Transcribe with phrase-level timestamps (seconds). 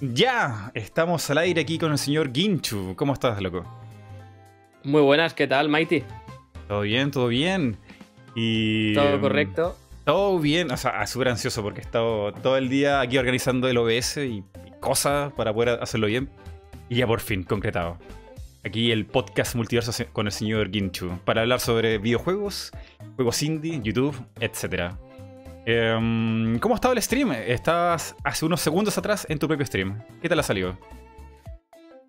[0.00, 2.94] Ya, estamos al aire aquí con el señor Ginchu.
[2.96, 3.64] ¿Cómo estás, loco?
[4.84, 6.04] Muy buenas, ¿qué tal, Mighty?
[6.68, 7.78] Todo bien, todo bien.
[8.34, 9.76] Y, ¿Todo em, correcto?
[10.04, 13.78] Todo bien, o sea, súper ansioso porque he estado todo el día aquí organizando el
[13.78, 16.28] OBS y, y cosas para poder hacerlo bien.
[16.90, 17.96] Y ya por fin, concretado.
[18.64, 22.70] Aquí el podcast multiverso con el señor Ginchu para hablar sobre videojuegos,
[23.16, 24.92] juegos indie, YouTube, etc.
[25.66, 27.32] Em, ¿Cómo ha estado el stream?
[27.32, 30.00] Estabas hace unos segundos atrás en tu propio stream.
[30.22, 30.78] ¿Qué tal ha salido?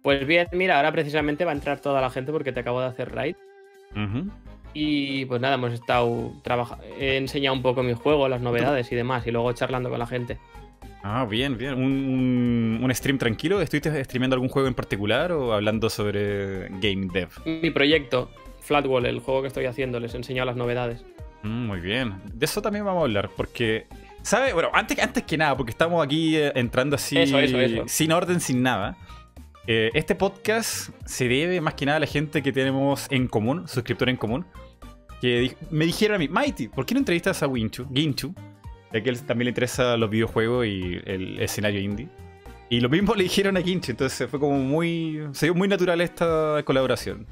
[0.04, 2.88] Pues bien, mira, ahora precisamente va a entrar toda la gente porque te acabo de
[2.88, 3.36] hacer raid.
[4.74, 6.84] Y pues nada, hemos estado trabajando.
[7.00, 10.06] He enseñado un poco mi juego, las novedades y demás, y luego charlando con la
[10.06, 10.38] gente.
[11.04, 11.74] Ah, bien, bien.
[11.74, 13.60] ¿Un, un- un stream tranquilo?
[13.60, 17.30] ¿Estuviste streameando algún juego en particular o hablando sobre game dev?
[17.46, 18.30] Mi proyecto,
[18.62, 21.04] Flatwall, el juego que estoy haciendo, les he enseñado las novedades.
[21.48, 22.16] Mm, muy bien.
[22.34, 23.88] De eso también vamos a hablar, porque...
[24.22, 24.52] ¿Sabe?
[24.54, 27.84] Bueno, antes, antes que nada, porque estamos aquí eh, entrando así Eso, eso, eso.
[27.88, 28.98] sin orden, sin nada.
[29.68, 33.68] eh, este podcast se debe más que nada a la gente que tenemos en común,
[33.68, 34.46] suscriptor en común,
[35.22, 38.34] que di- me dijeron a mí, Mighty, ¿por qué no entrevistas a Winchu, Ginchu?
[38.94, 42.10] Ya que él también le interesan los videojuegos y el escenario indie.
[42.70, 45.22] Y lo mismo le dijeron a Ginchu, entonces fue como muy...
[45.32, 47.26] Se dio muy natural esta colaboración.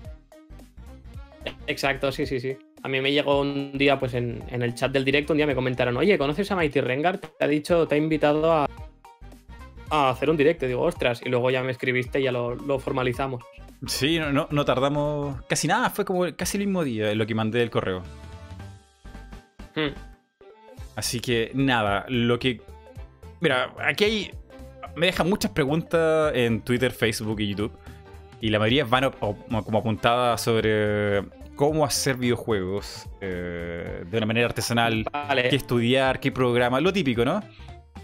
[1.67, 2.57] Exacto, sí, sí, sí.
[2.85, 5.47] A mí me llegó un día, pues en, en el chat del directo, un día
[5.47, 7.17] me comentaron, oye, ¿conoces a Mighty Rengar?
[7.17, 8.69] Te ha dicho, te ha invitado a,
[9.89, 10.65] a hacer un directo.
[10.65, 13.43] Y digo, ostras, y luego ya me escribiste y ya lo, lo formalizamos.
[13.87, 17.25] Sí, no, no, no tardamos casi nada, fue como casi el mismo día en lo
[17.25, 18.03] que mandé el correo.
[19.73, 19.95] Hmm.
[20.95, 22.61] Así que nada, lo que...
[23.41, 24.31] Mira, aquí hay...
[24.95, 27.71] Me dejan muchas preguntas en Twitter, Facebook y YouTube.
[28.41, 31.23] Y la mayoría van como apuntadas sobre
[31.55, 35.49] cómo hacer videojuegos eh, de una manera artesanal, Vale.
[35.49, 37.41] qué estudiar, qué programa, lo típico, ¿no?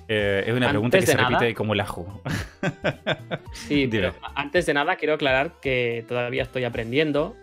[0.07, 2.21] Eh, es una Antes pregunta que se repite nada- como el ajo.
[3.53, 7.35] Sí, pero antes de nada quiero aclarar que todavía estoy aprendiendo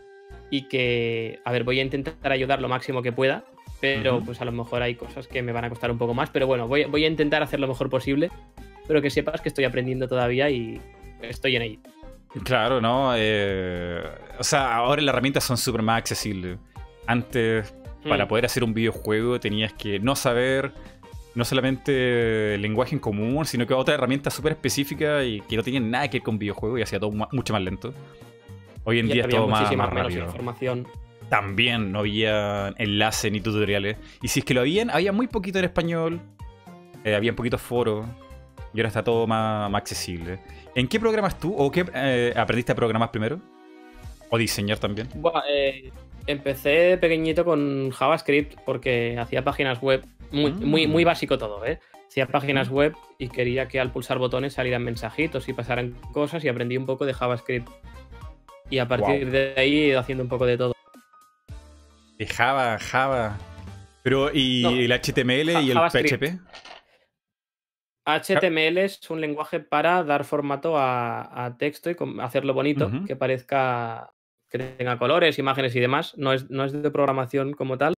[0.50, 3.44] y que, a ver, voy a intentar ayudar lo máximo que pueda,
[3.81, 6.31] pero pues a lo mejor hay cosas que me van a costar un poco más,
[6.31, 8.31] pero bueno, voy, voy a intentar hacer lo mejor posible,
[8.87, 10.81] pero que sepas que estoy aprendiendo todavía y
[11.22, 11.78] estoy en ello.
[12.44, 13.12] Claro, ¿no?
[13.16, 14.03] Eh,
[14.39, 16.59] o sea, ahora las herramientas son súper más accesibles.
[17.06, 17.75] Antes,
[18.09, 18.28] para Mm.
[18.28, 20.72] poder hacer un videojuego, tenías que no saber
[21.34, 25.62] no solamente el lenguaje en común, sino que otra herramienta súper específica y que no
[25.62, 27.94] tienen nada que ver con videojuegos y hacía todo mucho más lento.
[28.84, 30.25] Hoy en Y día es todo más, rápido.
[30.27, 30.87] información.
[31.28, 33.99] También no había enlaces ni tutoriales.
[34.22, 36.21] Y si es que lo habían, había muy poquito en español.
[37.05, 38.06] eh, había poquitos foros.
[38.75, 40.41] Y ahora está todo más, más accesible.
[40.78, 41.53] ¿En qué programas tú?
[41.56, 43.41] ¿O qué eh, aprendiste a programar primero?
[44.31, 45.09] ¿O diseñar también?
[45.16, 45.91] Buah, eh,
[46.28, 50.65] empecé pequeñito con JavaScript porque hacía páginas web, muy, Mm.
[50.65, 51.81] muy, muy básico todo, ¿eh?
[52.06, 56.49] Hacía páginas web y quería que al pulsar botones salieran mensajitos y pasaran cosas y
[56.49, 57.69] aprendí un poco de JavaScript.
[58.71, 59.33] Y a partir Wow.
[59.33, 60.75] de ahí he ido haciendo un poco de todo.
[62.19, 63.37] De Java, Java.
[64.05, 66.22] Pero, ¿y No, el HTML y el JavaScript.
[66.22, 66.38] PHP?
[68.16, 74.10] HTML es un lenguaje para dar formato a, a texto y hacerlo bonito, que parezca
[74.50, 76.16] que tenga colores, imágenes y demás.
[76.16, 77.92] No es, no es de programación como tal.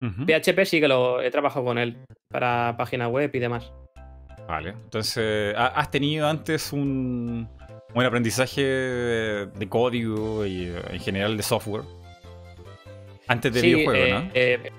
[0.00, 1.96] PHP sí que lo he trabajado con él
[2.28, 3.72] para página web y demás.
[4.48, 4.70] Vale.
[4.70, 7.48] Entonces, ¿ha- ¿has tenido antes un
[7.94, 11.82] buen aprendizaje de código y eh, en general de software?
[13.28, 14.30] Antes de Sí, videojuegos, eh, ¿no?
[14.34, 14.72] eh,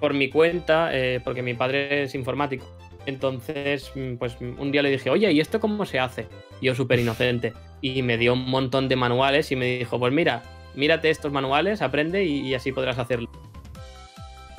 [0.00, 2.64] por mi cuenta, eh, porque mi padre es informático.
[3.08, 6.26] Entonces, mm, pues mm, un día le dije, oye, ¿y esto cómo se hace?
[6.60, 7.54] Y Yo súper inocente.
[7.80, 10.42] Y me dio un montón de manuales y me dijo, pues mira,
[10.74, 13.30] mírate estos manuales, aprende y, y así podrás hacerlo.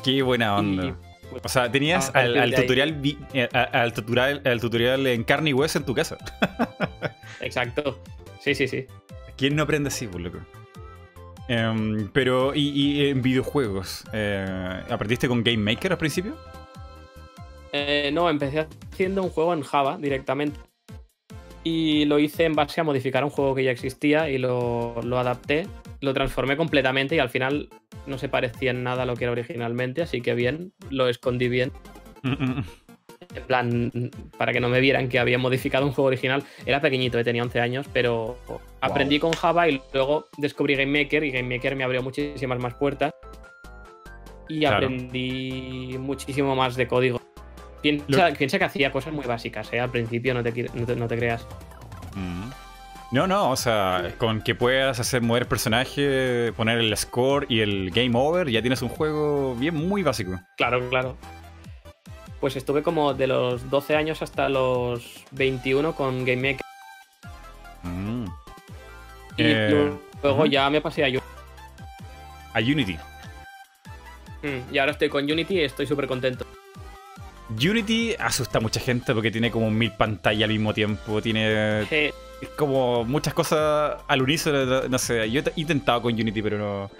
[0.03, 0.87] Qué buena onda.
[0.87, 0.93] y,
[1.29, 3.01] pues, o sea, tenías partir al, tutorial,
[3.33, 6.17] eh, al, tutorial, al tutorial en carne y hueso en tu casa.
[7.41, 8.01] Exacto.
[8.39, 8.87] Sí, sí, sí.
[9.37, 10.39] ¿Quién no aprende así, por loco?
[11.49, 14.05] Em, pero, ¿y, y en videojuegos?
[14.11, 16.35] Eh, ¿Aprendiste con Game Maker al principio?
[17.71, 20.59] Eh, no, empecé haciendo un juego en Java directamente.
[21.63, 25.19] Y lo hice en base a modificar un juego que ya existía y lo, lo
[25.19, 25.67] adapté,
[25.99, 27.69] lo transformé completamente y al final
[28.07, 31.49] no se parecía en nada a lo que era originalmente, así que bien, lo escondí
[31.49, 31.71] bien.
[32.23, 33.91] En plan,
[34.37, 36.43] para que no me vieran que había modificado un juego original.
[36.65, 38.37] Era pequeñito, eh, tenía 11 años, pero
[38.81, 42.73] aprendí con Java y luego descubrí Game Maker y Game Maker me abrió muchísimas más
[42.75, 43.13] puertas.
[44.47, 44.77] Y Claro.
[44.77, 47.21] aprendí muchísimo más de código.
[47.81, 49.79] Piensa, piensa que hacía cosas muy básicas, ¿eh?
[49.79, 51.45] Al principio, no te, qui- no te, no te creas.
[52.15, 52.49] Mm.
[53.11, 57.89] No, no, o sea, con que puedas hacer mover personaje, poner el score y el
[57.89, 60.39] game over, ya tienes un juego bien muy básico.
[60.57, 61.17] Claro, claro.
[62.39, 66.65] Pues estuve como de los 12 años hasta los 21 con Game Maker.
[67.83, 68.25] Mm.
[69.37, 69.91] Y Eh,
[70.21, 71.23] luego ya me pasé a Unity.
[72.53, 72.97] A Unity.
[74.43, 76.45] Mm, Y ahora estoy con Unity y estoy súper contento.
[77.49, 81.21] Unity asusta a mucha gente porque tiene como mil pantallas al mismo tiempo.
[81.21, 82.13] Tiene es
[82.55, 84.87] como muchas cosas al unísono.
[84.87, 86.91] No sé, yo he intentado con Unity, pero no.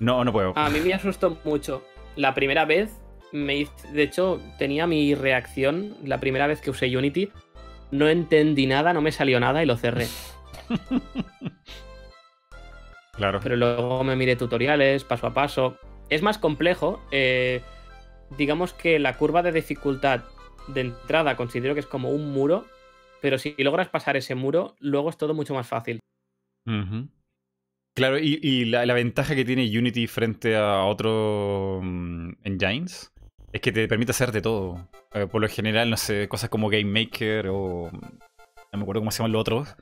[0.00, 0.52] No, no puedo.
[0.56, 1.82] A mí me asustó mucho.
[2.16, 2.90] La primera vez,
[3.32, 7.30] me hice- de hecho, tenía mi reacción la primera vez que usé Unity.
[7.90, 10.06] No entendí nada, no me salió nada y lo cerré.
[13.16, 13.40] Claro.
[13.42, 15.76] Pero luego me miré tutoriales, paso a paso.
[16.08, 17.02] Es más complejo.
[17.10, 17.62] eh,
[18.36, 20.24] digamos que la curva de dificultad
[20.68, 22.66] de entrada considero que es como un muro.
[23.20, 25.98] Pero si logras pasar ese muro, luego es todo mucho más fácil.
[27.96, 33.12] Claro, y, y la, la ventaja que tiene Unity frente a otros mm, engines
[33.52, 34.88] es que te permite hacer de todo.
[35.14, 37.90] Eh, por lo general, no sé, cosas como Game Maker o.
[38.70, 39.74] No me acuerdo cómo se llaman los otros.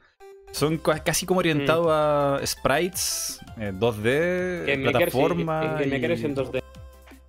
[0.52, 5.60] Son ca- casi como orientados a sprites, eh, 2D, Game Maker, sí, plataforma.
[5.74, 6.62] Game Maker es en 2D.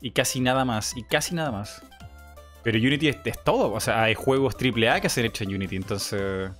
[0.01, 0.95] Y casi nada más.
[0.95, 1.83] Y casi nada más.
[2.63, 3.71] Pero Unity es, es todo.
[3.71, 5.75] O sea, hay juegos AAA que se han hecho en Unity.
[5.75, 6.51] Entonces.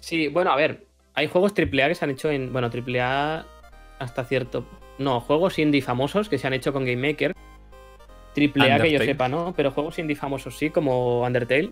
[0.00, 0.84] Sí, bueno, a ver.
[1.14, 2.52] Hay juegos AAA que se han hecho en.
[2.52, 3.46] Bueno, AAA
[3.98, 4.66] hasta cierto.
[4.98, 7.34] No, juegos indie famosos que se han hecho con Game Maker.
[8.36, 9.54] AAA que yo sepa, ¿no?
[9.56, 11.70] Pero juegos indie famosos sí, como Undertale.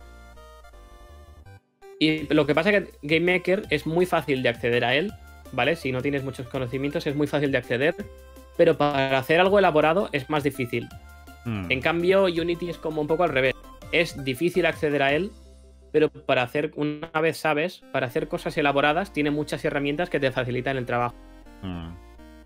[1.98, 5.12] Y lo que pasa es que Game Maker es muy fácil de acceder a él,
[5.52, 5.76] ¿vale?
[5.76, 7.94] Si no tienes muchos conocimientos es muy fácil de acceder.
[8.56, 10.88] Pero para hacer algo elaborado es más difícil.
[11.44, 11.66] Hmm.
[11.70, 13.54] En cambio, Unity es como un poco al revés.
[13.92, 15.30] Es difícil acceder a él,
[15.92, 20.32] pero para hacer, una vez sabes, para hacer cosas elaboradas, tiene muchas herramientas que te
[20.32, 21.14] facilitan el trabajo.
[21.62, 21.88] Mm.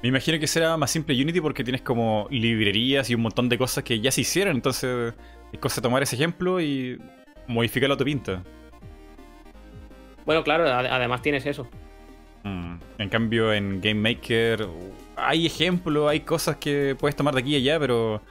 [0.02, 3.58] Me imagino que será más simple Unity porque tienes como librerías y un montón de
[3.58, 4.54] cosas que ya se hicieron.
[4.54, 5.14] Entonces,
[5.52, 7.00] es cosa tomar ese ejemplo y
[7.48, 8.42] modificarlo a tu pinta.
[10.24, 11.66] Bueno, claro, ade- además tienes eso.
[12.44, 12.74] Mm.
[12.98, 14.68] En cambio, en Game Maker
[15.16, 18.22] hay ejemplos, hay cosas que puedes tomar de aquí y allá, pero.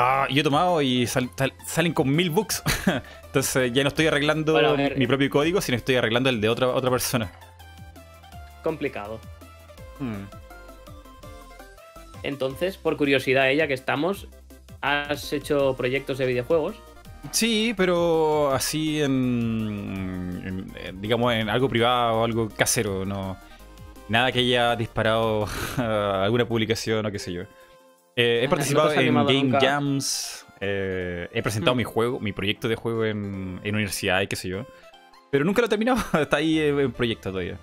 [0.00, 2.62] Ah, yo he tomado y sal- sal- salen con mil bugs.
[3.24, 5.08] Entonces, ya no estoy arreglando Bueno, mi eh.
[5.08, 7.32] propio código, sino estoy arreglando el de otra, otra persona.
[8.62, 9.18] Complicado.
[9.98, 10.24] Mm.
[12.22, 14.28] Entonces, por curiosidad, ella que estamos,
[14.80, 16.76] ¿has hecho proyectos de videojuegos?
[17.32, 23.36] Sí, pero así en, en- en, digamos en algo privado, algo casero, no
[24.08, 25.46] nada que haya disparado
[25.76, 27.42] alguna publicación o qué sé yo.
[28.18, 29.60] Eh, he participado ¿no te has en Game nunca?
[29.60, 31.78] Jams, eh, he presentado Hmm.
[31.78, 34.66] mi juego, mi proyecto de juego en, en universidad y qué sé yo.
[35.30, 37.58] Pero nunca lo he terminado, está ahí en en proyecto todavía.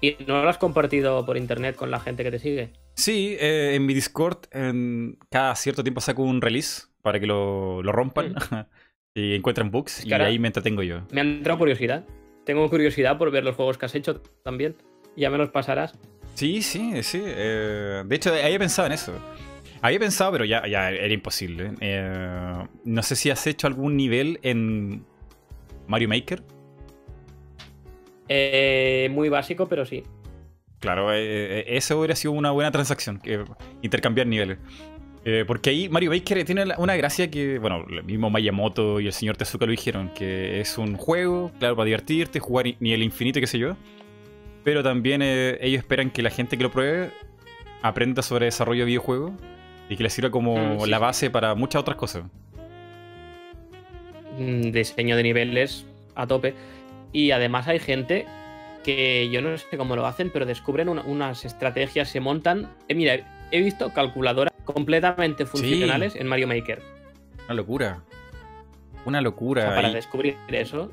[0.00, 2.72] ¿Y no lo has compartido por internet con la gente que te sigue?
[2.94, 7.84] Sí, eh, en mi Discord en, cada cierto tiempo saco un release para que lo,
[7.84, 8.34] lo rompan
[9.14, 11.02] y encuentren bugs y ahí me entretengo yo.
[11.12, 12.04] Me ha entrado curiosidad.
[12.44, 14.74] Tengo curiosidad por ver los juegos que has hecho también.
[15.16, 15.94] Ya me los pasarás.
[16.36, 17.22] Sí, sí, sí.
[17.24, 19.12] eh, de hecho, había pensado en eso.
[19.80, 21.72] Había pensado, pero ya, ya era imposible.
[21.80, 25.04] Eh, no sé si has hecho algún nivel en
[25.86, 26.42] Mario Maker.
[28.28, 30.02] Eh, muy básico, pero sí.
[30.80, 33.20] Claro, eh, eso hubiera sido una buena transacción,
[33.82, 34.58] intercambiar niveles.
[35.24, 39.12] Eh, porque ahí Mario Maker tiene una gracia que, bueno, el mismo Miyamoto y el
[39.12, 43.40] señor Tezuka lo dijeron, que es un juego, claro, para divertirte, jugar i- nivel infinito,
[43.40, 43.76] qué sé yo.
[44.66, 47.12] Pero también eh, ellos esperan que la gente que lo pruebe
[47.82, 49.30] aprenda sobre desarrollo de videojuegos
[49.88, 52.24] y que le sirva como Mm, sí, la base para muchas otras cosas.
[54.38, 56.54] Mm, Diseño de niveles a tope.
[57.12, 58.26] Y además hay gente
[58.82, 62.68] que yo no sé cómo lo hacen, pero descubren una- unas estrategias, se montan.
[62.88, 63.20] Eh, mira,
[63.52, 66.82] he visto calculadoras completamente funcionales en Mario Maker.
[67.44, 68.02] Una locura.
[69.04, 69.62] Una O locura.
[69.62, 70.90] sea, para y- descubrir eso.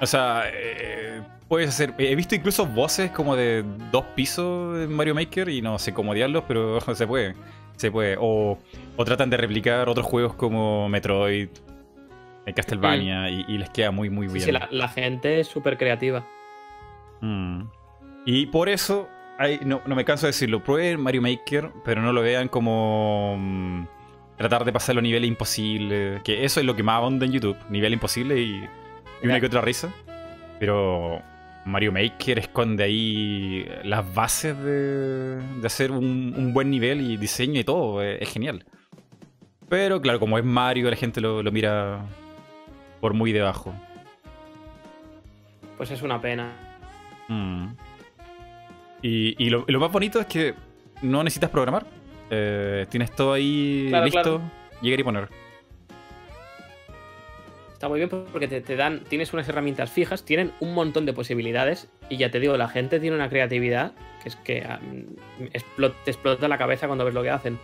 [0.00, 1.92] O sea, eh, puedes hacer.
[1.98, 6.14] He visto incluso voces como de dos pisos en Mario Maker y no sé cómo
[6.14, 7.34] diablos, pero se puede.
[7.76, 8.16] Se puede.
[8.18, 8.58] O,
[8.96, 11.50] o tratan de replicar otros juegos como Metroid,
[12.46, 14.40] eh, Castlevania, y, y les queda muy, muy bien.
[14.40, 16.26] sí, la, la gente es súper creativa.
[17.20, 17.64] Mm.
[18.24, 22.14] Y por eso, hay- no, no me canso de decirlo, prueben Mario Maker, pero no
[22.14, 23.84] lo vean como mm,
[24.38, 27.58] tratar de pasar los niveles imposibles, que eso es lo que más onda en YouTube,
[27.68, 28.64] nivel imposible y,
[29.22, 29.92] y una que otra risa.
[30.58, 31.20] Pero
[31.64, 37.60] Mario Maker esconde ahí las bases de, de hacer un, un buen nivel y diseño
[37.60, 38.64] y todo, es, es genial.
[39.68, 42.04] Pero claro, como es Mario, la gente lo, lo mira
[43.00, 43.74] por muy debajo.
[45.76, 46.52] Pues es una pena.
[47.28, 47.68] Mm.
[49.02, 50.54] Y, y lo, lo más bonito es que
[51.00, 51.86] no necesitas programar.
[52.30, 54.40] Eh, tienes todo ahí Claro, listo, claro.
[54.80, 55.28] llegar y poner.
[57.82, 61.12] Está muy bien porque te, te dan, tienes unas herramientas fijas, tienen un montón de
[61.12, 63.90] posibilidades y ya te digo, la gente tiene una creatividad
[64.22, 64.62] que es que
[65.52, 67.58] explot- te explota la cabeza cuando ves lo que hacen.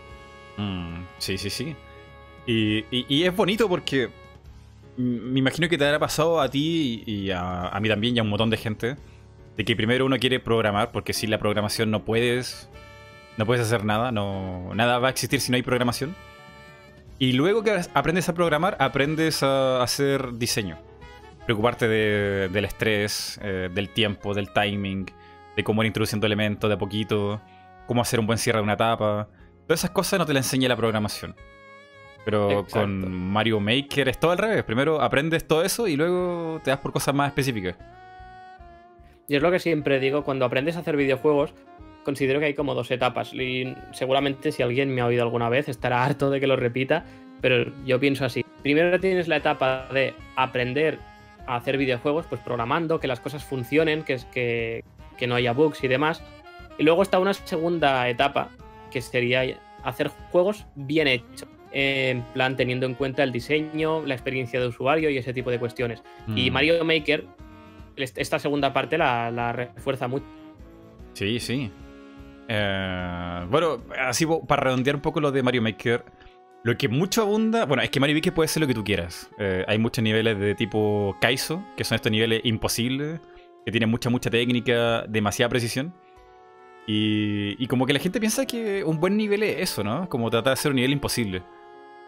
[0.56, 1.76] Mm, sí, sí, sí.
[2.48, 4.08] Y, y- es bonito porque
[4.96, 8.24] me imagino que te habrá pasado a ti y a, a mí también y a
[8.24, 8.96] un montón de gente
[9.56, 12.68] de que primero uno quiere programar porque sin la programación no puedes
[13.36, 16.16] no puedes hacer nada, no nada va a existir si no hay programación.
[17.18, 20.78] Y luego que aprendes a programar, aprendes a hacer diseño.
[21.46, 25.06] Preocuparte de- del estrés, eh, del tiempo, del timing,
[25.56, 27.40] de cómo ir introduciendo elementos de a poquito,
[27.86, 29.28] cómo hacer un buen cierre de una etapa.
[29.66, 31.34] Todas esas cosas no te las enseña la programación.
[32.24, 32.80] Pero Exacto.
[32.80, 34.62] con Mario Maker es todo al revés.
[34.64, 37.76] Primero aprendes todo eso y luego te das por cosas más específicas.
[39.26, 41.54] Y es lo que siempre digo, cuando aprendes a hacer videojuegos,
[42.08, 43.34] considero que hay como dos etapas.
[43.34, 47.04] Y seguramente si alguien me ha oído alguna vez estará harto de que lo repita,
[47.42, 48.42] pero yo pienso así.
[48.62, 50.98] Primero tienes la etapa de aprender
[51.46, 54.84] a hacer videojuegos, pues programando, que las cosas funcionen, que, es que,
[55.18, 56.22] que no haya bugs y demás.
[56.78, 58.48] Y luego está una segunda etapa,
[58.90, 59.42] que sería
[59.84, 61.46] hacer juegos bien hechos.
[61.72, 65.58] En plan, teniendo en cuenta el diseño, la experiencia de usuario y ese tipo de
[65.58, 66.02] cuestiones.
[66.34, 66.54] Y Mm.
[66.54, 67.26] Mario Maker,
[67.96, 70.24] est- esta segunda parte la, la refuerza mucho.
[71.12, 71.70] Sí, sí.
[72.48, 76.04] Eh, bueno, así para redondear un poco lo de Mario Maker,
[76.64, 79.30] lo que mucho abunda, bueno, es que Mario Maker puede ser lo que tú quieras.
[79.38, 83.20] Eh, hay muchos niveles de tipo Kaizo, que son estos niveles imposibles,
[83.64, 85.94] que tienen mucha, mucha técnica, demasiada precisión.
[86.86, 90.08] Y, y como que la gente piensa que un buen nivel es eso, ¿no?
[90.08, 91.42] Como tratar de hacer un nivel imposible.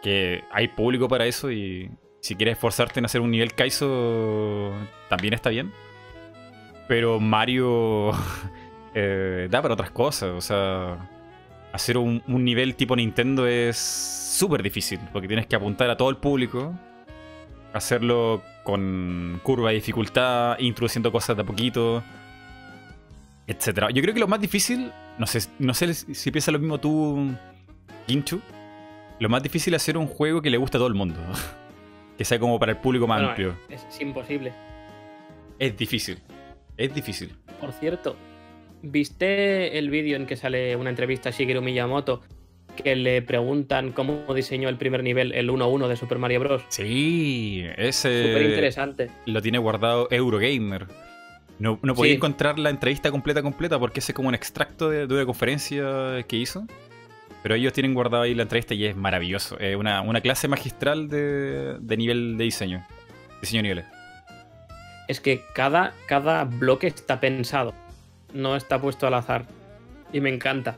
[0.01, 4.73] Que hay público para eso y si quieres esforzarte en hacer un nivel Kaizo,
[5.09, 5.71] también está bien.
[6.87, 8.11] Pero Mario
[8.93, 10.31] eh, da para otras cosas.
[10.31, 11.09] O sea,
[11.71, 14.99] hacer un, un nivel tipo Nintendo es súper difícil.
[15.11, 16.73] Porque tienes que apuntar a todo el público.
[17.73, 22.03] Hacerlo con curva de dificultad, introduciendo cosas de a poquito,
[23.47, 23.89] etcétera.
[23.91, 27.31] Yo creo que lo más difícil, no sé, no sé si piensas lo mismo tú,
[28.07, 28.41] Ginchu.
[29.19, 31.19] Lo más difícil es hacer un juego que le guste a todo el mundo.
[32.17, 33.55] que sea como para el público más Bueno, amplio.
[33.69, 34.53] Es, es imposible.
[35.59, 36.19] Es difícil.
[36.77, 37.35] Es difícil.
[37.59, 38.15] Por cierto,
[38.81, 42.21] ¿viste el vídeo en que sale una entrevista a Shigeru Miyamoto
[42.81, 46.63] que le preguntan cómo diseñó el primer nivel, el 1-1 de Super Mario Bros?
[46.69, 49.09] Sí, ese Súper interesante.
[49.25, 50.87] lo tiene guardado Eurogamer.
[51.59, 52.15] No, no podía Sí.
[52.15, 56.23] encontrar la entrevista completa completa porque ese es como un extracto de, de una conferencia
[56.27, 56.65] que hizo.
[57.43, 59.57] Pero ellos tienen guardado ahí la entrevista y es maravilloso.
[59.59, 62.85] Es una, una clase magistral de, de nivel de diseño.
[63.41, 63.85] Diseño de niveles.
[65.07, 67.73] Es que cada, cada bloque está pensado,
[68.33, 69.45] no está puesto al azar.
[70.13, 70.77] Y me encanta.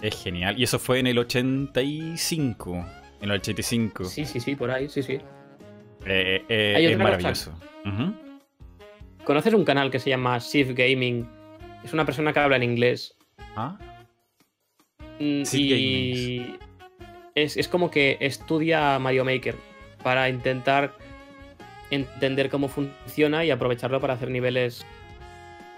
[0.00, 0.58] Es genial.
[0.58, 2.86] Y eso fue en el 85.
[3.20, 4.04] En el 85.
[4.04, 5.18] Sí, sí, sí, por ahí, sí, sí.
[6.04, 7.52] Eh, eh, Hay es maravilloso.
[9.24, 11.28] ¿Conoces un canal que se llama Shift Gaming?
[11.84, 13.16] Es una persona que habla en inglés.
[13.56, 13.78] Ah,
[15.22, 16.56] Mm, y
[17.34, 19.54] es, es como que estudia Mario Maker
[20.02, 20.94] para intentar
[21.90, 24.84] entender cómo funciona y aprovecharlo para hacer niveles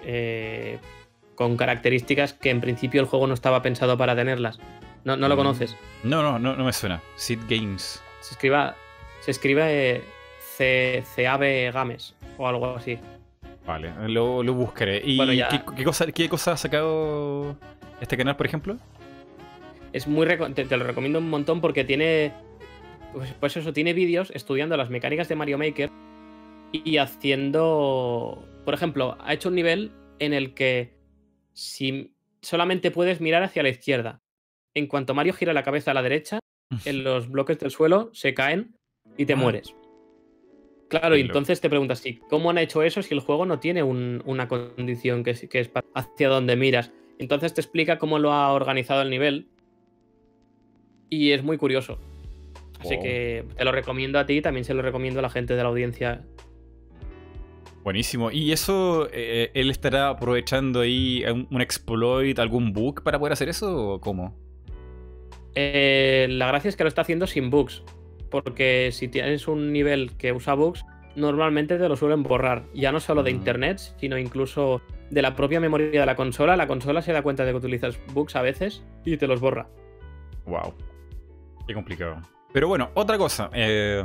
[0.05, 0.79] eh,
[1.35, 4.59] con características que en principio el juego no estaba pensado para tenerlas.
[5.05, 5.39] No, no lo Mm.
[5.39, 5.77] conoces.
[6.03, 7.03] No, no, no, no me suena.
[7.17, 8.03] Sid Games.
[8.21, 8.75] Se escriba,
[9.21, 10.03] se escribe
[10.59, 12.99] eh, CAB Games o algo así.
[13.67, 15.03] Vale, lo, lo buscaré.
[15.05, 17.57] ¿Y Bueno, ya- ¿qué, qué cosa, qué cosa ha sacado
[18.01, 18.77] este canal, por ejemplo?
[19.93, 22.33] Es muy te, te lo recomiendo un montón porque tiene.
[23.13, 25.91] Pues, pues eso, tiene vídeos estudiando las mecánicas de Mario Maker
[26.73, 28.43] y haciendo.
[28.65, 30.95] Por ejemplo, ha hecho un nivel en el que
[31.53, 34.21] si solamente puedes mirar hacia la izquierda.
[34.75, 36.39] En cuanto Mario gira la cabeza a la derecha,
[36.85, 38.75] en los bloques del suelo se caen
[39.17, 39.37] y te Ah.
[39.37, 39.75] mueres.
[40.89, 43.83] Claro, y entonces te preguntas, ¿sí, ¿cómo han hecho eso si el juego no tiene
[43.83, 46.93] un- una condición que, es- que es pa- hacia donde miras?
[47.19, 49.49] Entonces te explica cómo lo ha organizado el nivel
[51.11, 51.99] y es muy curioso.
[52.81, 55.55] Así que te lo recomiendo a ti y también se lo recomiendo a la gente
[55.57, 56.23] de la audiencia.
[57.85, 58.31] Buenísimo.
[58.31, 63.51] ¿Y eso, eh, él estará aprovechando ahí un, un exploit, algún bug para poder hacer
[63.51, 64.35] eso o cómo?
[65.55, 67.85] Eh, la gracia es que lo está haciendo sin bugs,
[68.31, 70.83] porque si tienes un nivel que usa bugs,
[71.15, 73.37] normalmente te lo suelen borrar, ya no solo de Mm.
[73.37, 76.57] internet, sino incluso de la propia memoria de la consola.
[76.57, 79.69] La consola se da cuenta de que utilizas bugs a veces y te los borra.
[80.47, 80.73] Wow.
[81.69, 82.17] Qué complicado.
[82.55, 83.51] Pero bueno, otra cosa.
[83.53, 84.01] eh,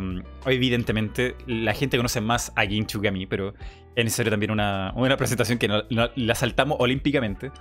[0.47, 3.53] evidentemente, la gente conoce más a Ginchu que a mí, pero
[3.95, 7.51] es necesario también una, una presentación que no- no- la saltamos olímpicamente.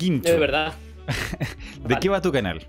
[0.00, 0.72] Ginchu, Es verdad.
[1.86, 2.66] ¿de qué va tu canal?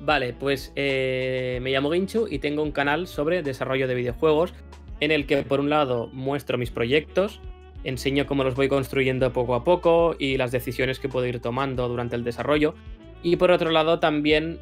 [0.00, 4.52] Vale, pues eh, me llamo Ginchu y tengo un canal sobre desarrollo de videojuegos
[5.00, 7.40] en el que por un lado muestro mis proyectos,
[7.82, 11.88] enseño cómo los voy construyendo poco a poco y las decisiones que puedo ir tomando
[11.88, 12.74] durante el desarrollo.
[13.22, 14.58] Y por otro lado también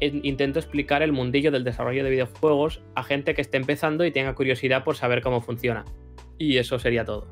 [0.00, 4.34] intento explicar el mundillo del desarrollo de videojuegos a gente que esté empezando y tenga
[4.34, 5.84] curiosidad por saber cómo funciona.
[6.38, 7.26] Y eso sería todo.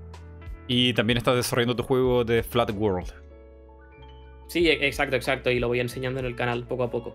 [0.67, 3.13] Y también estás desarrollando tu juego de Flat World.
[4.47, 5.51] Sí, e-, exacto, exacto.
[5.51, 7.15] Y lo voy enseñando en el canal poco a poco.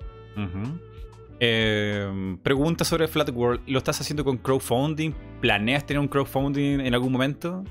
[1.39, 3.61] Em, pregunta sobre Flat World.
[3.67, 5.13] ¿Lo estás haciendo con crowdfunding?
[5.41, 7.63] ¿Planeas tener un crowdfunding en algún momento?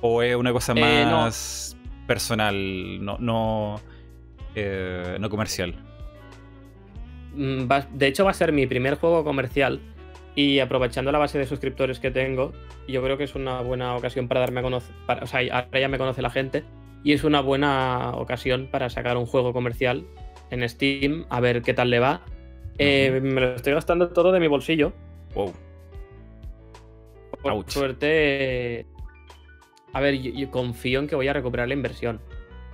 [0.00, 1.76] ¿O es una cosa eh, más
[2.06, 3.80] personal, no, no,
[4.54, 5.74] eh, no comercial?
[7.34, 9.80] Mm, de hecho, va a ser mi primer juego comercial.
[10.34, 12.52] Y aprovechando la base de suscriptores que tengo,
[12.88, 14.94] yo creo que es una buena ocasión para darme a conocer.
[15.20, 16.64] o sea, ahora ya me conoce la gente.
[17.04, 20.06] Y es una buena ocasión para sacar un juego comercial
[20.50, 22.22] en Steam, a ver qué tal le va.
[22.78, 24.92] Eh, me lo estoy gastando todo de mi bolsillo.
[25.34, 25.52] Wow.
[27.42, 28.86] Por suerte.
[29.92, 32.20] A ver, yo, confío en que voy a recuperar la inversión.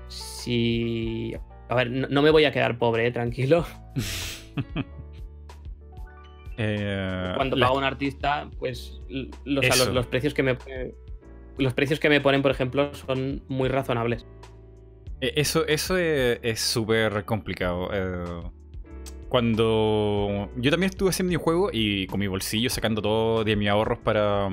[0.09, 1.35] Si.
[1.69, 3.67] A ver, no, me voy a quedar pobre, eh, tranquilo.
[6.61, 9.00] Eh, Cuando pago a un artista, pues
[9.45, 10.59] los, precios que me
[11.57, 14.27] los precios que me ponen, por ejemplo, son muy razonables.
[15.21, 17.91] E, eso, eso es súper complicado.
[17.93, 18.43] Eh,
[19.29, 23.69] cuando yo también estuve haciendo mi juego y con mi bolsillo sacando todo de mis
[23.69, 24.49] ahorros para...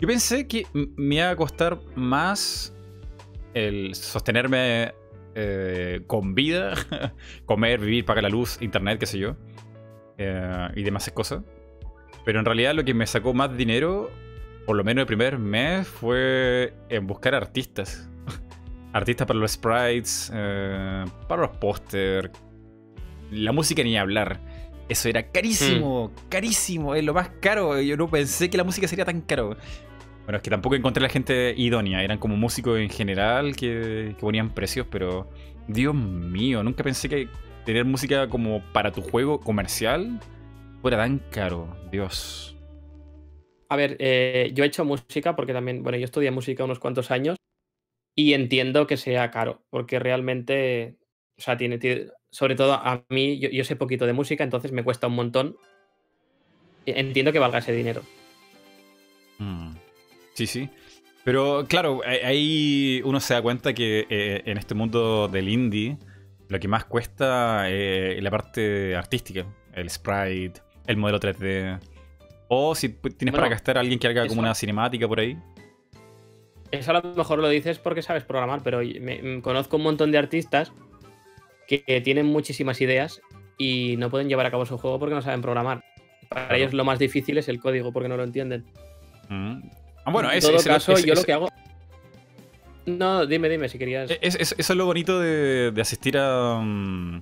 [0.00, 2.74] Yo pensé que me iba a costar más
[3.52, 4.94] el sostenerme
[5.34, 6.74] eh, con vida,
[7.46, 9.36] comer, vivir, pagar la luz, internet, qué sé yo,
[10.18, 11.42] eh, y demás cosas.
[12.24, 14.10] Pero en realidad lo que me sacó más dinero,
[14.66, 18.08] por lo menos el primer mes, fue en buscar artistas.
[18.92, 22.30] artistas para los sprites, eh, para los pósters,
[23.30, 24.40] la música ni hablar.
[24.88, 26.28] Eso era carísimo, mm.
[26.28, 27.80] carísimo, es lo más caro.
[27.80, 29.56] Yo no pensé que la música sería tan caro.
[30.30, 32.04] Bueno, es que tampoco encontré la gente idónea.
[32.04, 35.28] Eran como músicos en general que, ponían precios, pero
[35.66, 37.28] Dios mío, nunca pensé que
[37.66, 40.20] tener música como para tu juego comercial
[40.82, 41.76] fuera tan caro.
[41.90, 42.56] Dios.
[43.70, 47.10] A ver, eh, yo he hecho música porque también, bueno, yo estudié música unos cuantos
[47.10, 47.36] años
[48.14, 50.94] y entiendo que sea caro, porque realmente,
[51.38, 51.80] o sea, tiene,
[52.30, 55.56] sobre todo a mí, yo, sé poquito de música, entonces me cuesta un montón.
[56.86, 58.02] Entiendo que valga ese dinero.
[59.38, 59.89] Mm.
[60.40, 60.70] Sí, sí.
[61.22, 65.98] Pero claro, ahí uno se da cuenta que eh, en este mundo del indie,
[66.48, 71.78] lo que más cuesta es la parte artística, el sprite, el modelo 3D.
[72.48, 75.36] O si tienes para gastar a alguien que haga como una cinemática por ahí.
[76.70, 80.18] Eso a lo mejor lo dices porque sabes programar, pero me, conozco un montón de
[80.18, 80.72] artistas
[81.68, 83.20] que tienen muchísimas ideas
[83.58, 85.84] y no pueden llevar a cabo su juego porque no saben programar.
[86.30, 88.64] Para ellos lo más difícil es el código porque no lo entienden.
[89.28, 89.79] Mm.
[90.04, 91.48] Ah, bueno, en todo caso, yo lo que hago.
[92.86, 94.10] No, dime, dime si querías.
[94.20, 97.20] eso es lo bonito de, asistir a, mm,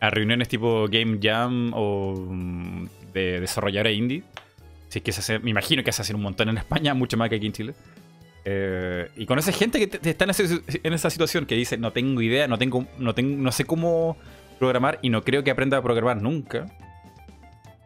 [0.00, 4.22] a, reuniones tipo Game Jam o mm, de desarrolladores indie.
[4.88, 7.28] Si que se hace, me imagino que se hacen un montón en España, mucho más
[7.28, 7.74] que aquí en Chile.
[8.44, 12.48] Eh, y con esa gente que está en, esa situación que dice, no tengo idea,
[12.48, 14.16] no, tengo, no, tengo, no sé cómo
[14.58, 16.66] programar y no creo que aprenda a programar nunca.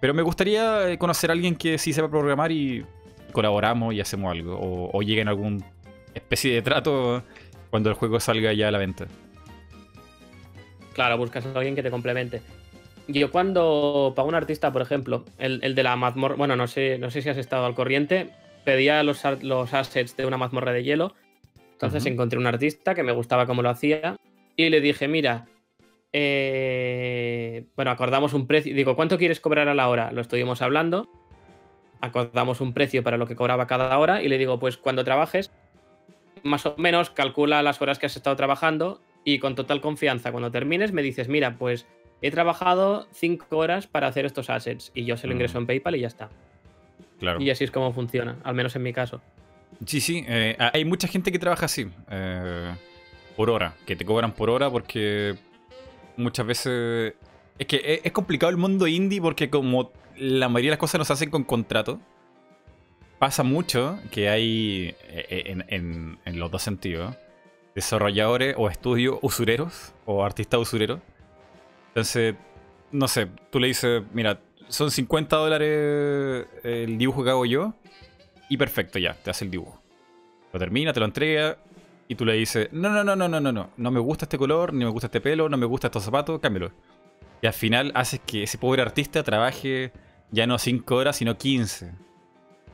[0.00, 2.84] Pero me gustaría eh, conocer a alguien que sí sepa programar y
[3.32, 4.56] colaboramos y hacemos algo.
[4.56, 5.64] O, o llegue en alguna
[6.14, 7.22] especie de trato
[7.70, 9.06] cuando el juego salga ya a la venta.
[10.92, 12.42] Claro, buscas a alguien que te complemente.
[13.08, 16.98] Yo cuando pago un artista, por ejemplo, el, el de la mazmorra, bueno, no sé,
[16.98, 18.30] no sé si has estado al corriente,
[18.64, 21.14] pedía los, los assets de una mazmorra de hielo.
[21.72, 24.16] Entonces encontré un artista que me gustaba cómo lo hacía
[24.54, 25.46] y le dije, mira,
[26.12, 28.72] eh, bueno, acordamos un precio.
[28.72, 30.12] Digo, ¿cuánto quieres cobrar a la hora?
[30.12, 31.08] Lo estuvimos hablando.
[32.02, 35.52] Acordamos un precio para lo que cobraba cada hora y le digo, pues cuando trabajes,
[36.42, 40.50] más o menos calcula las horas que has estado trabajando y con total confianza, cuando
[40.50, 41.86] termines, me dices, mira, pues
[42.20, 45.94] he trabajado cinco horas para hacer estos assets y yo se lo ingreso en PayPal
[45.94, 46.28] y ya está.
[47.38, 49.20] Y así es como funciona, al menos en mi caso.
[49.86, 52.74] Sí, sí, eh, hay mucha gente que trabaja así, eh,
[53.36, 55.36] por hora, que te cobran por hora porque
[56.16, 57.14] muchas veces...
[57.60, 61.04] Es que es complicado el mundo indie porque como la mayoría de las cosas no
[61.04, 61.98] se hacen con contrato,
[63.18, 67.16] pasa mucho que hay eh, en, en los dos sentidos,
[67.74, 71.00] desarrolladores o estudios usureros o artistas usureros.
[71.88, 72.36] Entonces,
[72.92, 77.74] no sé, tú le dices, mira, son 50 dólares el dibujo que hago yo.
[78.48, 79.82] Y perfecto, ya, te hace el dibujo.
[80.52, 81.58] Lo termina, te lo entrega.
[82.06, 83.70] Y tú le dices, no, no, no, no, no, no, no.
[83.76, 86.38] No me gusta este color, ni me gusta este pelo, no me gusta estos zapatos,
[86.40, 86.70] cámbialo.
[87.40, 89.92] Y al final haces que ese pobre artista trabaje
[90.32, 91.92] ya no 5 horas, sino 15.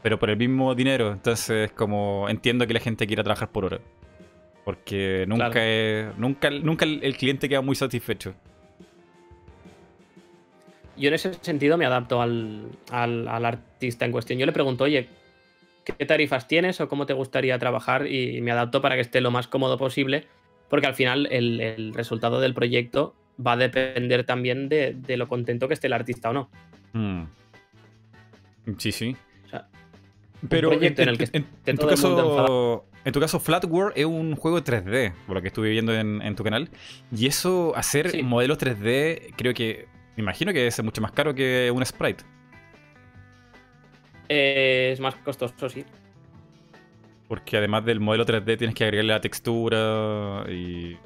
[0.02, 1.12] Pero por el mismo dinero.
[1.12, 3.80] Entonces, como entiendo que la gente quiera trabajar por hora.
[4.64, 5.66] Porque nunca, Claro.
[5.68, 8.34] es- nunca, nunca el, el cliente queda muy satisfecho.
[10.96, 14.38] Yo en ese sentido me adapto al, al- al artista en cuestión.
[14.38, 15.08] Yo le pregunto, oye,
[15.84, 18.06] ¿qué tarifas tienes o cómo te gustaría trabajar?
[18.08, 20.26] Y me adapto para que esté lo más cómodo posible,
[20.68, 25.28] porque al final el, el resultado del proyecto va a depender también de, de lo
[25.28, 26.50] contento que esté el artista o no.
[26.94, 27.22] Mm.
[28.76, 29.16] Sí, sí.
[29.46, 29.66] O sea,
[30.48, 31.28] Pero en el que
[31.64, 35.48] en, tu caso, en tu caso, Flat World es un juego 3D, por lo que
[35.48, 36.68] estuve viendo en, tu canal.
[37.10, 38.22] Y eso, hacer Sí.
[38.22, 39.86] modelos 3D, creo que.
[40.16, 42.24] Me imagino que es mucho más caro que un sprite.
[44.28, 45.84] Eh, es más costoso, sí.
[47.28, 50.96] Porque además del modelo 3D tienes que agregarle la textura y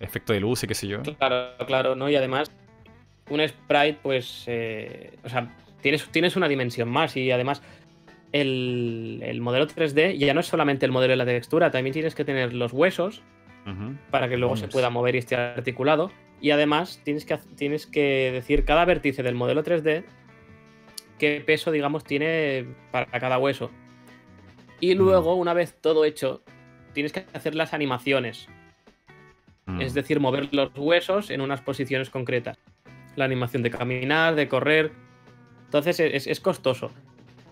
[0.00, 1.02] efecto de luz y qué sé yo.
[1.02, 2.08] Claro, claro, ¿no?
[2.08, 2.50] Y además,
[3.28, 4.44] un sprite, pues.
[4.46, 7.16] eh, o sea, tienes, tienes una dimensión más.
[7.16, 7.62] Y además,
[8.32, 12.14] el, el modelo 3D ya no es solamente el modelo de la textura, también tienes
[12.14, 13.22] que tener los huesos
[14.10, 16.10] para que luego se pueda mover y esté articulado.
[16.40, 20.04] Y además, tienes que, tienes que decir cada vértice del modelo 3D
[21.18, 23.70] qué peso, digamos, tiene para cada hueso.
[24.80, 26.42] Y luego, una vez todo hecho,
[26.92, 28.48] tienes que hacer las animaciones.
[29.78, 32.58] Es decir, mover los huesos en unas posiciones concretas.
[33.14, 34.90] La animación de caminar, de correr.
[35.72, 36.90] Entonces es, es costoso.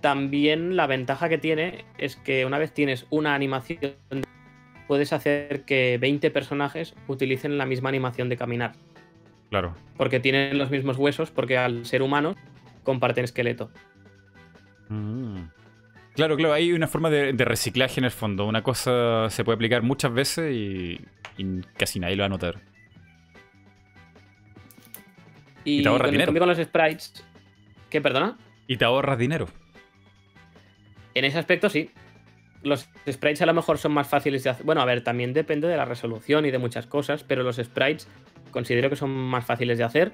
[0.02, 3.94] También la ventaja que tiene es que una vez tienes una animación,
[4.86, 8.72] puedes hacer que 20 personajes utilicen la misma animación de caminar.
[9.48, 9.74] Claro.
[9.96, 12.36] Porque tienen los mismos huesos, porque al ser humanos
[12.82, 13.70] comparten esqueleto.
[14.90, 15.44] Mm.
[16.12, 18.44] Claro, claro, hay una forma de, de reciclaje en el fondo.
[18.44, 21.00] Una cosa se puede aplicar muchas veces y,
[21.38, 22.60] y casi nadie lo va a notar.
[25.64, 26.38] Y, te ahorras con, en dinero.
[26.38, 27.24] con los sprites.
[27.90, 28.38] ¿Qué, perdona?
[28.66, 29.48] Y te ahorras dinero.
[31.14, 31.90] En ese aspecto sí.
[32.62, 34.66] Los sprites a lo mejor son más fáciles de hacer.
[34.66, 38.06] Bueno, a ver, también depende de la resolución y de muchas cosas, pero los sprites
[38.50, 40.12] considero que son más fáciles de hacer.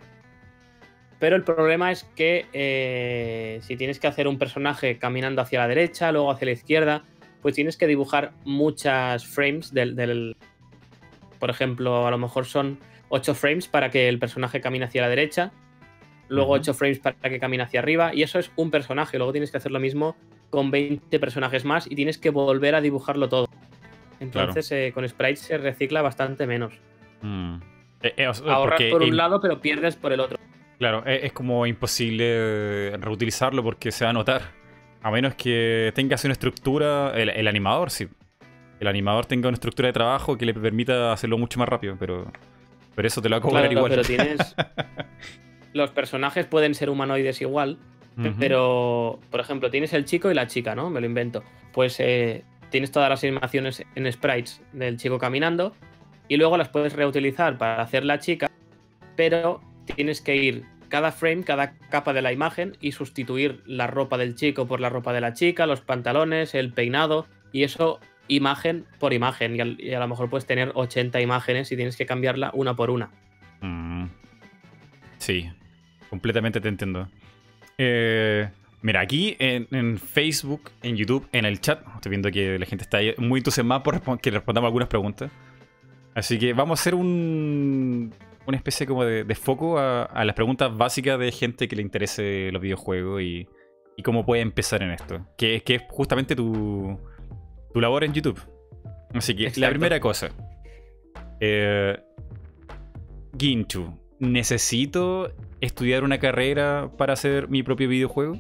[1.18, 5.66] Pero el problema es que eh, si tienes que hacer un personaje caminando hacia la
[5.68, 7.04] derecha, luego hacia la izquierda,
[7.42, 9.96] pues tienes que dibujar muchas frames del...
[9.96, 10.36] del-
[11.40, 15.08] por ejemplo, a lo mejor son 8 frames para que el personaje camine hacia la
[15.08, 15.52] derecha,
[16.28, 16.60] luego Ujú.
[16.60, 19.16] 8 frames para que camine hacia arriba, y eso es un personaje.
[19.18, 20.16] Luego tienes que hacer lo mismo
[20.50, 23.48] con 20 personajes más y tienes que volver a dibujarlo todo.
[24.20, 26.74] Entonces, eh, con sprites se recicla bastante menos.
[27.22, 27.56] Mm.
[28.02, 30.38] Eh, eh, o sea, Ahorras por un lado, pero pierdes por el otro.
[30.78, 34.42] Claro, es, es como imposible reutilizarlo porque se va a notar.
[35.02, 37.12] A menos que tengas una estructura.
[37.14, 38.08] El, el animador, sí.
[38.80, 42.30] El animador tenga una estructura de trabajo que le permita hacerlo mucho más rápido, pero.
[42.94, 43.90] Pero eso te lo va a cobrar Claro, igual.
[43.90, 44.54] pero tienes.
[45.76, 47.78] Los personajes pueden ser humanoides igual,
[48.38, 50.88] pero, por ejemplo, tienes el chico y la chica, ¿no?
[50.88, 51.44] Me lo invento.
[51.74, 55.74] Pues eh, tienes todas las animaciones en sprites del chico caminando
[56.26, 58.50] y luego las puedes reutilizar para hacer la chica,
[59.16, 59.60] pero
[59.94, 64.34] tienes que ir cada frame, cada capa de la imagen y sustituir la ropa del
[64.34, 69.12] chico por la ropa de la chica, los pantalones, el peinado y eso imagen por
[69.12, 69.56] imagen.
[69.56, 72.74] Y, al- y a lo mejor puedes tener 80 imágenes y tienes que cambiarla una
[72.74, 73.10] por una.
[73.60, 74.06] Mm.
[75.18, 75.50] Sí,
[76.10, 77.08] completamente te entiendo.
[77.78, 78.48] Eh,
[78.82, 82.84] mira, aquí en, en Facebook, en YouTube, en el chat, estoy viendo que la gente
[82.84, 85.30] está ahí muy entusiasmada por que respondamos algunas preguntas.
[86.14, 88.12] Así que vamos a hacer un,
[88.46, 91.82] una especie como de, de foco a, a las preguntas básicas de gente que le
[91.82, 93.46] interese los videojuegos y,
[93.98, 95.26] y cómo puede empezar en esto.
[95.36, 96.98] Que, que es justamente tu,
[97.74, 98.40] tu labor en YouTube.
[99.12, 99.70] Así que la Exacto.
[99.70, 100.30] primera cosa.
[101.40, 101.98] Eh,
[103.38, 108.36] Ginchu, ¿necesito estudiar una carrera para hacer mi propio videojuego?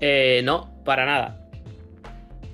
[0.00, 1.48] Eh, no, para nada.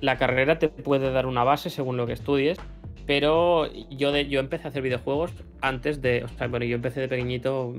[0.00, 2.58] La carrera te puede dar una base según lo que estudies,
[3.06, 6.24] pero yo, yo empecé a hacer videojuegos antes de.
[6.24, 7.74] O sea, bueno, yo empecé de pequeñito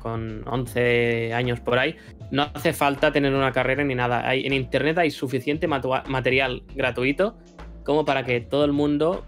[0.00, 1.96] con 11 años por ahí.
[2.30, 4.26] No hace falta tener una carrera ni nada.
[4.26, 7.36] Hay, en internet hay suficiente material gratuito
[7.84, 9.24] como para que todo el mundo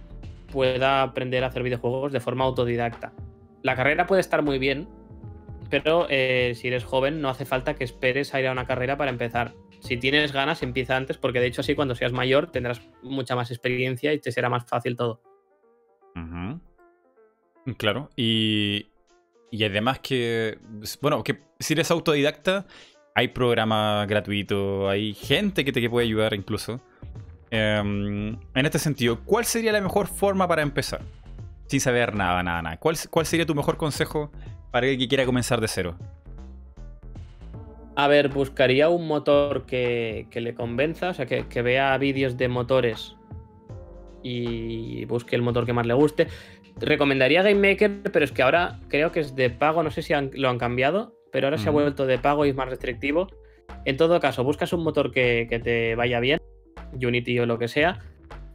[0.53, 3.13] pueda aprender a hacer videojuegos de forma autodidacta.
[3.63, 4.89] La carrera puede estar muy bien,
[5.71, 8.97] pero eh, si eres joven no hace falta que esperes a ir a una carrera
[8.97, 9.55] para empezar.
[9.81, 13.51] Si tienes ganas, empieza antes, porque de hecho así cuando seas mayor tendrás mucha más
[13.51, 15.23] experiencia y te será más fácil todo.
[17.79, 18.89] Claro, y,
[19.51, 20.59] y además que,
[21.01, 22.67] bueno, que si eres autodidacta,
[23.15, 26.81] hay programas gratuitos, hay gente que te puede ayudar incluso.
[27.51, 31.03] Em, en este sentido, ¿cuál sería la mejor forma para empezar?
[31.73, 32.77] Sin saber nada, nada, nada.
[32.77, 34.31] ¿Cuál, cuál sería tu mejor consejo
[34.71, 35.97] para el que quiera comenzar de cero?
[37.97, 43.17] A ver, buscaría un motor que, le convenza, o sea, que, vea vídeos de motores
[44.23, 46.27] y busque el motor que más le guste.
[46.77, 50.51] Recomendaría GameMaker, pero es que ahora creo que es de pago, no sé si lo
[50.51, 53.29] han cambiado, pero ahora se ha vuelto de pago y es más restrictivo.
[53.87, 56.39] En todo caso, buscas un motor que, que te vaya bien,
[57.03, 57.99] Unity o lo que sea,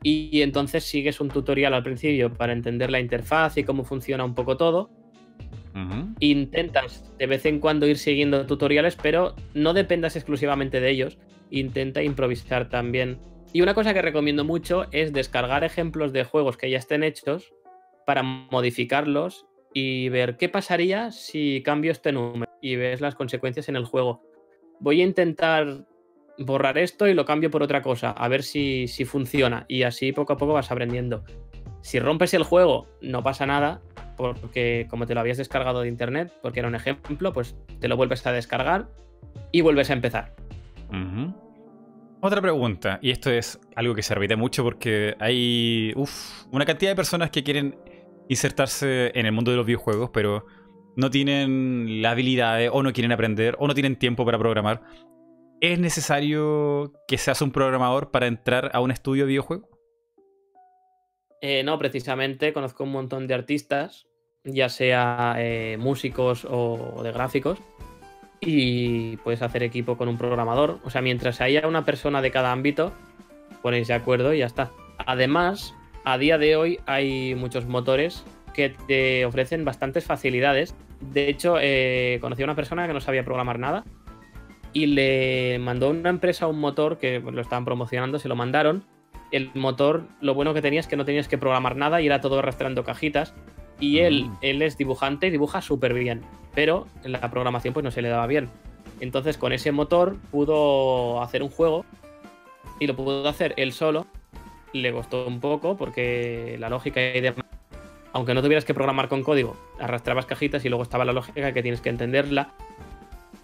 [0.03, 4.35] y entonces sigues un tutorial al principio para entender la interfaz y cómo funciona un
[4.35, 4.89] poco todo
[6.19, 11.17] Intentas de vez en cuando ir siguiendo tutoriales, pero no dependas exclusivamente de ellos.
[11.51, 13.19] Intenta improvisar también.
[13.53, 17.53] Y una cosa que recomiendo mucho es descargar ejemplos de juegos que ya estén hechos
[18.05, 23.75] para modificarlos y ver qué pasaría si cambio este número y ves las consecuencias en
[23.75, 24.23] el juego.
[24.79, 25.85] Voy a intentar
[26.37, 29.65] borrar esto y lo cambio por otra cosa, a ver si, si funciona.
[29.67, 31.23] Y así poco a poco vas aprendiendo.
[31.81, 33.81] Si rompes el juego, no pasa nada,
[34.17, 37.95] porque como te lo habías descargado de internet, porque era un ejemplo, pues te lo
[37.95, 38.89] vuelves a descargar
[39.51, 40.35] y vuelves a empezar.
[42.19, 45.93] Otra pregunta, y esto es algo que se repite mucho porque hay
[46.51, 47.77] una cantidad de personas que quieren
[48.27, 50.45] insertarse en el mundo de los videojuegos, pero
[50.95, 54.81] no tienen la habilidad o no quieren aprender o no tienen tiempo para programar.
[55.59, 59.67] ¿Es necesario que seas un programador para entrar a un estudio de videojuegos?
[61.41, 64.05] Eh, no, precisamente conozco un montón de artistas,
[64.43, 67.59] ya sea eh, músicos o de gráficos,
[68.39, 70.79] y puedes hacer equipo con un programador.
[70.83, 72.93] O sea, mientras haya una persona de cada ámbito,
[73.63, 74.71] ponéis de acuerdo y ya está.
[74.99, 80.75] Además, a día de hoy hay muchos motores que te ofrecen bastantes facilidades.
[81.01, 83.85] De hecho, eh, conocí a una persona que no sabía programar nada
[84.73, 88.83] y le mandó una empresa un motor que lo estaban promocionando, se lo mandaron
[89.31, 92.21] el motor, lo bueno que tenía es que no tenías que programar nada y era
[92.21, 93.33] todo arrastrando cajitas.
[93.79, 94.37] Y él, mm.
[94.41, 96.21] él es dibujante y dibuja súper bien,
[96.55, 98.49] pero en la programación pues no se le daba bien.
[98.99, 101.85] Entonces con ese motor pudo hacer un juego
[102.79, 104.07] y lo pudo hacer él solo.
[104.73, 107.45] Le costó un poco porque la lógica y demás,
[108.13, 111.61] aunque no tuvieras que programar con código, arrastrabas cajitas y luego estaba la lógica que
[111.61, 112.53] tienes que entenderla,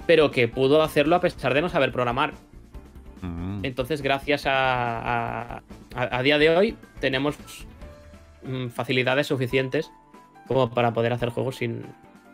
[0.06, 2.34] pero que pudo hacerlo a pesar de no saber programar.
[3.22, 3.64] Mm.
[3.64, 5.62] Entonces, gracias a,
[5.96, 7.38] a, día de hoy, tenemos
[8.44, 9.92] mm, facilidades suficientes
[10.48, 11.84] como para poder hacer juegos sin,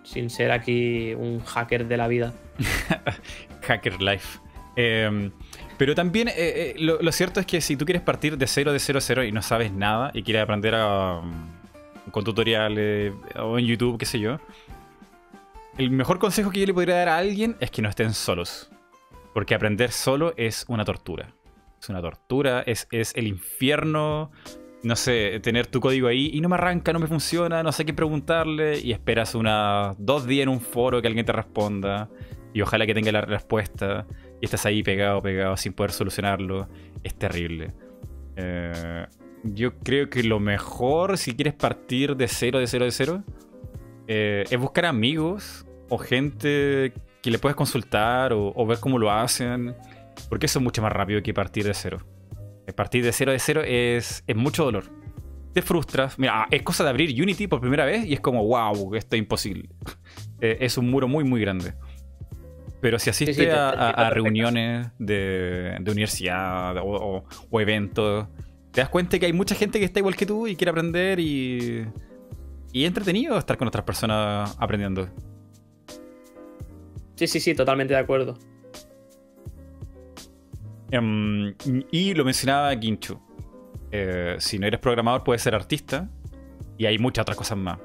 [0.04, 2.34] sin ser aquí un hacker de la vida.
[3.62, 4.40] hacker life.
[4.76, 5.32] Em,
[5.78, 8.80] pero también eh, eh, lo, cierto es que si tú quieres partir de cero, de
[8.80, 11.22] cero, cero y no sabes nada y quieres aprender a,
[12.12, 14.40] con tutoriales o en YouTube, qué sé yo,
[15.80, 18.70] el mejor consejo que yo le podría dar a alguien es que no estén solos.
[19.34, 21.34] Porque aprender solo es una tortura.
[21.82, 24.30] Es una tortura, es, es el infierno.
[24.84, 27.86] No sé, tener tu código ahí y no me arranca, no me funciona, no sé
[27.86, 32.10] qué preguntarle y esperas unas dos días en un foro que alguien te responda
[32.54, 34.06] y ojalá que tenga la respuesta
[34.42, 36.68] y estás ahí pegado, pegado sin poder solucionarlo.
[37.04, 37.74] Es terrible.
[38.36, 39.06] Eh,
[39.44, 43.24] yo creo que lo mejor si quieres partir de cero, de cero, de cero,
[44.08, 49.76] eh, es buscar amigos o gente que le puedes consultar o, ver cómo lo hacen,
[50.30, 52.00] porque eso es mucho más rápido que partir de cero.
[52.76, 54.86] Partir de cero de cero es, es mucho dolor.
[55.54, 56.20] Te frustras.
[56.20, 59.20] Mira, es cosa de abrir Unity por primera vez y es como, wow, esto es
[59.20, 59.70] imposible.
[60.42, 61.74] Eh, es un muro muy, muy grande.
[62.80, 67.26] Pero si asiste a, reuniones de, universidad o,
[67.60, 68.26] eventos,
[68.72, 71.20] te das cuenta que hay mucha gente que está igual que tú y quiere aprender
[71.20, 71.86] y,
[72.72, 75.10] y es entretenido estar con otras personas aprendiendo.
[77.20, 78.38] Sí, sí, sí, totalmente de acuerdo.
[80.90, 81.54] Em,
[81.92, 83.20] y lo mencionaba Ginchu.
[83.92, 86.10] Eh, si no eres programador, puedes ser artista.
[86.78, 87.78] Y hay muchas otras cosas más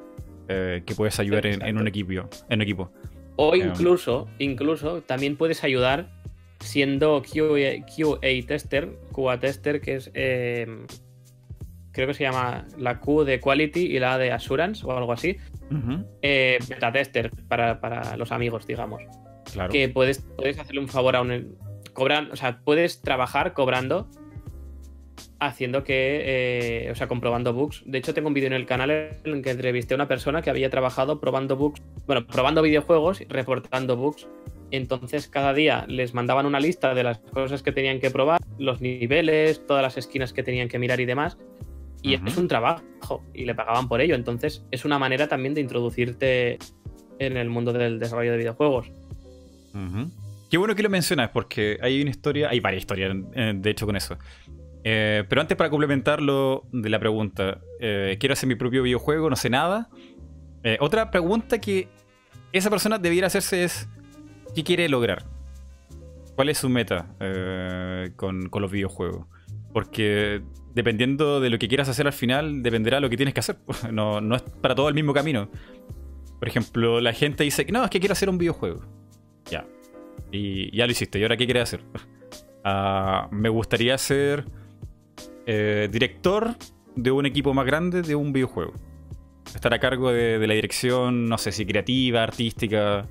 [0.46, 2.92] eh, que puedes ayudar en, un equipo, en equipo.
[3.34, 3.70] O em.
[3.70, 6.12] incluso, incluso, también puedes ayudar
[6.60, 10.12] siendo QA, tester, QA tester, que es.
[10.14, 10.86] Em,
[11.90, 15.38] creo que se llama la Q de Quality y la de Assurance o algo así.
[16.22, 19.02] Eh, beta tester para, para los amigos, digamos.
[19.70, 21.56] Que puedes, puedes hacerle un favor a un.
[21.92, 24.08] Cobran, o sea, puedes trabajar cobrando
[25.40, 27.82] haciendo que, eh, o sea, comprobando bugs.
[27.86, 30.50] De hecho, tengo un vídeo en el canal en que entrevisté a una persona que
[30.50, 34.26] había trabajado probando bugs, bueno, probando videojuegos y reportando bugs.
[34.70, 38.80] Entonces, cada día les mandaban una lista de las cosas que tenían que probar, los
[38.80, 41.38] niveles, todas las esquinas que tenían que mirar y demás.
[42.02, 44.14] Y es un trabajo y le pagaban por ello.
[44.14, 46.58] Entonces, es una manera también de introducirte
[47.18, 48.90] en el mundo del desarrollo de videojuegos.
[50.50, 53.96] Qué bueno que lo mencionas, porque hay una historia, hay varias historias, de hecho, con
[53.96, 54.16] eso.
[54.84, 59.36] Eh, pero antes, para complementarlo de la pregunta, eh, quiero hacer mi propio videojuego, no
[59.36, 59.88] sé nada.
[60.62, 61.88] Eh, otra pregunta que
[62.52, 63.88] esa persona debiera hacerse es
[64.54, 65.24] qué quiere lograr.
[66.36, 69.26] ¿Cuál es su meta eh, con, con los videojuegos?
[69.72, 70.42] Porque
[70.74, 73.56] dependiendo de lo que quieras hacer al final, dependerá de lo que tienes que hacer.
[73.92, 75.48] No, no es para todo el mismo camino.
[76.38, 79.03] Por ejemplo, la gente dice, no, es que quiero hacer un videojuego.
[79.50, 79.66] Ya.
[80.30, 81.18] Y ya lo hiciste.
[81.18, 81.82] ¿Y ahora qué quieres hacer?
[82.66, 84.46] Ah, me gustaría ser
[85.44, 86.56] eh, director
[86.96, 88.72] de un equipo más grande de un videojuego.
[89.54, 93.06] Estar a cargo de, la dirección, no sé si creativa, artística,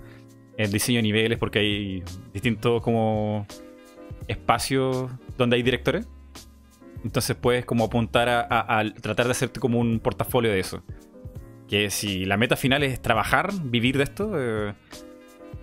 [0.58, 3.46] el diseño de niveles, porque hay distintos como
[4.28, 6.08] espacios donde hay directores.
[7.04, 10.82] Entonces puedes como apuntar a tratar de hacerte como un portafolio de eso.
[11.68, 14.74] Que si la meta final es trabajar, vivir de esto, eh,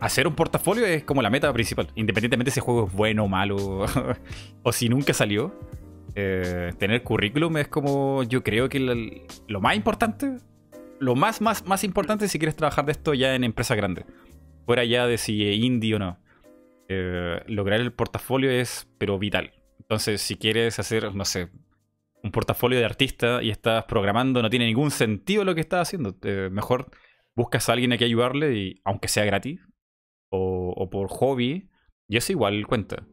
[0.00, 1.88] hacer un portafolio es como la meta principal.
[1.94, 3.86] Independientemente si ese juego es bueno o malo,
[4.62, 5.54] o si nunca salió.
[6.16, 8.80] eh, tener currículum es como, yo creo que
[9.46, 10.38] lo más importante,
[10.98, 14.06] lo más, más, más importante si quieres trabajar de esto ya en empresas grandes.
[14.66, 16.18] Fuera ya de si es indie o no.
[16.88, 19.52] Eh, lograr el portafolio es, pero vital.
[19.78, 21.50] Entonces, si quieres hacer, no sé,
[22.22, 26.16] un portafolio de artista y estás programando, no tiene ningún sentido lo que estás haciendo.
[26.22, 26.90] Eh, mejor
[27.34, 29.60] buscas a alguien a que ayudarle, y, aunque sea gratis
[30.30, 31.68] o, o por hobby,
[32.08, 33.06] y eso igual cuenta.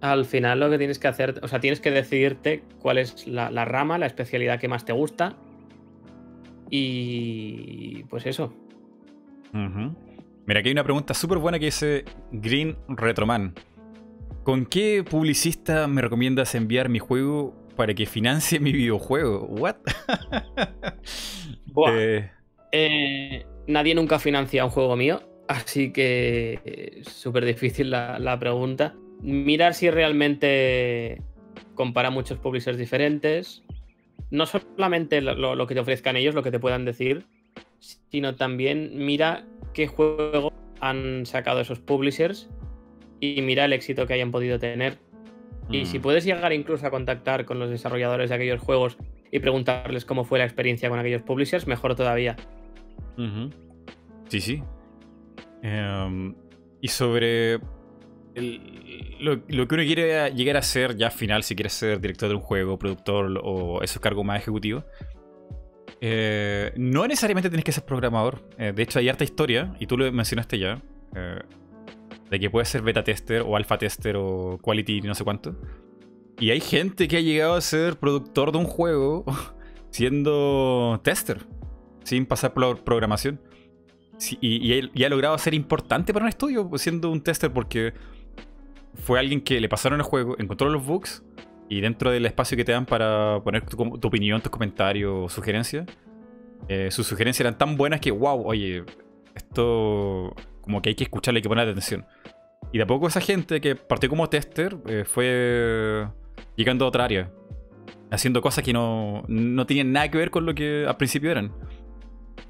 [0.00, 3.50] Al final lo que tienes que hacer, o sea, tienes que decidirte cuál es la,
[3.50, 5.36] la rama, la especialidad que más te gusta.
[6.70, 8.52] Y pues eso.
[10.46, 13.54] Mira, aquí hay una pregunta súper buena que dice Green Retroman.
[14.42, 19.46] ¿Con qué publicista me recomiendas enviar mi juego para que financie mi videojuego?
[19.46, 19.76] ¿What?
[21.66, 21.92] Buah.
[21.96, 22.30] Eh,
[22.72, 28.94] Eh, nadie nunca financia un juego mío, así que súper difícil la, la pregunta.
[29.22, 31.22] Mirar si realmente
[31.74, 33.62] compara muchos publishers diferentes.
[34.30, 37.24] No solamente lo, lo- lo que te ofrezcan ellos, lo que te puedan decir,
[37.78, 42.48] sino también mira qué juego han sacado esos publishers
[43.20, 44.98] y mira el éxito que hayan podido tener.
[45.70, 46.02] Y si mm.
[46.02, 48.98] puedes llegar incluso a contactar con los desarrolladores de aquellos juegos
[49.30, 52.36] y preguntarles cómo fue la experiencia con aquellos publishers, mejor todavía.
[54.28, 54.62] Sí, sí.
[55.62, 56.34] Em,
[56.80, 57.60] y sobre
[59.20, 62.34] lo, lo que uno quiere llegar a ser ya final, si quieres ser director de
[62.34, 64.84] un juego, productor o esos cargos más ejecutivos,
[66.00, 68.46] eh, no necesariamente tienes que ser programador.
[68.58, 70.82] Eh, de hecho, hay harta historia, y tú lo mencionaste ya,
[71.14, 71.40] eh,
[72.30, 75.54] de que puedes ser beta tester o alfa tester o quality no sé cuánto.
[76.38, 79.24] Y hay gente que ha llegado a ser productor de un juego
[79.90, 81.38] siendo tester
[82.04, 83.40] sin pasar por programación.
[84.16, 87.92] Sí, y, y, y ha logrado ser importante para un estudio siendo un tester porque
[88.94, 91.24] fue alguien que le pasaron el juego, encontró los bugs
[91.68, 95.86] y dentro del espacio que te dan para poner tu, tu opinión, tus comentarios, sugerencias,
[96.68, 98.84] eh, sus sugerencias eran tan buenas que, wow, oye,
[99.34, 102.06] esto como que hay que escucharle, hay que poner atención.
[102.72, 106.06] Y de a poco esa gente que partió como tester eh, fue
[106.56, 107.30] llegando a otra área,
[108.10, 111.52] haciendo cosas que no, no tenían nada que ver con lo que al principio eran.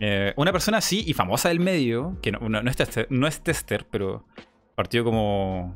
[0.00, 3.26] Eh, una persona así y famosa del medio, que no, no- no es tester, no
[3.26, 4.26] es tester, pero
[4.74, 5.74] partió como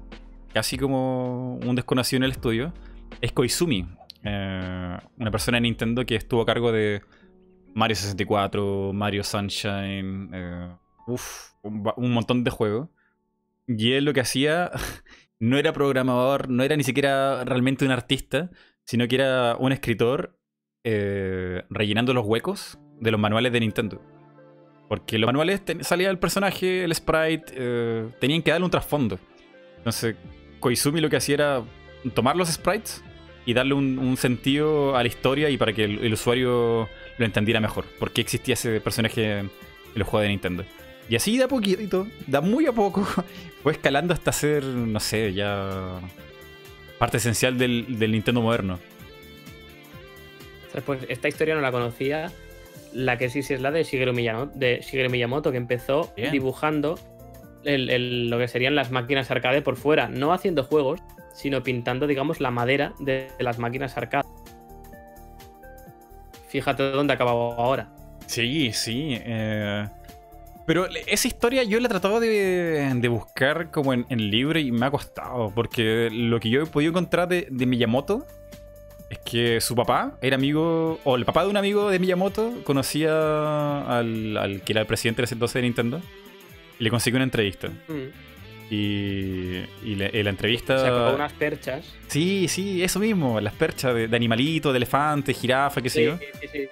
[0.53, 2.73] casi como un desconocido en el estudio,
[3.21, 3.87] es Koizumi.
[4.25, 7.03] Eh, una persona de Nintendo que estuvo a cargo de
[7.75, 10.69] Mario 64, Mario Sunshine, eh,
[11.07, 12.89] uf, un, un montón de juegos.
[13.69, 14.71] Y él lo que hacía
[15.39, 18.51] no era programador, no era ni siquiera realmente un artista,
[18.85, 20.37] sino que era un escritor
[20.83, 24.01] eh, rellenando los huecos de los manuales de Nintendo.
[24.89, 29.19] Porque los manuales salía el personaje, el sprite, eh, tenían que darle un trasfondo.
[29.77, 30.17] Entonces,
[30.61, 31.63] Koizumi lo que hacía era
[32.15, 33.03] tomar los sprites
[33.45, 37.61] y darle un, un sentido a la historia y para que el, usuario lo entendiera
[37.61, 37.85] mejor.
[37.99, 39.51] Por qué existía ese personaje en
[39.95, 40.65] los juegos de Nintendo.
[41.09, 43.07] Y así de a poquito, da muy a poco,
[43.63, 46.01] fue escalando hasta ser, no sé, ya
[46.99, 48.79] parte esencial del, del Nintendo moderno.
[50.85, 52.31] Pues esta historia no la conocía.
[52.93, 56.33] La que sí sí es la de Shigeru Miyamoto, de Shigeru Miyamoto que empezó Bien.
[56.33, 56.99] dibujando
[57.65, 61.01] el- el- lo que serían las máquinas arcade por fuera, no haciendo juegos,
[61.35, 64.25] sino pintando, digamos, la madera de, las máquinas arcade.
[66.49, 67.89] Fíjate dónde ha acabado ahora.
[68.27, 69.11] Sí, sí.
[69.21, 69.87] eh,
[70.67, 74.71] Pero esa historia yo la he tratado de, de buscar como en, en libro y
[74.73, 75.51] me ha costado.
[75.55, 78.27] Porque lo que yo he podido encontrar de, de Miyamoto
[79.11, 83.81] es que su papá era amigo, o el papá de un amigo de Miyamoto conocía
[83.99, 86.01] al, al que era el presidente de ese entonces de Nintendo.
[86.79, 87.69] Y le consiguió una entrevista.
[87.69, 88.29] Mm.
[88.71, 90.79] Y, y la, y la entrevista.
[90.79, 91.95] Sacó unas perchas.
[92.09, 93.41] Sí, sí, eso mismo.
[93.41, 96.19] Las perchas de, de animalito, de elefante, jirafa, qué sé yo.
[96.19, 96.69] Sí, sí, sí.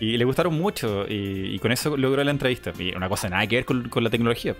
[0.00, 2.72] Y le gustaron mucho y, con eso logró la entrevista.
[2.78, 4.54] Y una cosa nada que ver con, la tecnología.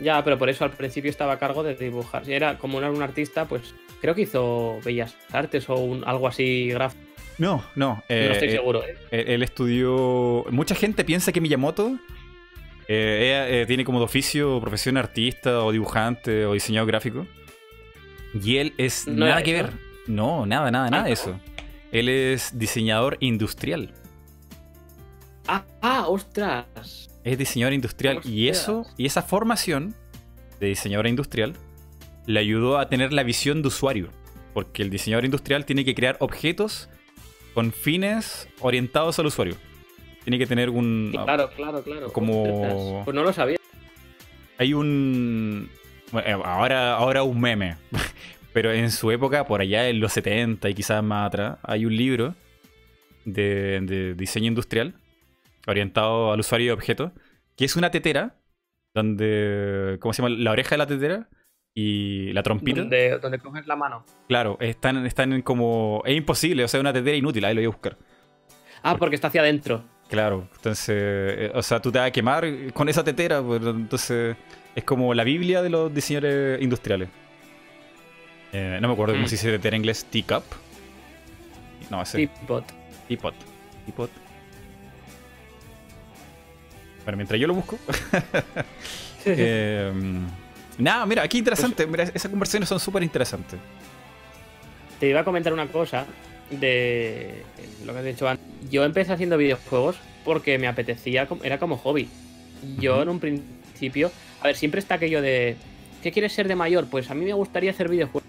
[0.00, 2.24] Ya, pero por eso al principio estaba a cargo de dibujar.
[2.24, 6.68] Si era como un, artista, pues creo que hizo Bellas Artes o un, algo así
[6.68, 7.04] gráfico.
[7.38, 8.02] No, no.
[8.08, 8.82] no estoy eh, seguro.
[8.84, 8.96] ¿eh?
[9.28, 10.44] Él estudió...
[10.50, 11.98] Mucha gente piensa que Miyamoto
[12.88, 17.26] eh, tiene como de oficio profesión artista o dibujante o diseñador gráfico.
[18.42, 19.72] Y él es nada que ver.
[20.06, 21.38] No, nada, nada, nada de eso.
[21.92, 23.92] Él es diseñador industrial.
[25.46, 27.07] Ah, ah, ostras.
[27.28, 29.94] Es diseñador industrial y eso y esa formación
[30.60, 31.52] de diseñador industrial
[32.24, 34.08] le ayudó a tener la visión de usuario,
[34.54, 36.88] porque el diseñador industrial tiene que crear objetos
[37.52, 39.56] con fines orientados al usuario.
[40.24, 42.12] Tiene que tener un Claro, claro, claro.
[42.12, 43.58] Como pues no lo sabía.
[44.56, 45.68] Hay un
[46.24, 47.76] eh, ahora ahora un meme
[48.54, 51.94] Pero en su época, por allá en los 70 y quizás más atrás, hay un
[51.94, 52.34] libro
[53.26, 54.94] de, diseño industrial
[55.66, 57.12] orientado al usuario de objetos,
[57.56, 58.36] que es una tetera,
[58.94, 60.34] donde, ¿cómo se llama?
[60.36, 61.28] La oreja de la tetera
[61.74, 62.80] y la trompita.
[62.80, 64.04] Donde, coges la mano.
[64.28, 66.02] Claro, están, están como...
[66.04, 67.96] Es imposible, o sea, una tetera inútil, ahí lo voy a buscar.
[68.82, 69.84] Ah, porque está hacia adentro.
[70.08, 74.36] Claro, entonces, eh, o sea, tú te vas a quemar con esa tetera, pues, entonces
[74.74, 77.08] es como la Biblia de los diseñadores industriales.
[78.52, 79.28] Eh, no me acuerdo cómo mm.
[79.28, 80.06] se dice en inglés.
[80.06, 80.44] Teacup.
[81.90, 82.26] No, ese.
[82.26, 82.64] Teapot.
[83.08, 83.34] Teapot.
[83.84, 84.10] Teapot.
[87.08, 87.78] Bueno, mientras yo lo busco.
[89.24, 89.90] eh,
[90.76, 91.86] nada, mira, aquí interesante.
[91.86, 93.58] Mira, esas conversaciones son súper interesantes.
[95.00, 96.04] Te iba a comentar una cosa
[96.50, 97.44] de
[97.86, 98.46] lo que has dicho antes.
[98.70, 102.10] Yo empecé haciendo videojuegos porque me apetecía, era como hobby.
[102.78, 105.56] Yo en un principio, a ver, siempre está aquello de,
[106.02, 106.88] ¿qué quieres ser de mayor?
[106.90, 108.28] Pues a mí me gustaría hacer videojuegos.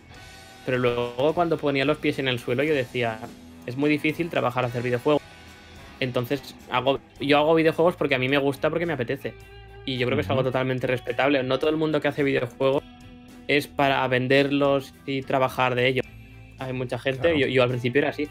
[0.65, 3.19] Pero luego cuando ponía los pies en el suelo yo decía,
[3.65, 5.18] es muy difícil trabajar hacer videojuegos.
[5.99, 9.33] Entonces hago, yo hago videojuegos porque a mí me gusta, porque me apetece.
[9.85, 11.41] Y yo creo que es algo totalmente respetable.
[11.43, 12.83] No todo el mundo que hace videojuegos
[13.47, 16.05] es para venderlos y trabajar de ellos.
[16.59, 18.27] Hay mucha gente, yo, al principio era así.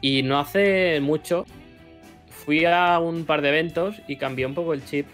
[0.00, 1.46] Y no hace mucho
[2.28, 5.06] fui a un par de eventos y cambié un poco el chip.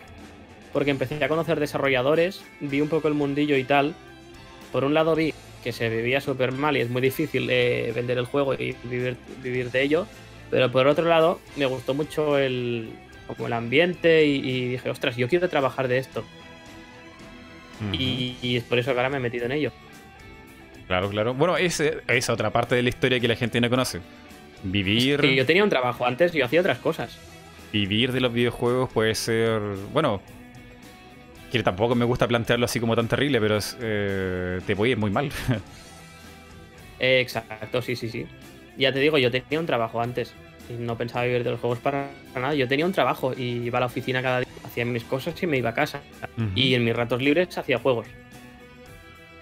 [0.72, 3.94] Porque empecé a conocer desarrolladores, vi un poco el mundillo y tal.
[4.72, 5.32] Por un lado vi
[5.62, 9.16] que se vivía súper mal y es muy difícil eh, vender el juego y vivir,
[9.42, 10.06] vivir de ello.
[10.50, 12.90] Pero por otro lado, me gustó mucho el,
[13.26, 16.24] como el ambiente y, dije, ostras, yo quiero trabajar de esto.
[17.92, 19.72] y, es por eso que ahora me he metido en ello.
[20.86, 21.34] Claro, claro.
[21.34, 24.00] Bueno, es, es otra parte de la historia que la gente no conoce.
[24.62, 25.22] Vivir.
[25.22, 27.18] yo tenía un trabajo antes, yo hacía otras cosas.
[27.72, 29.60] Vivir de los videojuegos puede ser.
[29.92, 30.22] Bueno,
[31.52, 35.10] que tampoco me gusta plantearlo así como tan terrible, pero eh, te voy ir muy
[35.10, 35.30] mal.
[36.98, 38.26] Exacto, sí, sí, sí.
[38.78, 40.32] Ya te digo, yo tenía un trabajo antes
[40.70, 42.54] y no pensaba vivir de los juegos para nada.
[42.54, 45.46] Yo tenía un trabajo y iba a la oficina cada día, hacía mis cosas y
[45.46, 46.00] me iba a casa.
[46.54, 48.06] Y en mis ratos libres hacía juegos.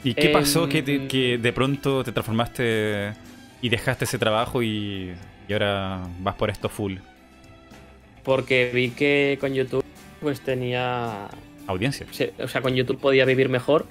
[0.02, 3.12] ¿Y qué pasó que, que, de pronto te transformaste
[3.60, 5.12] y dejaste ese trabajo y,
[5.48, 6.96] y ahora vas por esto full?
[8.22, 9.84] Porque vi que con YouTube
[10.20, 11.28] pues tenía
[11.66, 12.06] audiencia.
[12.38, 13.86] o sea, con YouTube podía vivir mejor,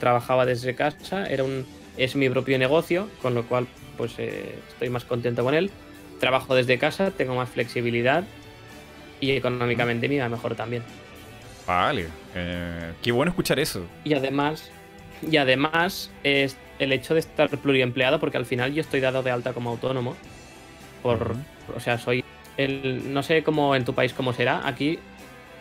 [0.00, 1.64] trabajaba desde casa, era un,
[1.96, 3.66] es mi propio negocio, con lo cual
[3.96, 5.70] pues eh, estoy más contento con él.
[6.20, 8.24] Trabajo desde casa, tengo más flexibilidad
[9.20, 10.82] y económicamente me iba mejor también.
[11.66, 13.84] Vale, eh, qué bueno escuchar eso.
[14.04, 14.70] Y además,
[15.28, 19.30] y además es el hecho de estar pluriempleado, porque al final yo estoy dado de
[19.30, 20.16] alta como autónomo.
[21.02, 21.36] Por,
[21.76, 22.24] O sea, soy
[22.56, 24.66] el, no sé cómo en tu país cómo será.
[24.66, 24.98] Aquí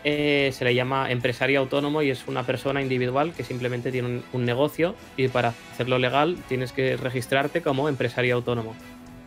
[0.03, 4.45] eh, se le llama empresario autónomo y es una persona individual que simplemente tiene un,
[4.45, 8.75] negocio y para hacerlo legal tienes que registrarte como empresario autónomo.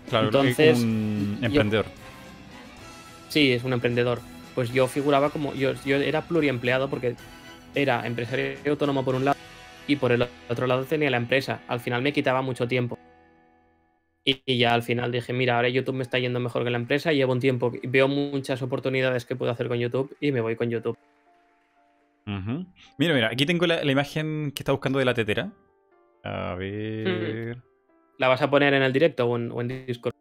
[0.08, 1.86] Claro, Entonces, un emprendedor.
[3.28, 4.20] sí, es un emprendedor.
[4.54, 5.54] Pues yo figuraba como.
[5.54, 7.16] Yo, yo era pluriempleado porque
[7.74, 9.38] era empresario autónomo por un lado
[9.86, 11.60] y por el otro lado tenía la empresa.
[11.68, 12.98] Al final me quitaba mucho tiempo.
[14.24, 17.12] Y, ya al final dije, mira, ahora YouTube me está yendo mejor que la empresa,
[17.12, 20.70] llevo un tiempo, veo muchas oportunidades que puedo hacer con YouTube y me voy con
[20.70, 20.96] YouTube.
[22.26, 25.52] Mira, mira, aquí tengo la, imagen que está buscando de la tetera.
[26.22, 27.62] A ver.
[28.18, 30.14] ¿La vas a poner en el directo o en, Discord?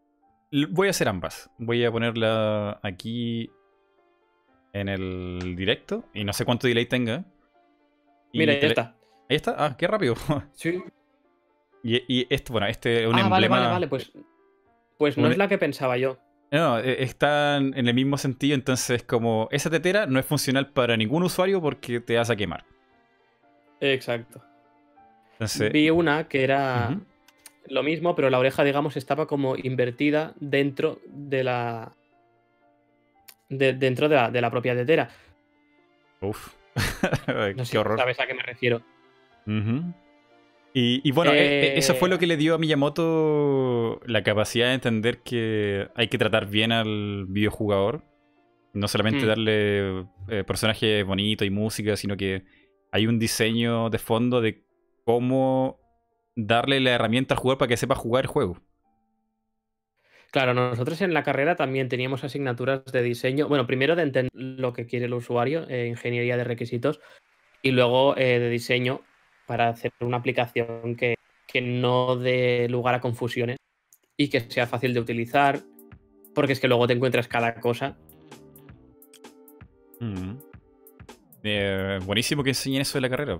[0.52, 1.50] Voy a hacer ambas.
[1.58, 3.50] Voy a ponerla aquí
[4.74, 7.24] en el directo y no sé cuánto delay tenga.
[8.34, 8.96] Mira, ahí está.
[9.30, 9.56] Ahí está.
[9.58, 10.16] Ah, qué rápido.
[10.54, 10.84] Sí.
[11.84, 13.30] Y, esto, bueno, este es un ah, emblema.
[13.30, 14.12] Vale, vale, vale, pues.
[14.98, 16.18] Pues no es la que pensaba yo.
[16.50, 20.96] No, e, están en el mismo sentido, entonces como esa tetera no es funcional para
[20.96, 22.64] ningún usuario porque te vas a quemar.
[23.82, 24.42] Exacto.
[25.72, 26.98] Vi una que era
[27.68, 31.94] lo mismo, pero la oreja, digamos, estaba como invertida dentro de la,
[33.50, 35.10] dentro de la, de la propia tetera.
[36.22, 36.54] Uf.
[37.56, 37.98] no sé horror.
[37.98, 38.82] ¿Sabes a qué me refiero?
[40.74, 44.74] Y, bueno, e, e, eso fue lo que le dio a Miyamoto la capacidad de
[44.74, 48.04] entender que hay que tratar bien al videojugador.
[48.74, 49.28] No solamente mm.
[49.28, 50.00] darle
[50.30, 52.44] eh, personajes bonitos y música, sino que
[52.92, 54.64] hay un diseño de fondo de
[55.06, 55.80] cómo
[56.36, 58.60] darle la herramienta al jugador para que sepa jugar el juego.
[60.32, 63.48] Claro, nosotros en la carrera también teníamos asignaturas de diseño.
[63.48, 67.00] Bueno, primero de entender lo que quiere el usuario, eh, ingeniería de requisitos,
[67.62, 69.02] y luego eh, de diseño
[69.46, 71.16] para hacer una aplicación que,
[71.62, 73.58] no dé lugar a confusiones
[74.18, 75.60] y que sea fácil de utilizar,
[76.34, 77.96] porque es que luego te encuentras cada cosa.
[80.00, 80.32] Mm.
[81.44, 83.40] Eh, buenísimo que enseñen eso de la carrera,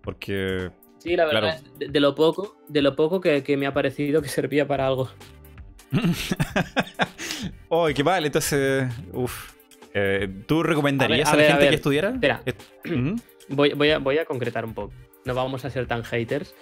[0.00, 0.70] porque...
[0.98, 4.28] Sí, la verdad, de, lo poco, de lo poco que, que me ha parecido que
[4.28, 5.10] servía para algo.
[7.68, 8.90] oh, qué mal, entonces.
[9.12, 9.52] Uf.
[9.92, 12.10] Eh, ¿Tú recomendarías a, la gente que estudiara?
[12.10, 12.42] Espera.
[13.48, 14.92] voy, a, concretar un poco.
[15.24, 16.54] No vamos a ser tan haters.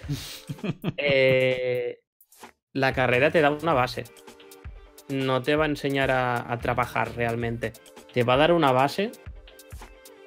[0.97, 2.01] Eh,
[2.73, 4.05] la carrera te da una base.
[5.09, 7.73] No te va a enseñar a, trabajar realmente.
[8.13, 9.11] Te va a dar una base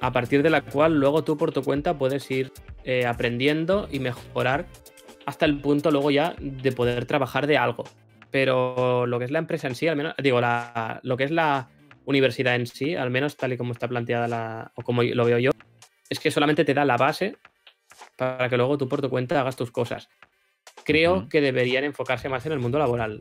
[0.02, 2.52] a partir de la cual luego tú por tu cuenta puedes ir
[2.84, 4.66] eh, aprendiendo y mejorar
[5.26, 7.86] hasta el punto luego ya de poder trabajar de algo
[8.36, 11.32] pero lo que es la empresa en sí, al menos, digo, la, lo que es
[11.32, 11.70] la
[12.04, 15.40] universidad en sí, al menos tal y como está planteada la, o como lo veo
[15.40, 15.52] yo,
[16.10, 17.38] es que solamente te da la base
[18.16, 20.10] para que luego tú por tu cuenta hagas tus cosas.
[20.84, 23.20] Creo que deberían enfocarse más en el mundo laboral.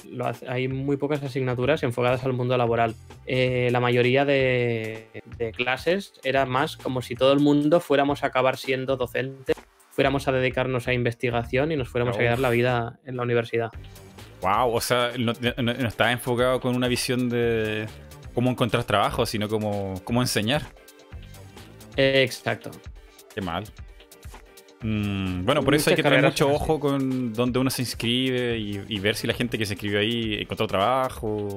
[0.49, 2.95] hay muy pocas asignaturas enfocadas al mundo laboral.
[3.26, 8.28] Eh, la mayoría de, de, clases era más como si todo el mundo fuéramos a
[8.28, 9.57] acabar siendo docentes,
[9.90, 13.70] fuéramos a dedicarnos a investigación y nos fuéramos a quedar la vida en la universidad.
[14.42, 17.86] Wow, o sea, no, está enfocado con una visión de
[18.34, 20.62] cómo encontrar trabajo, sino como cómo enseñar.
[21.97, 22.70] Exacto.
[23.34, 23.64] Qué mal.
[24.85, 28.99] Mm, bueno, por eso hay que tener mucho ojo con dónde uno se inscribe y,
[28.99, 31.49] ver si la gente que se inscribe ahí encontró trabajo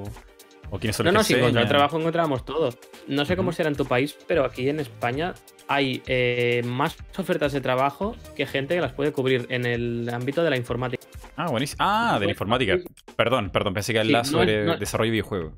[0.70, 2.78] o quiénes son los no, no, si encontrar trabajo encontramos todos.
[3.06, 5.34] No sé cómo será en tu país, pero aquí en España
[5.68, 10.42] hay eh, más ofertas de trabajo que gente que las puede cubrir en el ámbito
[10.42, 11.06] de la informática.
[11.36, 11.76] Ah, buenísimo.
[11.80, 12.78] Ah, de la informática.
[13.14, 15.52] Perdón, perdón, pensé que era sobre desarrollo de videojuegos.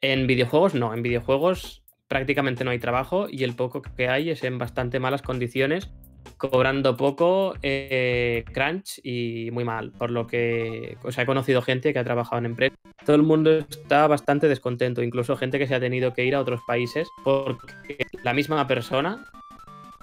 [0.00, 4.42] En videojuegos no, en videojuegos prácticamente no hay trabajo y el poco que hay es
[4.42, 5.90] en bastante malas condiciones,
[6.36, 9.92] cobrando poco, eh, crunch y muy mal.
[9.92, 12.78] Por lo que o he conocido gente que ha trabajado en empresas.
[13.04, 16.40] Todo el mundo está bastante descontento, incluso gente que se ha tenido que ir a
[16.40, 19.24] otros países porque la misma persona,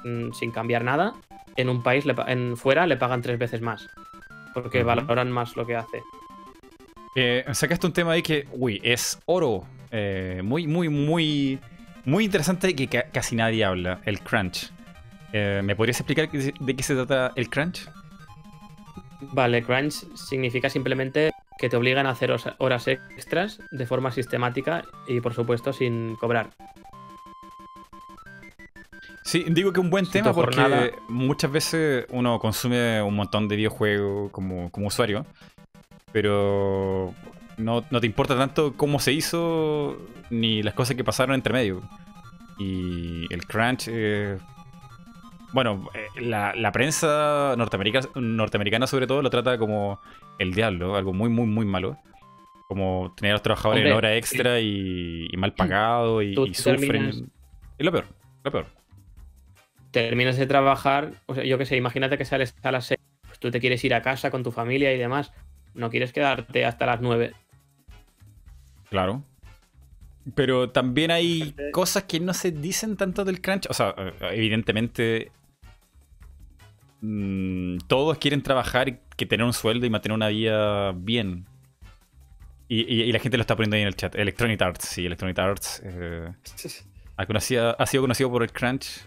[0.03, 1.13] mm, sin cambiar nada,
[1.55, 3.87] en un país en fuera le pagan tres veces más
[4.61, 6.01] porque valoran más lo que hace.
[7.15, 9.65] Eh, sacaste un tema ahí que, uy, es oro.
[9.91, 11.59] Eh, muy, muy, muy,
[12.05, 14.71] muy interesante que casi nadie habla, el crunch.
[15.37, 17.87] Eh, ¿Me podrías explicar de qué se trata el crunch?
[19.33, 25.21] Vale, crunch significa simplemente que te obligan a hacer horas extras de forma sistemática y
[25.21, 26.49] por supuesto sin cobrar.
[29.23, 34.31] Sí, digo que un buen tema porque muchas veces uno consume un montón de videojuegos
[34.31, 35.25] como, usuario,
[36.11, 37.13] pero
[37.57, 39.97] no, te importa tanto cómo se hizo
[40.29, 41.81] ni las cosas que pasaron entre medio.
[42.57, 44.37] Y el crunch, eh,
[45.57, 49.99] bueno, eh, la, prensa norteamericana, norteamericana sobre todo lo trata como
[50.37, 51.97] el diablo, algo muy, muy, muy malo.
[52.67, 57.07] Como tener a los trabajadores en hora extra y, mal pagado y, y sufren.
[57.09, 58.05] Es lo peor,
[58.43, 58.65] lo peor
[59.89, 63.39] terminas de trabajar, o sea, yo qué sé, imagínate que sales a las 6, pues
[63.39, 65.33] tú te quieres ir a casa con tu familia y demás,
[65.73, 67.33] no quieres quedarte hasta las 9.
[68.91, 69.23] Claro.
[70.35, 73.65] Pero también hay cosas que no se dicen tanto del crunch.
[73.71, 75.31] O sea, evidentemente
[77.01, 81.45] mm, todos quieren trabajar y que tener un sueldo y mantener una vida bien.
[82.69, 84.13] Y, la gente lo está poniendo ahí en el chat.
[84.15, 85.81] Electronic Arts, sí, Electronic Arts.
[85.85, 86.33] Eh,
[87.15, 89.05] ha, sido conocido por el crunch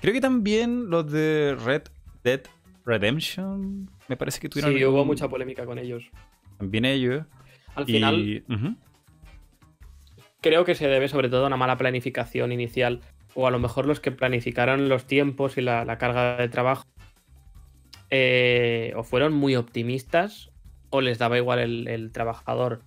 [0.00, 1.82] Creo que también los de Red
[2.22, 2.42] Dead
[2.84, 4.74] Redemption, me parece que tuvieron.
[4.74, 6.04] Sí, hubo mucha polémica con ellos.
[6.58, 7.24] También ellos.
[7.74, 8.44] Al final.
[10.40, 13.00] Creo que se debe sobre todo a una mala planificación inicial.
[13.34, 16.84] O a lo mejor los que planificaron los tiempos y la, carga de trabajo.
[18.16, 20.52] Eh, o fueron muy optimistas.
[20.90, 22.82] O les daba igual el, trabajador.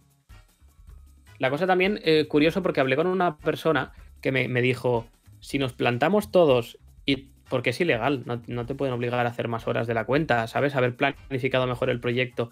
[1.38, 5.06] La cosa también, eh, curioso, porque hablé con una persona que me, me dijo:
[5.42, 9.68] si nos plantamos todos y porque es ilegal, no, te pueden obligar a hacer más
[9.68, 10.76] horas de la cuenta, ¿sabes?
[10.76, 12.52] Haber planificado mejor el proyecto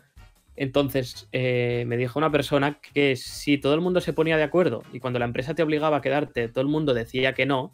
[0.55, 4.83] Entonces, eh, me dijo una persona que si todo el mundo se ponía de acuerdo
[4.93, 7.73] y cuando la empresa te obligaba a quedarte, todo el mundo decía que no,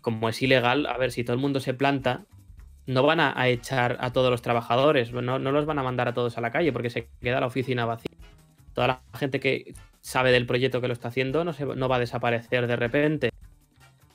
[0.00, 2.26] como es ilegal, a ver, si todo el mundo se planta,
[2.86, 6.36] no van a, echar a todos los trabajadores, no, los van a mandar a todos
[6.36, 8.16] a la calle porque se queda la oficina vacía.
[8.74, 11.96] Toda la gente que sabe del proyecto que lo está haciendo no, se, no va
[11.96, 13.30] a desaparecer de repente.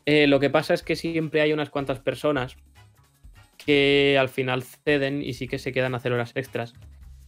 [0.05, 2.57] Eh, lo que pasa es que siempre hay unas cuantas personas
[3.57, 6.73] que al final ceden y sí que se quedan a hacer horas extras.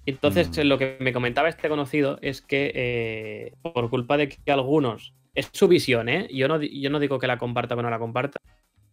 [0.05, 0.61] Entonces, mm.
[0.61, 5.49] lo que me comentaba este conocido es que eh, por culpa de que algunos, es
[5.53, 6.27] su visión, ¿eh?
[6.31, 8.39] Yo no, yo no digo que la comparta o no la comparta.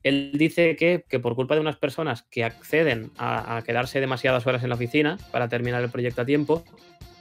[0.03, 4.69] Él dice que, por culpa de unas personas que acceden a, quedarse demasiadas horas en
[4.69, 6.65] la oficina para terminar el proyecto a tiempo,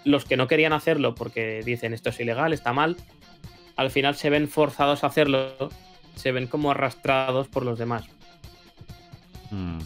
[0.04, 2.98] los que no querían hacerlo porque dicen esto es ilegal, está mal,
[3.76, 5.70] al final se ven forzados a hacerlo,
[6.16, 8.06] se ven como arrastrados por los demás.
[9.52, 9.80] Mm,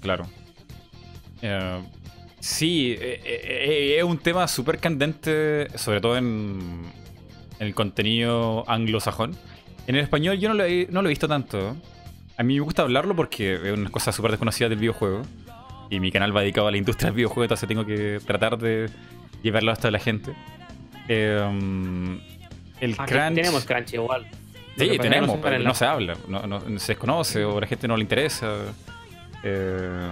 [0.00, 0.26] claro.
[1.42, 1.80] Eh,
[2.40, 6.80] Sí, eh, eh, es un tema súper candente, sobre todo en,
[7.58, 9.36] el contenido anglosajón.
[9.86, 11.76] En el español yo no no lo he visto tanto.
[12.40, 15.20] A mí me gusta hablarlo porque es una cosa súper desconocida del videojuego.
[15.90, 18.88] Y mi canal va dedicado a la industria del videojuego, entonces tengo que tratar de
[19.42, 20.32] llevarlo hasta la gente.
[21.06, 22.18] el
[22.80, 23.34] crunch...
[23.34, 24.26] Tenemos crunch igual.
[24.78, 27.94] Sí, tenemos, pero no se habla, no, no, se desconoce o a la gente no
[27.94, 28.54] le interesa.
[29.42, 30.08] Eh,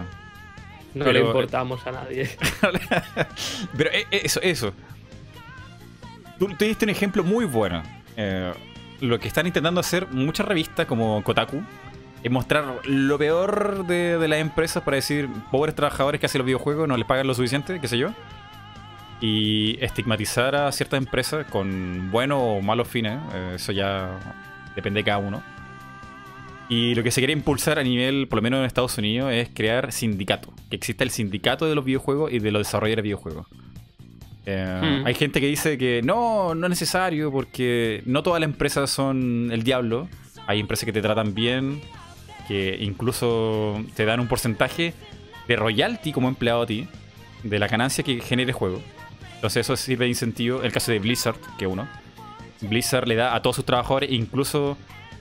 [0.93, 2.29] no le importamos a nadie.
[3.75, 4.75] Pero eh, eh, eso, eso.
[6.39, 7.83] Tú, te diste un ejemplo muy bueno.
[8.19, 8.53] Eh,
[9.01, 11.63] lo que están intentando hacer muchas revistas como Kotaku
[12.23, 16.47] es mostrar lo peor de, de las empresas para decir, pobres trabajadores que hacen los
[16.47, 18.11] videojuegos no les pagan lo suficiente, qué sé yo.
[19.21, 23.19] Y estigmatizar a ciertas empresas con buenos o malos fines,
[23.55, 24.11] eso ya
[24.77, 25.43] depende de cada uno
[26.69, 29.49] y lo que se quiere impulsar a nivel, por lo menos en Estados Unidos, es
[29.53, 30.53] crear sindicato.
[30.69, 33.47] Que exista el sindicato de los videojuegos y de los desarrolladores de videojuegos.
[34.45, 35.07] Eh, hmm.
[35.07, 39.49] Hay gente que dice que no, no es necesario porque no todas las empresas son
[39.51, 40.09] el diablo.
[40.47, 41.81] Hay empresas que te tratan bien,
[42.49, 44.95] que incluso te dan un porcentaje
[45.47, 46.89] de royalty como empleado a ti,
[47.43, 48.83] de la ganancia que genere el juego.
[49.35, 50.63] Entonces eso sirve de incentivo.
[50.63, 51.87] El caso de Blizzard, que uno.
[52.61, 54.77] Blizzard le da a todos sus trabajadores, incluso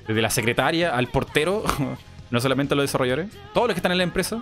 [0.08, 1.64] desde la secretaria al portero,
[2.32, 4.42] no solamente a los desarrolladores, todos los que están en la empresa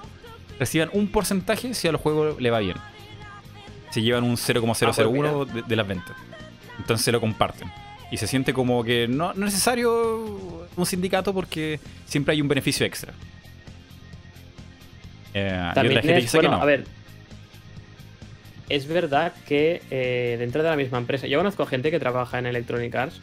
[0.60, 2.78] reciban un porcentaje si al juego le va bien.
[3.90, 6.16] Se llevan un 0,001 ah, pues de, las ventas.
[6.78, 7.72] Entonces se lo comparten.
[8.16, 10.40] Y se siente como que no, es necesario
[10.78, 13.12] un sindicato porque siempre hay un beneficio extra.
[15.34, 16.86] Eh, También es, bueno, a ver,
[18.70, 22.46] es verdad que eh, dentro de la misma empresa, yo conozco gente que trabaja en
[22.46, 23.20] Electronic Arts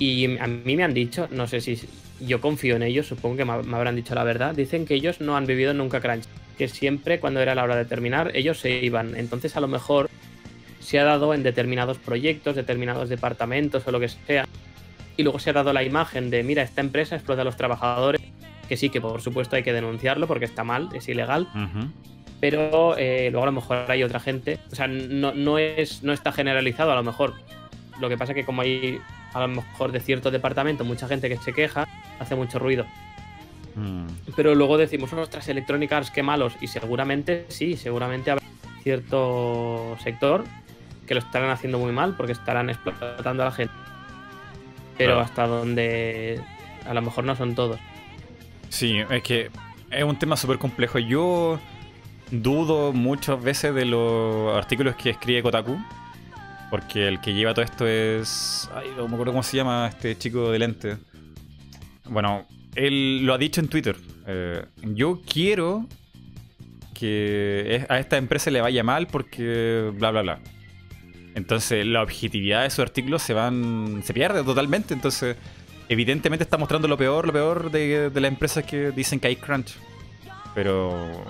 [0.00, 1.80] y a mí me han dicho, no sé si
[2.18, 5.36] yo confío en ellos, supongo que me habrán dicho la verdad, dicen que ellos no
[5.36, 6.24] han vivido nunca crunch,
[6.58, 9.14] que siempre cuando era la hora de terminar ellos se iban.
[9.16, 10.10] Entonces a lo mejor
[10.82, 14.46] se ha dado en determinados proyectos, determinados departamentos o lo que sea.
[15.16, 18.20] Y luego se ha dado la imagen de, mira, esta empresa explota a los trabajadores,
[18.68, 21.48] que sí, que por supuesto hay que denunciarlo porque está mal, es ilegal.
[22.40, 26.12] Pero eh, luego a lo mejor hay otra gente, o sea, no, no, es, no
[26.12, 27.34] está generalizado a lo mejor.
[28.00, 28.98] Lo que pasa es que como hay
[29.32, 31.86] a lo mejor de cierto departamento, mucha gente que se queja,
[32.18, 32.84] hace mucho ruido.
[33.76, 34.06] Mm.
[34.34, 36.54] Pero luego decimos, ostras, Electronic Arts, qué malos.
[36.60, 38.44] Y seguramente sí, seguramente habrá
[38.82, 40.44] cierto sector
[41.06, 43.74] que lo estarán haciendo muy mal porque estarán explotando a la gente.
[44.98, 46.40] Pero hasta donde
[46.86, 47.78] a lo mejor no son todos.
[48.68, 49.50] Sí, es que
[49.90, 50.98] es un tema súper complejo.
[50.98, 51.58] Yo
[52.30, 55.78] dudo muchas veces de los artículos que escribe Kotaku
[56.72, 58.70] porque el que lleva todo esto es.
[58.74, 60.96] Ay, no me acuerdo cómo se llama este chico de lente.
[62.06, 63.94] Bueno, él lo ha dicho en Twitter.
[64.26, 65.86] Eh, yo quiero
[66.94, 70.40] que a esta empresa le vaya mal porque bla bla bla.
[71.34, 74.02] Entonces la objetividad de sus artículos se van.
[74.04, 74.94] se pierde totalmente.
[74.94, 75.36] Entonces,
[75.88, 79.36] evidentemente está mostrando lo peor, lo peor de, de las empresas que dicen que hay
[79.36, 79.74] crunch.
[80.54, 81.24] Pero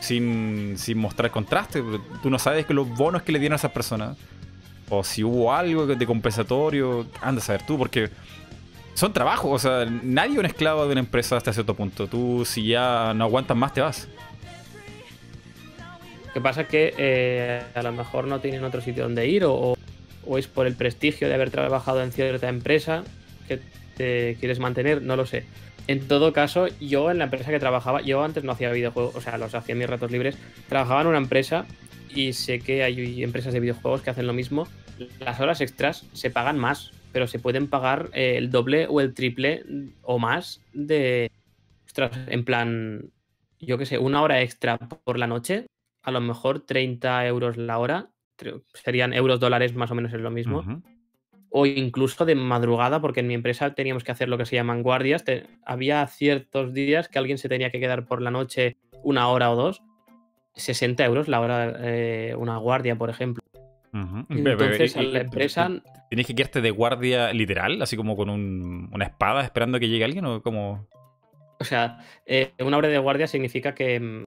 [0.00, 1.82] sin, sin mostrar contraste.
[2.22, 4.16] Tú no sabes que los bonos que le dieron a esas personas
[4.90, 8.10] o si hubo algo de compensatorio, anda a saber tú, porque
[8.94, 12.06] son trabajos, o sea, nadie es un esclavo de una empresa hasta cierto punto.
[12.06, 14.08] Tú, si ya no aguantas más, te vas.
[16.38, 19.76] Que pasa es que eh, a lo mejor no tienen otro sitio donde ir, o,
[20.38, 23.02] es por el prestigio de haber trabajado en cierta empresa
[23.48, 23.58] que
[23.96, 25.46] te quieres mantener, no lo sé.
[25.88, 29.20] En todo caso, yo en la empresa que trabajaba, yo antes no hacía videojuegos, o
[29.20, 31.66] sea, los hacía en mis ratos libres, trabajaba en una empresa
[32.08, 34.68] y sé que hay empresas de videojuegos que hacen lo mismo.
[35.18, 39.12] Las horas extras se pagan más, pero se pueden pagar eh, el doble o el
[39.12, 39.64] triple
[40.02, 41.32] o más de.
[42.28, 43.10] En plan,
[43.58, 45.66] yo qué sé, una hora extra por la noche
[46.08, 48.10] a lo mejor 30 euros la hora,
[48.74, 50.82] serían euros dólares más o menos es lo mismo,
[51.50, 54.82] o incluso de madrugada, porque en mi empresa teníamos que hacer lo que se llaman
[54.82, 55.24] guardias,
[55.64, 59.56] había ciertos días que alguien se tenía que quedar por la noche una hora o
[59.56, 59.82] dos,
[60.54, 63.42] 60 euros la hora, eh, una guardia, por ejemplo.
[64.28, 65.70] Entonces, a la empresa.
[66.10, 67.80] ¿Tienes que quedarte de guardia literal?
[67.82, 70.86] Así como con una espada esperando a que llegue alguien o como.
[71.60, 74.24] O sea, eh, una hora de guardia significa que.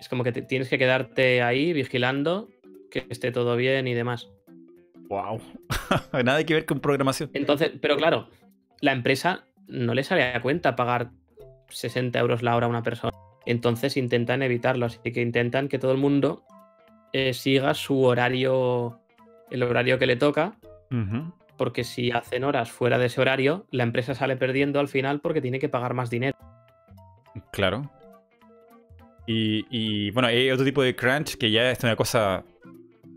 [0.00, 2.48] Es como que tienes que quedarte ahí vigilando
[2.90, 4.28] que esté todo bien y demás.
[5.08, 5.40] ¡Wow!
[6.24, 7.30] Nada que ver con programación.
[7.32, 8.28] Entonces, pero claro,
[8.80, 11.10] la empresa no le sale a cuenta pagar
[11.68, 13.12] 60 euros la hora a una persona.
[13.44, 16.44] Entonces intentan evitarlo, así que intentan que todo el mundo
[17.12, 19.00] eh, siga su horario,
[19.50, 20.56] el horario que le toca,
[21.56, 25.40] porque si hacen horas fuera de ese horario, la empresa sale perdiendo al final porque
[25.40, 26.36] tiene que pagar más dinero.
[27.52, 27.90] Claro.
[29.26, 32.44] Y, bueno, hay otro tipo de crunch que ya es una cosa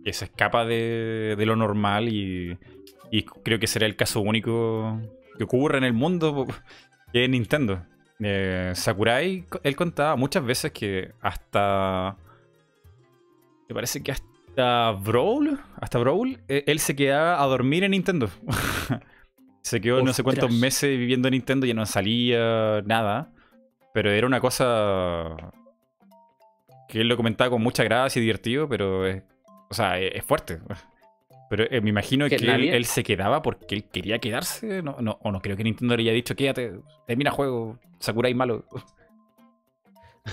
[0.03, 2.57] que se escapa de, lo normal y,
[3.43, 4.99] creo que será el caso único
[5.37, 6.47] que ocurre en el mundo
[7.13, 7.83] que es Nintendo.
[8.21, 12.17] Eh, Sakurai, él contaba muchas veces que hasta
[13.69, 18.29] me parece que hasta Brawl, hasta Brawl, e, él se quedaba a dormir en Nintendo.
[19.61, 23.31] se quedó no sé cuántos meses viviendo en Nintendo, y no salía nada.
[23.93, 25.51] Pero era una cosa
[26.89, 29.21] que él lo comentaba con mucha gracia y divertido, pero es,
[29.69, 30.59] o sea, es, fuerte.
[31.49, 34.81] Pero eh, me imagino que, él, se quedaba porque él quería quedarse.
[34.81, 36.73] No, no, o no creo que Nintendo le haya dicho, quédate,
[37.07, 38.65] termina juego, Sakurai malo.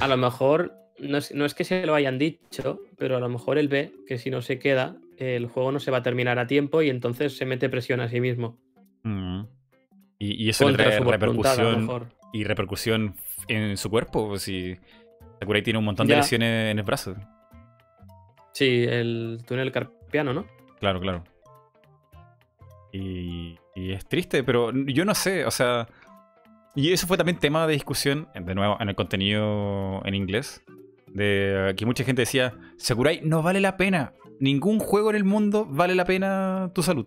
[0.01, 3.69] A lo mejor no es, que se lo hayan dicho, pero a lo mejor él
[3.69, 6.81] ve que si no se queda, el juego no se va a terminar a tiempo
[6.81, 8.59] y entonces se mete presión a sí mismo.
[9.03, 9.43] Mm.
[10.19, 13.15] Y, eso le trae repercusión y repercusión
[13.49, 14.39] en su cuerpo.
[14.39, 14.79] Si
[15.41, 17.15] Sakurai tiene un montón de lesiones en el brazo.
[18.53, 20.47] Sí, el túnel carpiano, ¿no?
[20.81, 21.25] Claro, claro.
[22.93, 25.89] Y, y es triste, pero yo no sé, o sea.
[26.75, 30.63] Y eso fue también tema de discusión, de nuevo, en el contenido en inglés
[31.17, 35.67] de que mucha gente decía, Sakurai no vale la pena, ningún juego en el mundo
[35.69, 37.07] vale la pena tu salud.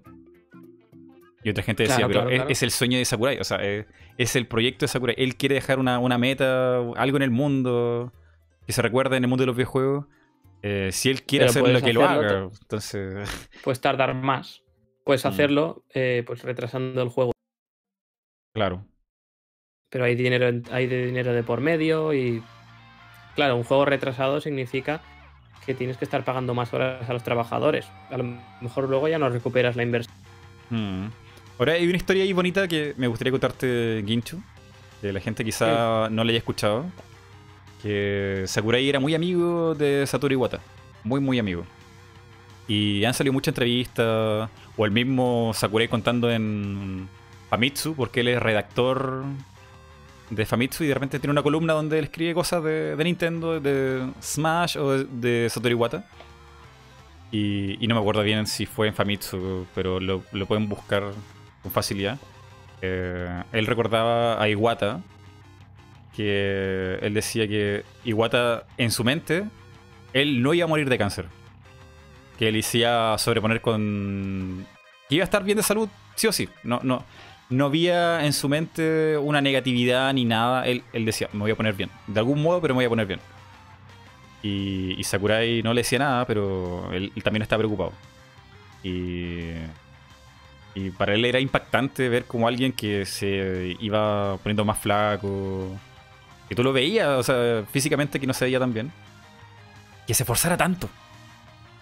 [1.43, 3.59] Y otra gente decía, pero es, el sueño de Sakurai, o sea,
[4.17, 5.15] es, el proyecto de Sakurai.
[5.17, 8.11] Él quiere dejar una, meta, algo en el mundo,
[8.65, 10.05] que se recuerde en el mundo de los videojuegos.
[10.61, 13.29] Eh, si él quiere hacer lo que lo haga, entonces...
[13.63, 14.63] Puedes tardar más.
[15.05, 15.27] Puedes mm.
[15.27, 17.31] hacerlo eh, pues retrasando el juego.
[18.53, 18.85] Claro.
[19.89, 22.43] Pero hay dinero, hay de dinero de por medio y
[23.39, 25.01] Claro, un juego retrasado significa
[25.65, 27.89] que tienes que estar pagando más horas a los trabajadores.
[28.09, 30.13] A lo mejor luego ya no recuperas la inversión.
[30.69, 31.07] Hmm.
[31.59, 34.41] Ahora hay una historia ahí bonita que me gustaría contarte, Ginchu,
[35.01, 36.85] que la gente quizá no le haya escuchado.
[37.83, 40.61] Que Sakurai era muy amigo de Satoru Iwata.
[41.03, 41.65] Muy, muy amigo.
[42.67, 47.09] Y han salido muchas entrevistas, o el mismo Sakurai contando en
[47.49, 49.25] Famitsu, porque él es redactor
[50.29, 54.09] de Famitsu y de repente tiene una columna donde él escribe cosas de, Nintendo, de
[54.21, 56.05] Smash o de, de Satoru Iwata.
[57.31, 61.11] Y, no me acuerdo bien si fue en Famitsu, pero lo, pueden buscar
[61.61, 62.17] con facilidad.
[62.81, 65.01] Eh, él recordaba a Iwata,
[66.15, 69.45] que él decía que Iwata en su mente,
[70.13, 71.25] él no iba a morir de cáncer.
[72.37, 74.65] Que él hacía sobreponer con...
[75.07, 76.47] que iba a estar bien de salud, sí o sí.
[76.63, 77.03] No, no,
[77.49, 80.65] no había en su mente una negatividad ni nada.
[80.67, 81.89] Él, decía, me voy a poner bien.
[82.07, 83.19] De algún modo, pero me voy a poner bien.
[84.41, 87.91] Y, Sakurai no le decía nada, pero él, también estaba preocupado.
[88.83, 89.51] Y,
[90.87, 95.67] y para él era impactante ver como alguien que se iba poniendo más flaco,
[96.47, 98.91] que tú lo veías, o sea, físicamente que no se veía tan bien,
[100.07, 100.89] que se esforzara tanto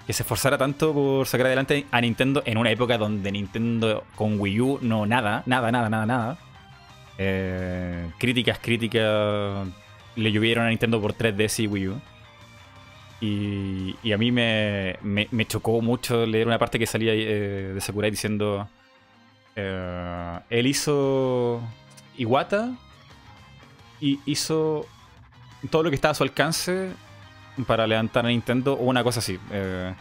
[0.08, 4.40] que se esforzara tanto por sacar adelante a Nintendo en una época donde Nintendo con
[4.40, 6.38] Wii U no nada, nada, nada, nada, nada.
[7.18, 9.68] Eh, críticas, críticas
[10.16, 12.02] le llovieron a Nintendo por 3DS y Wii U.
[13.20, 18.70] Y, a mí me, chocó mucho leer una parte que salía eh, de Sakurai diciendo:
[19.58, 21.62] eh, Él hizo
[22.16, 22.76] Iwata
[24.00, 24.86] y hizo
[25.72, 26.92] todo lo que estaba a su alcance
[27.66, 29.40] para levantar a Nintendo o una cosa así.
[29.52, 29.94] Eh,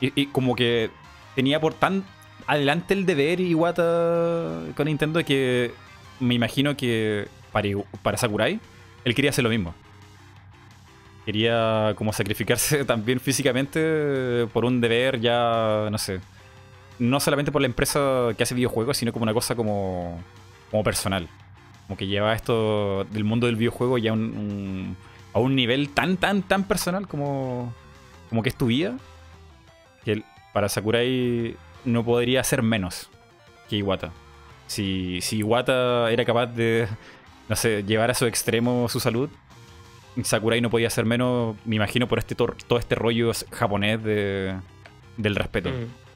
[0.00, 0.90] y, como que
[1.36, 2.04] tenía por tan
[2.46, 5.72] adelante el deber Iwata con Nintendo que
[6.18, 7.68] me imagino que para,
[8.02, 8.58] para Sakurai
[9.04, 9.72] él quería hacer lo mismo.
[11.24, 16.20] Quería como sacrificarse también físicamente por un deber ya, no sé,
[17.00, 20.20] no solamente por la empresa que hace videojuegos, sino como una cosa como,
[20.70, 21.28] como personal.
[21.88, 24.96] Como que lleva esto del mundo del videojuego ya un
[25.32, 27.72] a un nivel tan, tan, tan personal como,
[28.28, 28.96] como que es tu vida,
[30.04, 30.22] que
[30.52, 33.08] para Sakurai no podría ser menos
[33.68, 34.10] que Iwata.
[34.66, 36.88] Si, si Iwata era capaz de,
[37.48, 39.30] no sé, llevar a su extremo su salud,
[40.22, 44.56] Sakurai no podía ser menos, me imagino, por este todo este rollo japonés de,
[45.16, 45.70] del respeto.
[45.70, 46.09] Mm.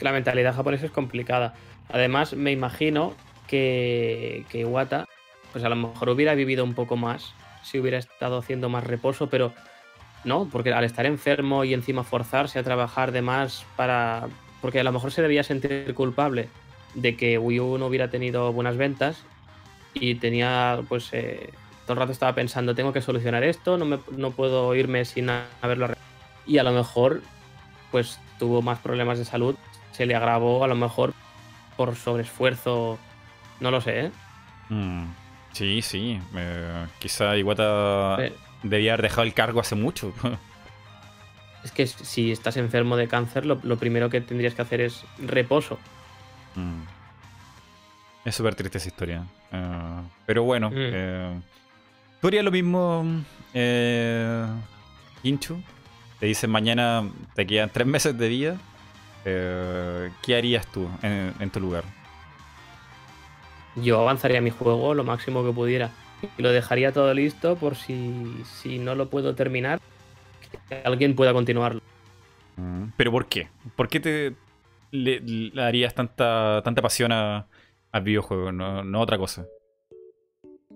[0.00, 1.54] La mentalidad japonesa es complicada.
[1.88, 3.14] Además, me imagino
[3.46, 5.06] que, que Iwata,
[5.52, 9.28] pues a lo mejor hubiera vivido un poco más si hubiera estado haciendo más reposo,
[9.28, 9.52] pero
[10.24, 14.28] no, porque al estar enfermo y encima forzarse a trabajar de más para.
[14.60, 16.48] Porque a lo mejor se debía sentir culpable
[16.94, 19.22] de que Wii U no hubiera tenido buenas ventas
[19.94, 21.50] y tenía, pues, eh,
[21.84, 25.30] todo el rato estaba pensando, tengo que solucionar esto, no, me, no puedo irme sin
[25.30, 26.08] haberlo arreglado.
[26.46, 27.22] Y a lo mejor,
[27.92, 29.54] pues, tuvo más problemas de salud,
[29.98, 31.12] se le agravó a lo mejor
[31.76, 32.98] por sobreesfuerzo,
[33.58, 34.10] no lo sé, ¿eh?
[34.68, 35.06] Mm.
[35.52, 36.20] Sí, sí.
[37.00, 38.16] quizá Iwata
[38.62, 40.14] debía haber dejado el cargo hace mucho.
[41.64, 45.78] es que si estás enfermo de cáncer, lo, primero que tendrías que hacer es reposo.
[46.54, 46.82] Mm.
[48.24, 49.24] Es súper triste esa historia.
[49.50, 50.74] Eh, pero bueno, mm.
[50.76, 51.40] eh,
[52.20, 53.04] tú harías lo mismo,
[53.52, 54.46] eh,
[55.24, 55.60] Inchu.
[56.20, 58.58] Te dicen mañana te quedan tres meses de vida.
[59.28, 61.84] Eh, ¿Qué harías tú en tu lugar?
[63.82, 65.90] yo avanzaría mi juego lo máximo que pudiera.
[66.36, 69.80] Y lo dejaría todo listo por si, si no lo puedo terminar,
[70.68, 71.80] que alguien pueda continuarlo.
[72.56, 73.48] Mm, ¿Pero por qué?
[73.76, 74.34] ¿Por qué te
[74.90, 75.20] le,
[75.54, 77.46] darías tanta, tanta pasión a,
[77.92, 79.46] al videojuego, no, otra cosa?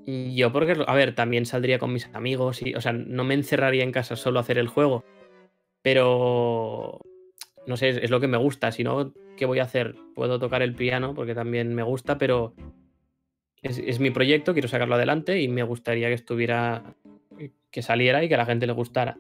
[0.07, 3.85] Yo porque, a ver, también saldría con mis amigos y, o sea, no me encerraría
[3.85, 5.05] en casa solo a hacer el juego.
[5.83, 7.01] Pero,
[7.67, 8.73] no sé, es, lo que me gusta.
[8.73, 9.97] Si no, ¿qué voy a hacer?
[10.15, 12.55] Puedo tocar el piano porque también me gusta, pero
[13.63, 16.95] es, mi proyecto, quiero sacarlo adelante y me gustaría que estuviera,
[17.71, 19.17] que saliera y que a la gente le gustara.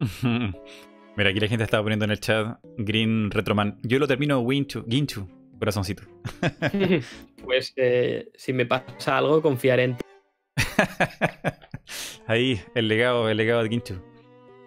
[1.16, 3.78] Mira, aquí la gente estaba poniendo en el chat Green Retroman.
[3.82, 5.26] Yo lo termino Winchu, Ginchu,
[5.58, 6.02] corazoncito.
[7.44, 10.04] pues eh, si me pasa algo, confiaré en ti.
[12.26, 14.15] Ahí, el legado, el legado de Ginchu.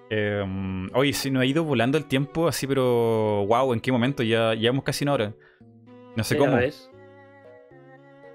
[0.10, 4.24] Eh, oye, si no ha ido volando el tiempo así, pero wow, ¿en qué momento?
[4.24, 5.34] Ya llevamos casi una hora.
[6.16, 6.58] No sé cómo.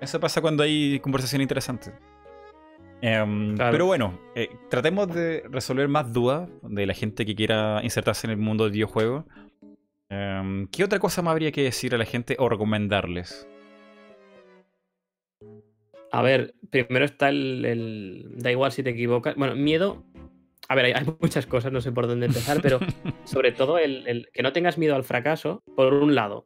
[0.01, 1.93] Eso pasa cuando hay conversación interesante.
[3.01, 8.27] Em, pero bueno, eh, tratemos de resolver más dudas de la gente que quiera insertarse
[8.27, 9.27] en el mundo del videojuego.
[10.09, 13.49] Em, ¿Qué otra cosa más habría que decir a la gente o recomendarles?
[16.13, 19.35] A ver, primero está el, Da igual si te equivocas.
[19.35, 20.05] Bueno, miedo.
[20.69, 22.79] A ver, hay, muchas cosas, no sé por dónde empezar, pero
[23.25, 26.45] sobre todo el, que no tengas miedo al fracaso, por un lado.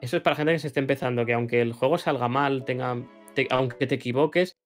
[0.00, 2.96] Eso es para gente que se esté empezando, que aunque el juego salga mal, tenga,
[3.50, 4.56] aunque te equivoques,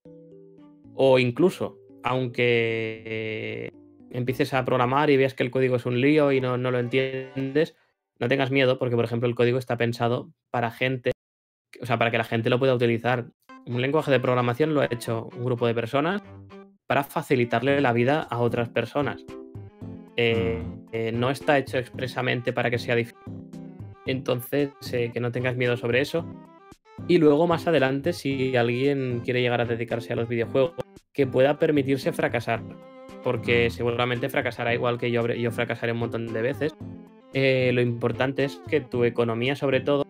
[0.94, 3.72] o incluso aunque
[4.10, 7.74] empieces a programar y veas que el código es un lío y no, lo entiendes,
[8.18, 11.12] no tengas miedo, porque por ejemplo el código está pensado para gente,
[11.80, 13.26] o sea, para que la gente lo pueda utilizar.
[13.66, 16.22] Un lenguaje de programación lo ha hecho un grupo de personas
[16.86, 19.24] para facilitarle la vida a otras personas.
[20.16, 20.86] Eh, mm.
[20.92, 23.18] eh, no está hecho expresamente para que sea difícil
[24.06, 26.26] entonces, eh, que no tengas miedo sobre eso.
[27.08, 30.74] Y luego más adelante, si alguien quiere llegar a dedicarse a los videojuegos,
[31.14, 32.62] que pueda permitirse fracasar.
[33.22, 36.74] Porque seguramente fracasará igual que yo, yo fracasaré un montón de veces.
[37.32, 40.06] Lo importante es que tu economía, sobre todo,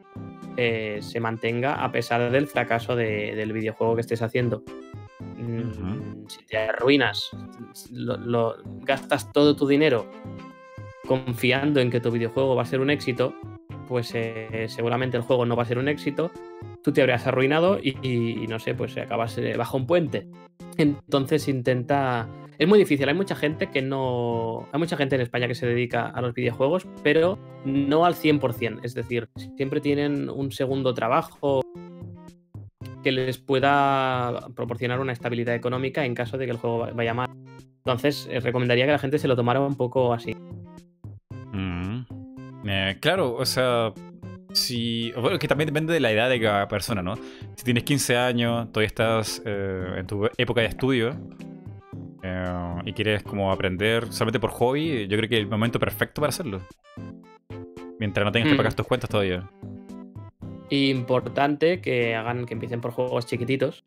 [0.56, 4.64] se mantenga a pesar del fracaso del videojuego que estés haciendo.
[5.46, 7.30] Mm, si te arruinas,
[7.90, 10.10] lo, gastas todo tu dinero
[11.06, 13.34] confiando en que tu videojuego va a ser un éxito,
[13.88, 16.30] pues eh, seguramente el juego no va a ser un éxito,
[16.82, 20.26] tú te habrías arruinado y, no sé, pues acabas eh, bajo un puente.
[20.76, 22.28] Entonces intenta...
[22.56, 24.68] Es muy difícil, hay mucha gente que no...
[24.72, 28.80] Hay mucha gente en España que se dedica a los videojuegos, pero no al 100%.
[28.82, 31.62] Es decir, siempre tienen un segundo trabajo
[33.04, 37.30] que les pueda proporcionar una estabilidad económica en caso de que el juego vaya mal.
[37.84, 40.34] Entonces, eh, recomendaría que la gente se lo tomara un poco así.
[42.66, 43.92] Eh, claro, o sea,
[44.52, 45.12] si.
[45.12, 47.14] Bueno, que también depende de la edad de cada persona, ¿no?
[47.56, 51.14] Si tienes 15 años, todavía estás eh, en tu época de estudio
[52.86, 56.30] y quieres como aprender solamente por hobby, yo creo que es el momento perfecto para
[56.30, 56.62] hacerlo.
[57.98, 58.56] Mientras no tengas que mm.
[58.56, 59.48] pagar tus cuentas todavía.
[60.70, 63.84] Importante que hagan, que empiecen por juegos chiquititos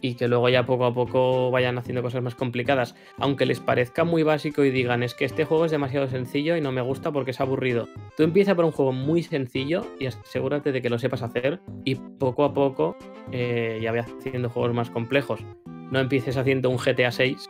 [0.00, 2.94] y que luego ya poco a poco vayan haciendo cosas más complicadas.
[3.18, 6.60] Aunque les parezca muy básico y digan, es que este juego es demasiado sencillo y
[6.60, 7.88] no me gusta porque es aburrido.
[8.16, 11.94] Tú empieza por un juego muy sencillo y asegúrate de que lo sepas hacer y
[11.94, 12.96] poco a poco
[13.32, 15.40] eh, ya vayas haciendo juegos más complejos.
[15.66, 17.48] no empieces haciendo un GTA 6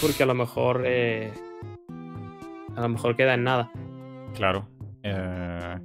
[0.00, 1.32] porque a lo mejor eh,
[2.76, 3.70] a lo mejor queda en nada.
[4.34, 4.68] Claro.
[5.02, 5.76] Eh,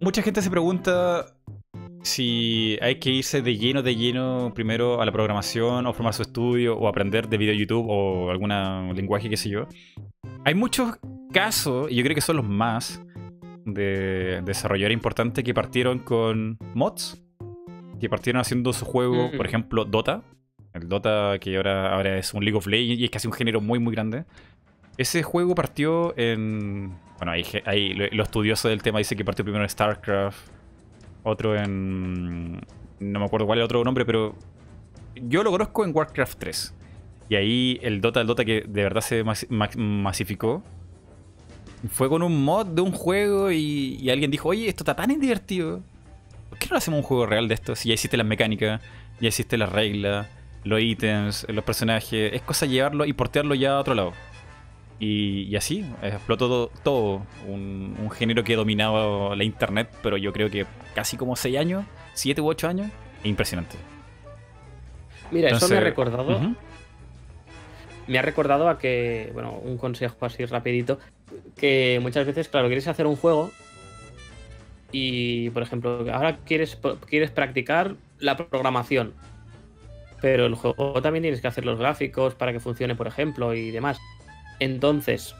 [0.00, 1.26] mucha gente se pregunta
[2.02, 6.22] si hay que irse de lleno, de lleno primero a la programación o formar su
[6.22, 8.50] estudio o aprender de video YouTube o algún
[8.94, 9.66] lenguaje, qué sé yo.
[10.44, 10.98] Hay muchos
[11.32, 13.02] casos, y yo creo que son los más,
[13.66, 17.22] de desarrolladores importantes que partieron con mods,
[18.00, 20.22] que partieron haciendo su juego, por ejemplo, Dota.
[20.72, 23.60] El Dota que ahora, ahora es un League of Legends y es casi un género
[23.60, 24.24] muy, muy grande.
[25.00, 26.92] Ese juego partió en...
[27.16, 30.36] Bueno, ahí, lo, estudioso del tema dice que partió primero en StarCraft,
[31.22, 32.60] otro en...
[32.98, 34.34] No me acuerdo cuál es otro nombre, pero
[35.14, 36.74] yo lo conozco en Warcraft 3.
[37.30, 40.62] Y ahí el Dota, el Dota que de verdad se masificó,
[41.90, 45.80] fue con un mod de un juego y, alguien dijo, oye, esto está tan divertido.
[46.50, 47.74] ¿Por qué no hacemos un juego real de esto?
[47.74, 48.82] Si ya existe las mecánicas,
[49.18, 50.26] ya existe las reglas,
[50.62, 52.34] los ítems, los personajes.
[52.34, 54.12] Es cosa llevarlo y portearlo ya a otro lado.
[55.02, 61.16] Y, así, explotó todo, Un, género que dominaba la internet, pero yo creo que casi
[61.16, 62.90] como 6 años, 7 u 8 años.
[63.24, 63.76] Impresionante.
[65.30, 66.54] Mira, eso me ha recordado.
[68.06, 70.98] Me ha recordado a que, bueno, un consejo así rapidito,
[71.56, 73.50] que muchas veces, claro, quieres hacer un juego
[74.92, 79.14] y, por ejemplo, ahora quieres, quieres practicar la programación,
[80.20, 83.70] pero el juego también tienes que hacer los gráficos para que funcione, por ejemplo, y
[83.70, 83.98] demás.
[84.60, 85.34] Entonces,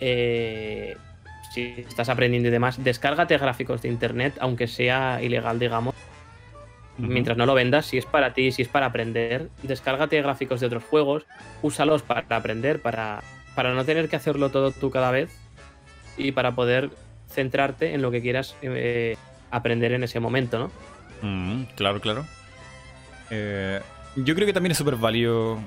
[0.00, 0.96] eh,
[1.52, 5.94] si estás aprendiendo y demás, descárgate gráficos de internet, aunque sea ilegal, digamos.
[6.98, 10.66] Mientras no lo vendas, si es para ti, si es para aprender, descárgate gráficos de
[10.66, 11.24] otros juegos,
[11.62, 13.22] úsalos para aprender, para,
[13.54, 15.30] para no tener que hacerlo todo tú cada vez
[16.18, 16.90] y para poder
[17.28, 19.16] centrarte en lo que quieras eh,
[19.50, 20.70] aprender en ese momento, ¿no?
[21.22, 22.26] Mm, claro, claro.
[23.30, 23.80] Eh,
[24.16, 25.58] yo creo que también es súper válido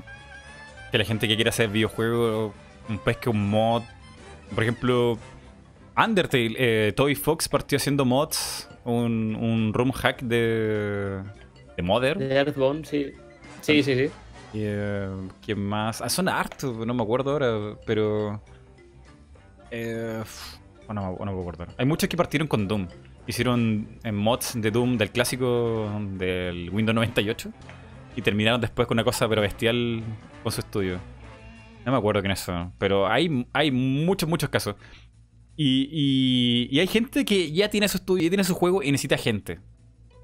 [0.91, 2.53] que la gente que quiera hacer videojuegos
[2.89, 3.83] un que un mod.
[4.53, 5.17] Por ejemplo,
[5.97, 11.21] Undertale, eh, Toy Fox partió haciendo mods, un, un room hack de,
[11.75, 12.19] de Modern.
[12.19, 13.11] De Earthbound, sí.
[13.61, 14.11] Sí, sí, sí.
[14.53, 15.09] Eh,
[15.43, 16.01] ¿Quién más?
[16.01, 18.41] Ah, son hartos, no me acuerdo ahora, pero.
[19.71, 20.23] Eh,
[20.85, 21.65] bueno, no me acuerdo.
[21.77, 22.87] Hay muchos que partieron con Doom.
[23.27, 27.51] Hicieron en mods de Doom del clásico del Windows 98
[28.15, 30.03] y terminaron después con una cosa pero bestial
[30.43, 30.99] con su estudio.
[31.85, 34.75] No me acuerdo quiénes son, pero hay, hay muchos, muchos casos.
[35.55, 39.17] Y, y, hay gente que ya tiene su estudio, ya tiene su juego y necesita
[39.17, 39.59] gente.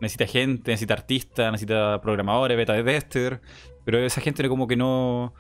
[0.01, 3.39] Necesita gente, necesita artistas, necesita programadores, beta tester.
[3.86, 5.34] Pero esa gente como que no,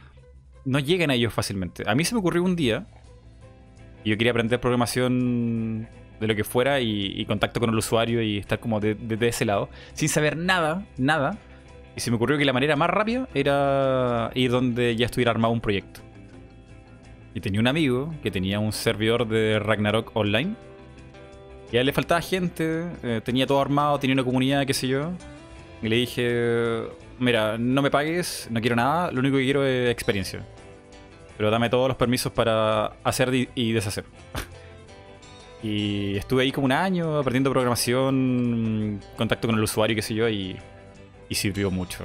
[0.65, 1.83] no llegan a ellos fácilmente.
[1.87, 2.87] A mí se me ocurrió un día,
[4.03, 5.87] y yo quería aprender programación
[6.19, 9.45] de lo que fuera y, contacto con el usuario y estar como desde de, ese
[9.45, 11.37] lado, sin saber nada, nada.
[11.95, 15.53] Y se me ocurrió que la manera más rápida era ir donde ya estuviera armado
[15.53, 16.01] un proyecto.
[17.33, 20.55] Y tenía un amigo que tenía un servidor de Ragnarok online.
[21.71, 24.87] Y a él le faltaba gente, eh, tenía todo armado, tenía una comunidad, qué sé
[24.87, 25.11] yo.
[25.81, 26.83] Y le dije,
[27.17, 30.45] mira, no me pagues, no quiero nada, lo único que quiero es experiencia.
[31.37, 34.03] Pero dame todos los permisos para hacer y deshacer.
[35.63, 40.27] y estuve ahí como un año aprendiendo programación, contacto con el usuario, qué sé yo,
[40.27, 40.57] y,
[41.29, 42.03] y sirvió mucho.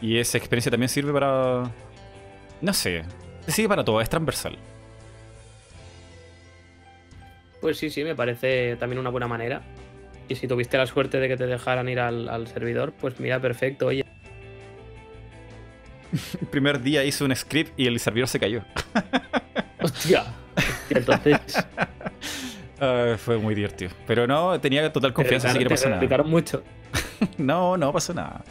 [0.00, 1.70] Y esa experiencia también sirve para...
[2.60, 3.04] No sé,
[3.52, 4.56] sirve para todo, es transversal.
[7.60, 9.62] Pues sí, sí, me parece también una buena manera.
[10.28, 13.86] Y si tuviste la suerte de que te dejaran ir al, servidor, pues mira, perfecto,
[13.86, 14.04] oye.
[16.40, 18.62] El primer día hice un script y el servidor se cayó.
[19.82, 20.24] Hostia.
[20.90, 21.40] entonces.
[22.78, 23.90] Ah, fue muy divertido.
[24.06, 26.22] Pero no, tenía total confianza, así que no pasó nada.
[26.24, 26.62] mucho.
[27.38, 28.44] no, no pasó nada.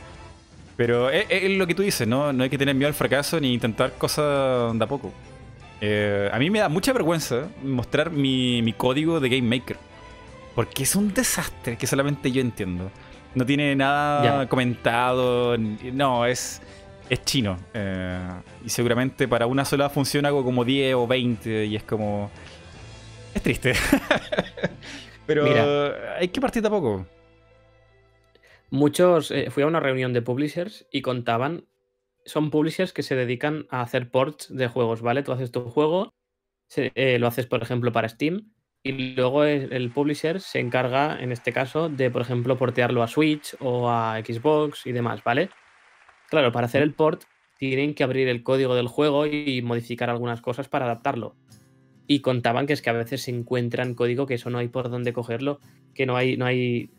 [0.77, 2.33] Pero es, lo que tú dices, ¿no?
[2.33, 5.13] No hay que tener miedo al fracaso ni intentar cosas de a poco.
[5.81, 9.77] Eh, a mí me da mucha vergüenza mostrar mi, código de Game Maker.
[10.53, 12.91] Porque es un desastre que solamente yo entiendo.
[13.35, 15.57] No tiene nada comentado.
[15.57, 16.61] No, es,
[17.09, 17.57] es chino.
[17.73, 18.19] Eh,
[18.65, 22.29] y seguramente para una sola función hago como 10 o 20 y es como...
[23.33, 23.73] Es triste.
[25.25, 25.45] Pero
[26.17, 27.05] hay que partir de a poco.
[28.75, 31.65] Muchos, eh, fui a una reunión de publishers y contaban,
[32.25, 35.23] son publishers que se dedican a hacer ports de juegos, ¿vale?
[35.23, 36.13] Tú haces tu juego,
[36.75, 38.51] eh, lo haces, por ejemplo, para Steam,
[38.83, 43.55] y luego el, publisher se encarga, en este caso, de, por ejemplo, portearlo a Switch
[43.61, 45.49] o a Xbox y demás, ¿vale?
[46.29, 47.23] Claro, para hacer el port
[47.57, 51.37] tienen que abrir el código del juego y modificar algunas cosas para adaptarlo.
[52.07, 54.89] Y contaban que es que a veces se encuentran código que eso no hay por
[54.89, 55.61] dónde cogerlo,
[55.93, 56.89] que no hay, no hay,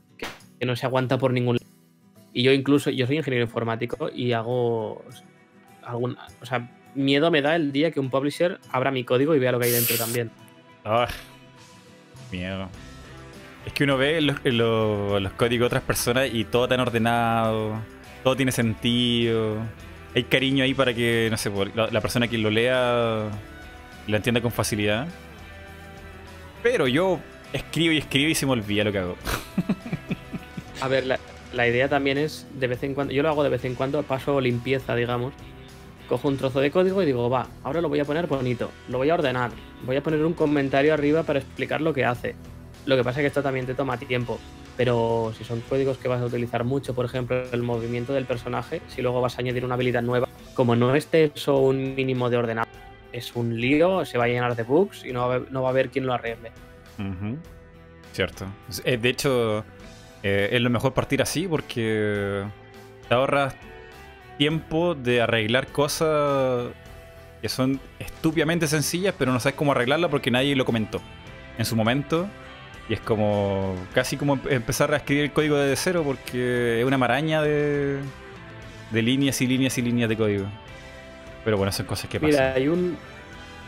[0.59, 1.59] que no se aguanta por ningún
[2.37, 5.03] Y yo incluso, yo soy ingeniero informático y hago
[5.83, 9.39] algún, o sea, miedo me da el día que un publisher abra mi código y
[9.39, 10.31] vea lo que hay dentro también.
[10.85, 11.09] Ah,
[12.31, 12.69] miedo.
[13.65, 17.81] Es que uno ve los, los, códigos de otras personas y todo tan ordenado,
[18.23, 19.57] todo tiene sentido.
[20.15, 23.31] Hay cariño ahí para que, no sé, la, la persona que lo lea
[24.07, 25.09] lo entienda con facilidad.
[26.63, 27.19] Pero yo
[27.55, 29.17] escribo y escribo y se me olvida lo que hago.
[30.83, 31.19] A ver, la,
[31.57, 34.03] la idea también es, de vez en cuando, yo lo hago de vez en cuando,
[34.03, 35.33] paso limpieza, digamos.
[36.09, 38.99] Cojo un trozo de código y digo, va, ahora lo voy a poner bonito, lo
[38.99, 39.51] voy a ordenar,
[39.85, 42.37] voy a poner un comentario arriba para explicar lo que hace.
[42.85, 44.39] Lo que pasa es que esto también te toma tiempo,
[44.77, 48.83] pero si son códigos que vas a utilizar mucho, por ejemplo, el movimiento del personaje,
[48.87, 52.37] si luego vas a añadir una habilidad nueva, como no esté eso un mínimo de
[52.37, 52.69] ordenado,
[53.13, 55.63] es un lío, se va a llenar de bugs y no va a haber, no
[55.63, 56.53] va a quien lo arregle.
[58.13, 58.47] Cierto.
[58.85, 59.65] Eh, de hecho,
[60.27, 62.45] eh, es lo mejor partir así porque
[63.09, 63.55] te ahorras
[64.39, 66.73] tiempo de arreglar cosas
[67.41, 71.01] que son estúpidamente sencillas, pero no sabes cómo arreglarla porque nadie lo comentó
[71.59, 72.27] en su momento.
[72.89, 76.99] Y es como casi como empezar a escribir el código desde cero porque es una
[76.99, 78.01] maraña de,
[78.91, 80.47] de líneas y líneas y líneas de código.
[81.45, 82.31] Pero bueno, son cosas que pasan.
[82.31, 82.97] Mira, hay un,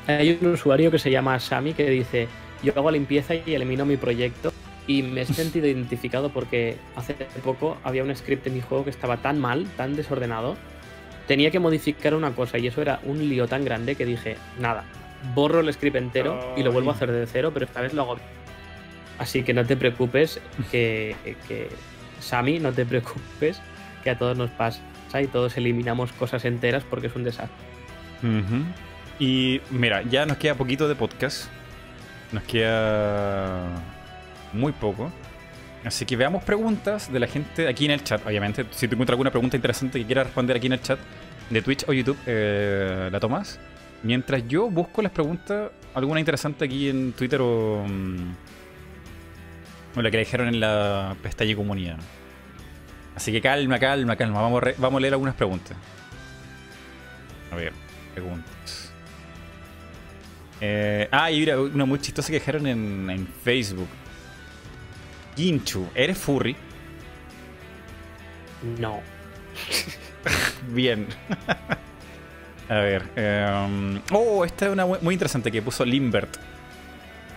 [0.08, 2.26] hay un usuario que se llama Sami que dice,
[2.64, 4.52] yo hago limpieza y elimino mi proyecto
[4.88, 7.14] y me he sentido identificado porque hace
[7.44, 10.56] poco había un script en mi juego que estaba tan mal, tan desordenado,
[11.28, 14.84] tenía que modificar una cosa y eso era un lío tan grande que dije, nada,
[15.34, 18.02] borro el script entero y lo vuelvo a hacer de cero, pero esta vez lo
[18.02, 18.16] hago.
[19.18, 21.14] Así que no te preocupes, que,
[21.46, 21.68] que
[22.18, 23.60] Sami, no te preocupes,
[24.02, 24.80] que a todos nos pasa
[25.20, 27.56] y todos eliminamos cosas enteras porque es un desastre.
[29.18, 31.48] Y mira, ya nos queda poquito de podcast.
[32.32, 33.70] Nos queda
[34.52, 35.10] muy poco.
[35.84, 38.26] Así que veamos preguntas de la gente aquí en el chat.
[38.26, 40.98] Obviamente, si te encuentras alguna pregunta interesante que quieras responder aquí en el chat
[41.50, 43.60] de Twitch o YouTube, eh, la tomas.
[44.02, 48.34] Mientras yo busco las preguntas, alguna interesante aquí en Twitter o, mm,
[49.96, 51.98] o la que le dijeron en la pestaña comunidad.
[53.14, 54.40] Así que calma, calma, calma.
[54.40, 55.76] Vamos vamos a leer algunas preguntas.
[57.50, 57.72] A ver,
[58.14, 58.92] preguntas.
[60.60, 63.88] Eh, ah, y mira, una muy chistosa que dejaron en Facebook.
[65.38, 66.56] Ginchu, ¿eres furry?
[68.80, 69.00] No.
[70.74, 71.06] Bien.
[72.68, 73.04] A ver.
[73.14, 76.36] Em, oh, esta es una muy interesante que puso Limbert.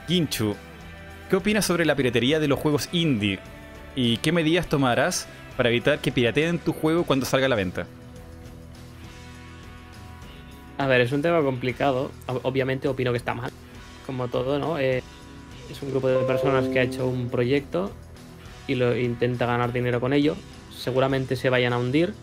[0.07, 0.55] Ginchu,
[1.29, 3.37] ¿qué opinas sobre la piratería de los juegos indie?
[3.95, 7.85] ¿Y qué medidas tomarás para evitar que pirateen tu juego cuando salga a la venta?
[10.79, 12.11] A ver, es un tema complicado.
[12.25, 13.51] Obviamente opino que está mal.
[14.07, 14.79] Como todo, ¿no?
[14.79, 15.03] Eh,
[15.72, 17.91] es un grupo de personas que ha hecho un proyecto
[18.67, 20.36] y lo intenta ganar dinero con ello.
[20.69, 22.13] Seguramente se vayan a hundir.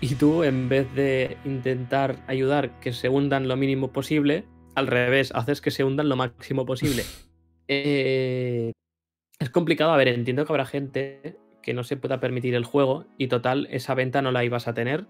[0.00, 4.44] Y tú, en vez de intentar ayudar que se hundan lo mínimo posible,
[4.74, 7.04] al revés, haces que se hundan lo máximo posible.
[7.68, 8.72] Eh,
[9.38, 9.92] es complicado.
[9.92, 13.66] A ver, entiendo que habrá gente que no se pueda permitir el juego y total,
[13.70, 15.06] esa venta no la ibas a tener.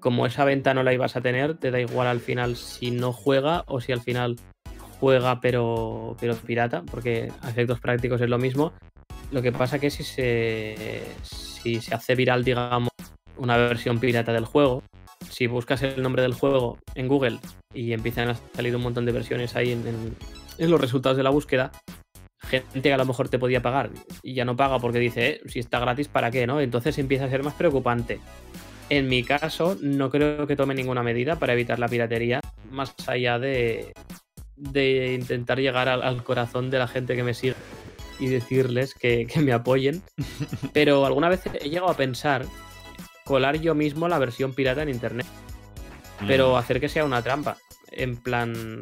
[0.00, 3.12] Como esa venta no la ibas a tener, te da igual al final si no
[3.12, 4.36] juega o si al final
[5.00, 8.72] juega pero, pero pirata, porque a efectos prácticos es lo mismo.
[9.32, 12.90] Lo que pasa que si se, si se hace viral, digamos,
[13.36, 14.82] una versión pirata del juego,
[15.30, 17.38] si buscas el nombre del juego en Google
[17.72, 20.16] y empiezan a salir un montón de versiones ahí en,
[20.58, 21.70] en, los resultados de la búsqueda,
[22.42, 23.90] gente a lo mejor te podía pagar
[24.22, 26.46] y ya no paga porque dice, eh, si está gratis, ¿para qué?
[26.46, 26.60] ¿no?
[26.60, 28.20] Entonces empieza a ser más preocupante.
[28.88, 32.40] En mi caso, no creo que tome ninguna medida para evitar la piratería,
[32.72, 33.92] más allá de,
[34.60, 37.54] de intentar llegar al, corazón de la gente que me sigue
[38.18, 40.02] y decirles que, me apoyen.
[40.72, 42.44] Pero alguna vez he llegado a pensar
[43.24, 45.26] colar yo mismo la versión pirata en internet.
[46.26, 46.56] Pero mm.
[46.56, 47.56] hacer que sea una trampa.
[47.90, 48.80] En plan,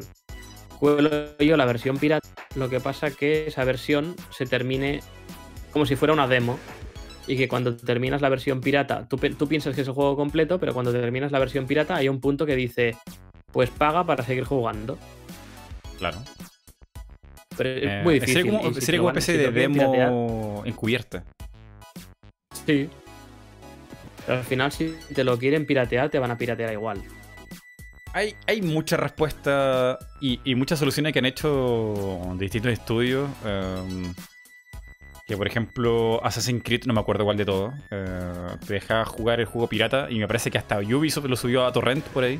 [0.79, 2.27] cuelo yo la versión pirata.
[2.55, 4.99] Lo que pasa que esa versión se termine
[5.71, 6.59] como si fuera una demo.
[7.27, 10.59] Y que cuando terminas la versión pirata, tú, tú piensas que es el juego completo,
[10.59, 12.97] pero cuando terminas la versión pirata hay un punto que dice,
[13.51, 14.97] pues paga para seguir jugando.
[15.99, 16.17] Claro.
[17.57, 18.35] Pero es eh, muy difícil.
[18.35, 21.23] Sería como, sería como una especie de demo encubierta.
[22.65, 22.89] Sí.
[24.25, 27.03] Pero al final, si te lo quieren piratear, te van a piratear igual.
[28.13, 33.29] Hay, hay muchas respuestas y, y, muchas soluciones que han hecho distintos estudios.
[33.45, 34.13] Em,
[35.27, 39.39] que por ejemplo, Assassin's Creed, no me acuerdo cuál de todo, eh, te deja jugar
[39.39, 42.39] el juego pirata y me parece que hasta Ubisoft lo subió a Torrent por ahí.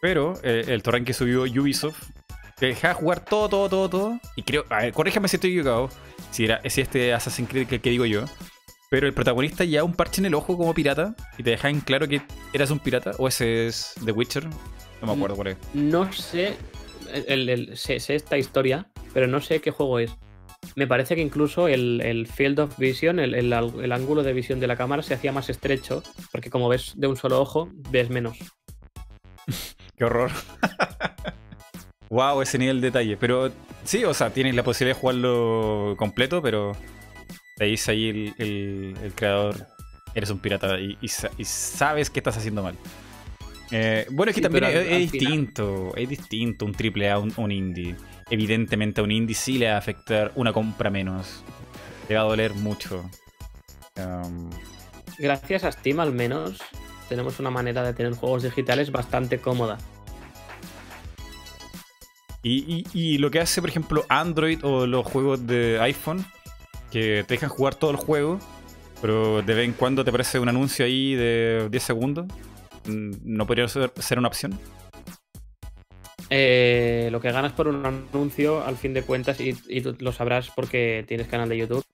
[0.00, 2.10] Pero eh, el torrent que subió Ubisoft
[2.58, 4.20] te dejaba jugar todo, todo, todo, todo.
[4.36, 5.88] Y creo, a ver, corríjame si estoy equivocado,
[6.30, 8.24] si, era, si este Assassin's Creed que, que digo yo.
[8.90, 12.06] Pero el protagonista ya un parche en el ojo como pirata y te dejan claro
[12.06, 12.22] que
[12.52, 14.46] eras un pirata o ese es The Witcher.
[15.00, 15.56] No me acuerdo cuál es.
[15.74, 16.56] No sé,
[17.26, 20.12] el- el- sé, sé esta historia, pero no sé qué juego es.
[20.76, 24.32] Me parece que incluso el, el field of vision, el, el al- el ángulo de
[24.32, 27.68] visión de la cámara se hacía más estrecho, porque como ves de un solo ojo,
[27.90, 28.38] ves menos.
[29.96, 30.30] Qué horror.
[32.14, 33.16] wow, ese nivel de detalle.
[33.16, 33.50] Pero
[33.84, 36.72] sí, o sea, tienes la posibilidad de jugarlo completo, pero
[37.56, 39.66] te dice ahí el, el- el creador,
[40.14, 42.76] eres un pirata y, y sa- y sabes que estás haciendo mal.
[43.70, 46.72] Eh, bueno, es que Sí, también es, al- es al final- distinto, es distinto un
[46.72, 47.96] triple A, un, un indie.
[48.30, 51.42] Evidentemente a un indie sí le va a afectar una compra menos.
[52.08, 53.08] Le va a doler mucho.
[53.96, 54.50] Um,
[55.18, 56.58] Gracias a Steam al menos
[57.08, 59.78] tenemos una manera de tener juegos digitales bastante cómoda.
[62.44, 66.24] Y, y- y lo que hace, por ejemplo, Android o los juegos de iPhone,
[66.92, 68.38] que te dejan jugar todo el juego,
[69.02, 72.26] pero de vez en cuando te aparece un anuncio ahí de 10 segundos,
[72.86, 74.56] mm, ¿no podría ser, ser una opción?
[76.30, 80.12] Eh, lo que ganas por un anuncio, al fin de cuentas, y, y tú lo
[80.12, 81.84] sabrás porque tienes canal de YouTube,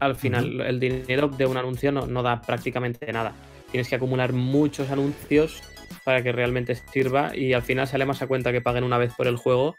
[0.00, 3.32] al final el dinero de un anuncio no, no da prácticamente nada.
[3.70, 5.60] Tienes que acumular muchos anuncios
[6.04, 9.12] para que realmente sirva y al final sale más a cuenta que paguen una vez
[9.14, 9.74] por el juego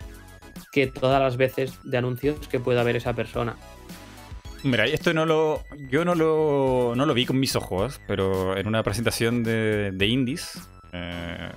[0.71, 3.55] que todas las veces de anuncios que pueda haber esa persona.
[4.63, 5.63] Mira, esto no lo.
[5.91, 10.07] Yo no lo, no lo vi con mis ojos, pero en una presentación de, de
[10.07, 10.59] indies,
[10.91, 11.49] eh,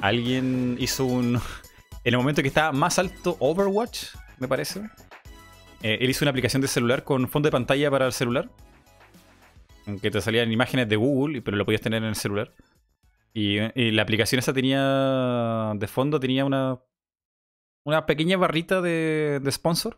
[0.00, 1.40] alguien hizo un.
[2.04, 4.06] En el momento que estaba más alto Overwatch,
[4.40, 4.80] me parece.
[5.84, 8.48] eh, él hizo una aplicación de celular con fondo de pantalla para el celular.
[10.00, 12.50] Que te salían imágenes de Google, pero lo podías tener en el celular.
[13.34, 15.72] Y, y la aplicación esa tenía.
[15.76, 16.80] De fondo tenía una.
[17.84, 19.96] Una pequeña barrita de, de sponsor.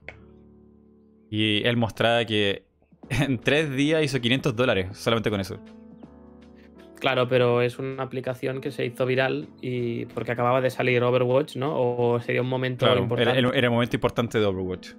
[1.31, 2.65] Y él mostraba que
[3.11, 5.59] en tres días hizo 500 dólares solamente con eso.
[6.99, 11.57] Claro, pero es una aplicación que se hizo viral y porque acababa de salir Overwatch,
[11.57, 11.75] ¿no?
[11.77, 13.39] O sería un momento Claro, importante.
[13.39, 14.93] era, era el momento importante de Overwatch.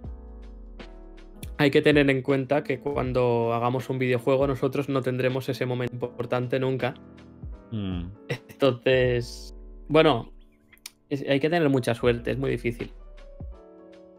[1.57, 5.94] Hay que tener en cuenta que cuando hagamos un videojuego nosotros no tendremos ese momento
[5.95, 6.94] importante nunca.
[7.76, 8.06] Mm,
[8.49, 9.53] Entonces,
[9.89, 10.31] bueno,
[11.10, 12.91] es- hay que tener mucha suerte, es muy difícil.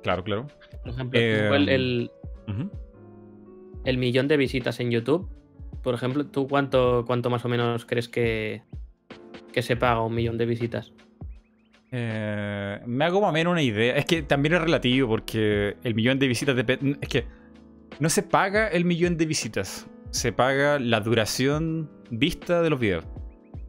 [0.02, 0.46] claro, claro.
[0.82, 2.10] Por ejemplo, Eh, el,
[3.84, 5.28] el millón de visitas en YouTube,
[5.82, 8.62] por ejemplo, ¿tú cuánto, cuánto más o menos crees que,
[9.52, 10.92] que se paga un millón de visitas?
[11.92, 13.96] Eh, me hago más o menos una idea.
[13.96, 16.98] Es que también es relativo porque el millón de visitas depende.
[17.00, 17.24] Es que
[18.00, 19.88] no se paga el millón de visitas.
[20.10, 23.04] Se paga la duración vista de los videos.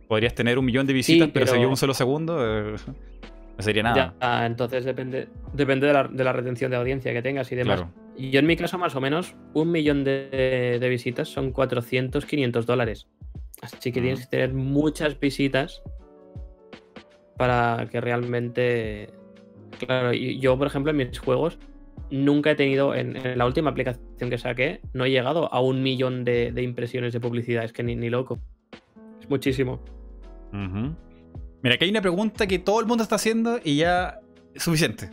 [0.07, 2.75] Podrías tener un millón de visitas, pero, si pero- lleva un solo segundo, eh,
[3.57, 4.15] no sería nada.
[4.21, 7.81] Ya, entonces depende, depende de, la, de la retención de audiencia que tengas y demás.
[7.81, 7.93] Claro.
[8.17, 12.65] Yo en mi caso, más o menos, un millón de, de visitas son 400, 500
[12.65, 13.07] dólares.
[13.61, 14.03] Así que Ah.
[14.03, 15.81] tienes que tener muchas visitas
[17.37, 19.09] para que realmente...
[19.79, 21.59] Claro, yo, por ejemplo, en mis juegos
[22.09, 25.83] nunca he tenido, en, en la última aplicación que saqué, no he llegado a un
[25.83, 27.63] millón de, de impresiones de publicidad.
[27.63, 28.39] Es que ni, ni loco.
[29.21, 29.79] Es muchísimo.
[30.51, 34.19] Mira, aquí hay una pregunta que todo el mundo está haciendo y ya
[34.53, 35.09] es suficiente.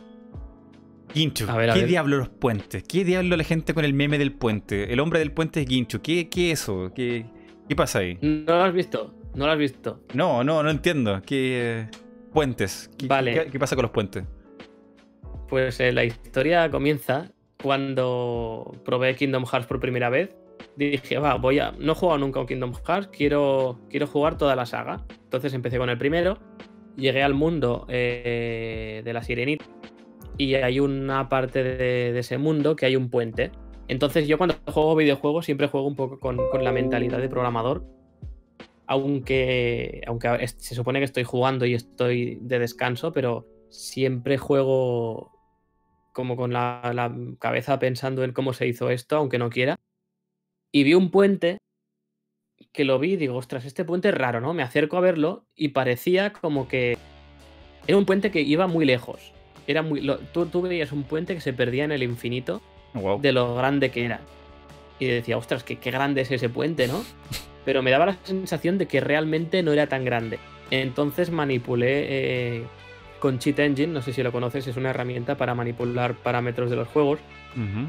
[1.14, 1.88] Guincho, A ver, a ¿qué ver.
[1.88, 2.82] diablo los puentes?
[2.82, 4.92] ¿Qué diablo la gente con el meme del puente?
[4.92, 6.02] El hombre del puente es Guincho.
[6.02, 6.90] ¿Qué, qué es eso?
[6.94, 7.24] ¿Qué,
[7.68, 8.18] qué pasa ahí?
[8.20, 9.14] ¿No lo has visto?
[9.34, 10.00] ¿No lo has visto?
[10.12, 11.22] No, no, no entiendo.
[11.24, 11.86] ¿Qué
[12.32, 12.90] puentes?
[12.98, 13.32] ¿Qué, Vale.
[13.34, 14.24] ¿qué, qué pasa con los puentes?
[15.48, 17.30] Pues eh, la historia comienza
[17.62, 20.30] cuando probé Kingdom Hearts por primera vez.
[20.76, 21.72] Dije, va, voy a.
[21.72, 25.04] No he jugado nunca un Kingdom Hearts, quiero, quiero jugar toda la saga.
[25.24, 26.38] Entonces empecé con el primero,
[26.96, 29.64] llegué al mundo eh, de la Sirenita
[30.36, 33.52] y hay una parte de, ese mundo que hay un puente.
[33.88, 37.84] Entonces yo cuando juego videojuegos siempre juego un poco con, la mentalidad de programador.
[38.86, 45.32] Aunque, aunque se supone que estoy jugando y estoy de descanso, pero siempre juego
[46.12, 49.78] como con la cabeza pensando en cómo se hizo esto, aunque no quiera.
[50.74, 51.58] Y vi un puente
[52.72, 54.52] que lo vi y digo, ostras, este puente es raro, ¿no?
[54.54, 56.98] Me acerco a verlo y parecía como que
[57.86, 59.32] era un puente que iba muy lejos.
[59.68, 62.60] Era muy, lo- tú, tú veías un puente que se perdía en el infinito
[62.94, 63.20] Wow.
[63.20, 64.20] de lo grande que era.
[64.98, 67.04] Y decía, ostras, qué, qué grande es ese puente, ¿no?
[67.64, 70.40] Pero me daba la sensación de que realmente no era tan grande.
[70.72, 72.06] Entonces manipulé
[72.58, 72.64] eh,
[73.20, 76.76] con Cheat Engine, no sé si lo conoces, es una herramienta para manipular parámetros de
[76.76, 77.20] los juegos.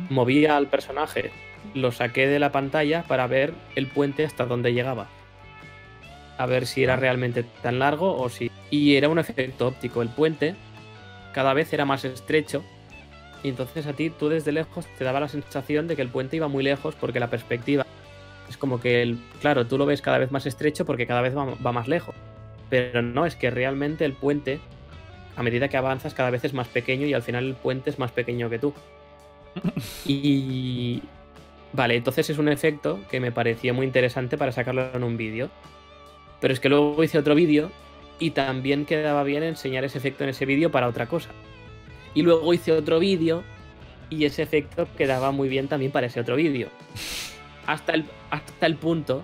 [0.10, 1.32] Movía al personaje,
[1.74, 5.08] lo saqué de la pantalla para ver el puente hasta dónde llegaba.
[6.38, 8.52] A ver si era realmente tan largo o si...
[8.70, 10.02] Y era un efecto óptico.
[10.02, 10.56] El puente
[11.34, 12.64] cada vez era más estrecho
[13.44, 16.36] y entonces a ti, tú desde lejos, te daba la sensación de que el puente
[16.36, 17.86] iba muy lejos porque la perspectiva
[18.58, 21.46] como que, el, claro, tú lo ves cada vez más estrecho porque cada vez va,
[21.66, 22.16] va más lejos.
[22.70, 24.60] Pero no, es que realmente el puente,
[25.36, 28.00] a medida que avanzas, cada vez es más pequeño y al final el puente es
[28.00, 28.74] más pequeño que tú.
[30.06, 31.02] Y...
[31.76, 35.50] Vale, entonces es un efecto que me pareció muy interesante para sacarlo en un vídeo.
[36.40, 37.70] Pero es que luego hice otro vídeo
[38.18, 41.32] y también quedaba bien enseñar ese efecto en ese vídeo para otra cosa.
[42.14, 43.44] Y luego hice otro vídeo
[44.10, 46.70] y ese efecto quedaba muy bien también para ese otro vídeo.
[47.68, 49.24] Hasta el, hasta el punto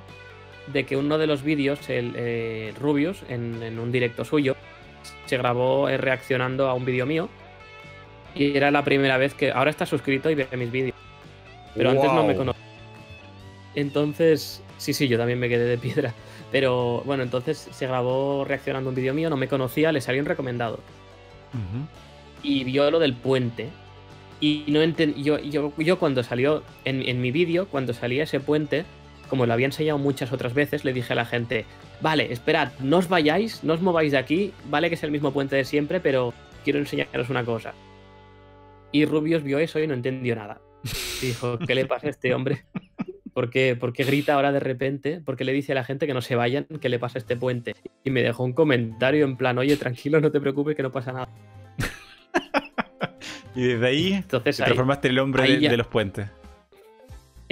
[0.73, 4.55] de que uno de los vídeos, el eh, Rubius, en, en, un directo suyo,
[5.27, 7.29] se grabó eh, reaccionando a un vídeo mío.
[8.33, 9.51] Y era la primera vez que.
[9.51, 11.00] Ahora está suscrito y ve mis vídeos.
[11.75, 11.99] Pero wow.
[11.99, 12.61] antes no me conocía.
[13.75, 14.63] Entonces.
[14.77, 16.13] Sí, sí, yo también me quedé de piedra.
[16.51, 20.21] Pero bueno, entonces se grabó reaccionando a un vídeo mío, no me conocía, le salió
[20.21, 20.79] un recomendado.
[21.53, 21.85] Uh -huh.
[22.43, 23.69] Y vio lo del puente.
[24.39, 24.83] Y no.
[24.83, 28.85] Yo, yo, yo cuando salió en, en mi vídeo, cuando salía ese puente,
[29.29, 31.65] como lo había enseñado muchas otras veces, le dije a la gente,
[32.01, 35.31] vale, esperad, no os vayáis, no os mováis de aquí, vale que es el mismo
[35.31, 36.33] puente de siempre, pero
[36.65, 37.73] quiero enseñaros una cosa.
[38.91, 40.59] Y Rubius vio eso y no entendió nada.
[41.21, 42.65] Dijo, ¿qué le pasa a este hombre?
[43.33, 45.21] ¿Por qué, ¿Por qué, grita ahora de repente?
[45.21, 46.65] ¿Por qué le dice a la gente que no se vayan?
[46.81, 47.75] ¿Qué le pasa a este puente?
[48.03, 51.13] Y me dejó un comentario en plan, oye, tranquilo, no te preocupes, que no pasa
[51.13, 51.29] nada.
[53.55, 56.27] y desde ahí Entonces, te transformaste en el hombre de, de los puentes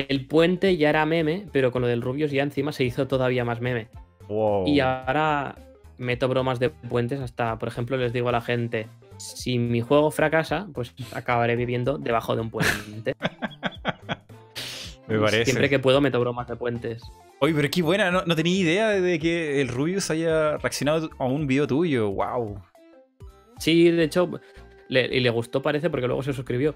[0.07, 3.43] el puente ya era meme, pero con lo del Rubius ya encima se hizo todavía
[3.43, 3.87] más meme.
[4.27, 4.67] Wow.
[4.67, 5.55] Y ahora
[5.97, 8.87] meto bromas de puentes hasta, por ejemplo, les digo a la gente,
[9.19, 13.15] si mi juego fracasa, pues acabaré viviendo debajo de un puente.
[15.07, 15.45] Me parece.
[15.45, 17.01] Siempre que puedo meto bromas de puentes.
[17.39, 21.25] Oye, pero qué buena, no, no, tenía idea de que el Rubius haya reaccionado a
[21.25, 22.61] un video tuyo, wow.
[23.57, 24.29] Sí, de hecho,
[24.87, 26.75] le, y le gustó parece porque luego se suscribió.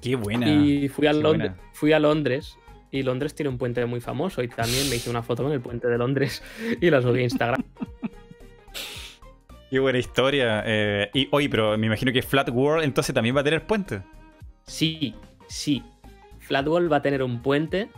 [0.00, 0.48] Qué buena.
[0.48, 2.56] Y fui a, Londres, fui a Londres
[2.90, 5.60] y Londres tiene un puente muy famoso y también me hice una foto con el
[5.60, 6.42] puente de Londres
[6.80, 7.62] y la subí a Instagram.
[9.70, 10.62] Qué buena historia.
[10.66, 14.02] Eh, y oye, pero me imagino que Flat World entonces también va a tener puente.
[14.64, 15.14] Sí,
[15.48, 15.82] sí.
[16.40, 17.88] Flat World va a tener un puente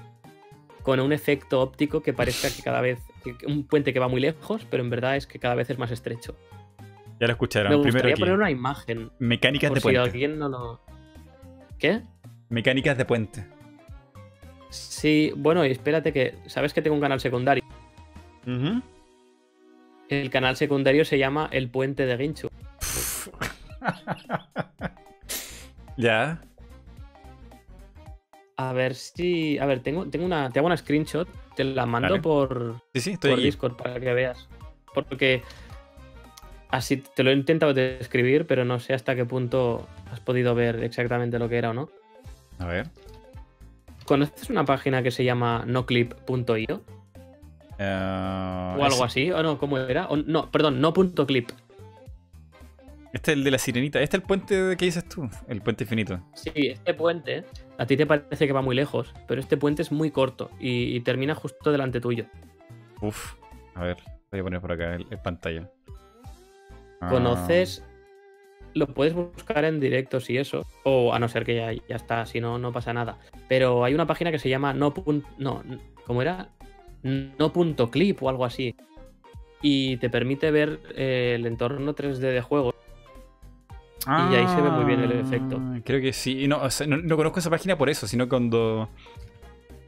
[0.83, 3.01] con un efecto óptico que parezca que cada vez.
[3.47, 5.91] Un puente que va muy lejos, pero en verdad es que cada vez es más
[5.91, 6.37] estrecho.
[7.21, 7.71] Ya lo escucharon.
[7.71, 8.21] Me gustaría Primero aquí.
[8.21, 9.11] poner una imagen.
[9.21, 10.01] Mecánicas por de si puente.
[10.01, 10.81] alguien no lo.
[11.79, 12.03] ¿Qué?
[12.49, 13.47] Mecánicas de puente.
[14.71, 16.35] Sí, bueno, y espérate que.
[16.47, 17.63] ¿Sabes que tengo un canal secundario?
[18.47, 18.83] Uh -huh.
[20.13, 22.51] El canal secundario se llama El Puente de Ginchu.
[25.97, 26.43] ya.
[28.59, 29.59] A ver si.
[29.59, 30.51] A ver, tengo, tengo una.
[30.51, 31.27] Te hago una screenshot.
[31.57, 33.41] Te la mando por, Sí, sí, estoy por.
[33.41, 34.51] Discord para que veas.
[34.93, 35.43] Porque.
[36.69, 40.85] Así te lo he intentado describir, pero no sé hasta qué punto has podido ver
[40.85, 41.89] exactamente lo que era o no.
[42.59, 42.91] A ver.
[44.05, 46.83] ¿Conoces una página que se llama noclip.io?
[47.83, 50.07] Uh, o algo así, o no, ¿cómo era?
[50.07, 51.51] O, no, perdón, no.clip.
[53.13, 54.01] Este es el de la sirenita.
[54.01, 55.29] Este es el puente que dices tú.
[55.49, 56.21] El puente infinito.
[56.35, 57.45] Sí, este puente,
[57.77, 60.97] a ti te parece que va muy lejos, pero este puente es muy corto y,
[60.97, 62.27] y termina justo delante tuyo.
[63.03, 63.35] Uf.
[63.75, 63.97] A ver,
[64.31, 65.71] voy a poner por acá en pantalla.
[67.01, 67.09] Ah.
[67.11, 67.85] ¿Conoces?
[68.75, 70.65] Lo puedes buscar en directos y eso.
[70.85, 73.19] O a no ser que ya, ya está, si no, no pasa nada.
[73.49, 74.95] Pero hay una página que se llama no.
[74.95, 75.63] Punt, no,
[76.07, 76.49] ¿cómo era?
[77.03, 78.75] No.clip o algo así.
[79.61, 82.75] Y te permite ver eh, el entorno 3D de juego.
[84.07, 85.61] Ah, y ahí se ve muy bien el efecto.
[85.85, 86.49] Creo que sí.
[86.49, 88.89] No, o sea, no, no, conozco esa página por eso, sino cuando.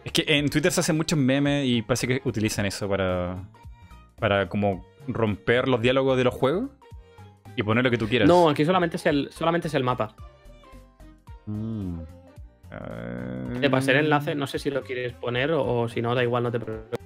[0.04, 3.42] Es que en Twitter se hacen muchos memes y parece que utilizan eso para.
[4.18, 6.70] Para como romper los diálogos de los juegos
[7.56, 8.28] y poner lo que tú quieras.
[8.28, 10.14] No, aquí solamente es el, solamente es el mapa.
[11.46, 11.98] Mm.
[13.60, 16.22] Te pasé el enlace, no sé si lo quieres poner o, o si no, da
[16.22, 17.03] igual, no te preocupes.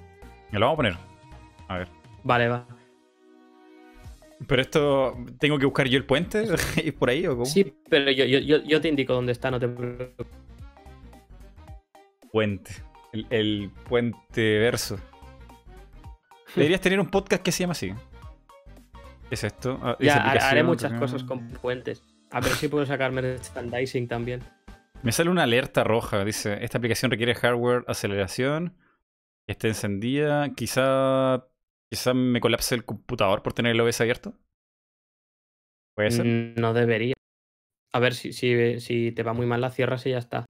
[0.51, 0.97] Me lo vamos a poner.
[1.67, 1.87] A ver.
[2.23, 2.67] Vale, va.
[4.47, 6.43] Pero esto, ¿tengo que buscar yo el puente?
[6.83, 7.45] ¿Es por ahí o cómo?
[7.45, 10.27] Sí, pero yo, yo, yo te indico dónde está, no te preocupes.
[12.31, 12.71] Puente.
[13.11, 14.99] El, el puente verso.
[16.55, 17.93] Deberías tener un podcast que se llama así.
[19.29, 19.79] ¿Qué es esto?
[19.83, 22.03] Ah, ya, haré muchas cosas con puentes.
[22.31, 24.43] A ver si puedo sacarme merchandising también.
[25.03, 26.23] Me sale una alerta roja.
[26.25, 28.75] Dice, esta aplicación requiere hardware aceleración.
[29.49, 30.53] Está encendida.
[30.53, 31.47] Quizá,
[31.91, 34.35] quizá me colapse el computador por tener el OBS abierto.
[35.95, 36.53] ¿Puede ser?
[36.55, 37.15] No debería.
[37.91, 40.45] A ver, si, si, si te va muy mal la cierras y ya está.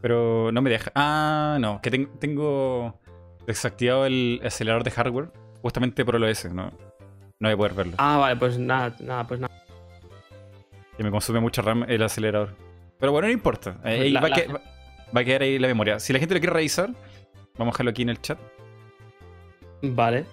[0.00, 0.90] Pero no me deja.
[0.94, 1.82] Ah, no.
[1.82, 2.98] Que ten, tengo
[3.46, 5.32] desactivado el acelerador de hardware.
[5.60, 6.46] Justamente por el OS.
[6.46, 6.72] No,
[7.40, 7.92] no voy a poder verlo.
[7.98, 9.54] Ah, vale, pues nada, nada, pues nada.
[10.96, 12.56] Que me consume mucha RAM el acelerador.
[12.98, 13.78] Pero bueno, no importa.
[13.84, 14.62] Eh, la, va, la, que, va,
[15.14, 16.00] va a quedar ahí la memoria.
[16.00, 16.94] Si la gente lo quiere revisar,
[17.60, 18.38] vamos a dejarlo aquí en el chat.
[19.82, 20.24] Vale.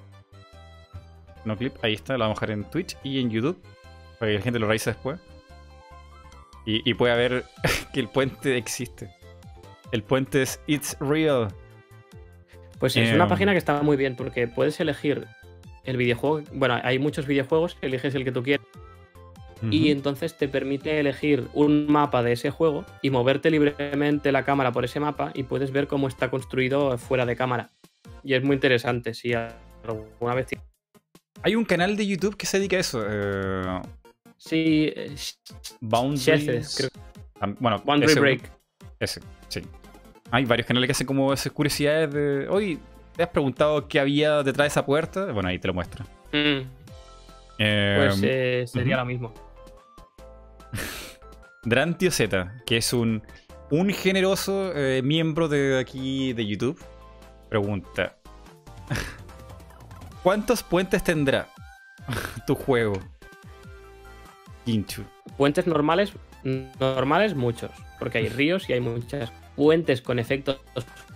[1.45, 3.61] No clip, ahí está, lo vamos a dejar en Twitch y en YouTube.
[4.19, 5.19] Para que la gente lo revise después.
[6.65, 7.45] Y, y pueda ver
[7.93, 9.09] que el puente existe.
[9.91, 11.47] El puente es It's Real.
[12.79, 13.29] Pues sí, es una Em.
[13.29, 15.27] página que está muy bien porque puedes elegir
[15.85, 16.41] el videojuego.
[16.51, 18.43] Bueno, hay muchos videojuegos, eliges el que tú
[19.71, 24.71] y entonces te permite elegir un mapa de ese juego y moverte libremente la cámara
[24.71, 27.69] por ese mapa y puedes ver cómo está construido fuera de cámara.
[28.23, 30.47] Y es muy interesante si alguna vez...
[31.43, 33.03] Hay un canal de YouTube que se dedica a eso.
[33.07, 33.81] eh,
[34.37, 35.15] Sí, eh,
[35.81, 36.75] Boundaries.
[36.77, 37.53] Creo.
[37.59, 38.51] Bueno, Boundary ese- Break.
[38.99, 39.61] Ese, sí.
[40.31, 42.47] Hay varios canales que hacen como esas curiosidades de.
[42.49, 42.77] Oye,
[43.15, 45.31] ¿te has preguntado qué había detrás de esa puerta?
[45.31, 46.05] Bueno, ahí te lo muestra.
[46.33, 46.61] Mm,
[47.59, 49.33] Eh, pues eh, sería lo mismo.
[51.63, 53.23] Drantio Z, que es un,
[53.69, 56.81] un generoso eh, miembro de aquí de YouTube,
[57.49, 58.15] pregunta:
[60.23, 61.49] ¿Cuántos puentes tendrá
[62.47, 62.93] tu juego?
[64.65, 65.03] Ginchu.
[65.37, 66.13] Puentes normales,
[66.79, 70.59] normales muchos, porque hay ríos y hay muchas puentes con efectos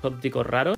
[0.01, 0.77] ópticos raros.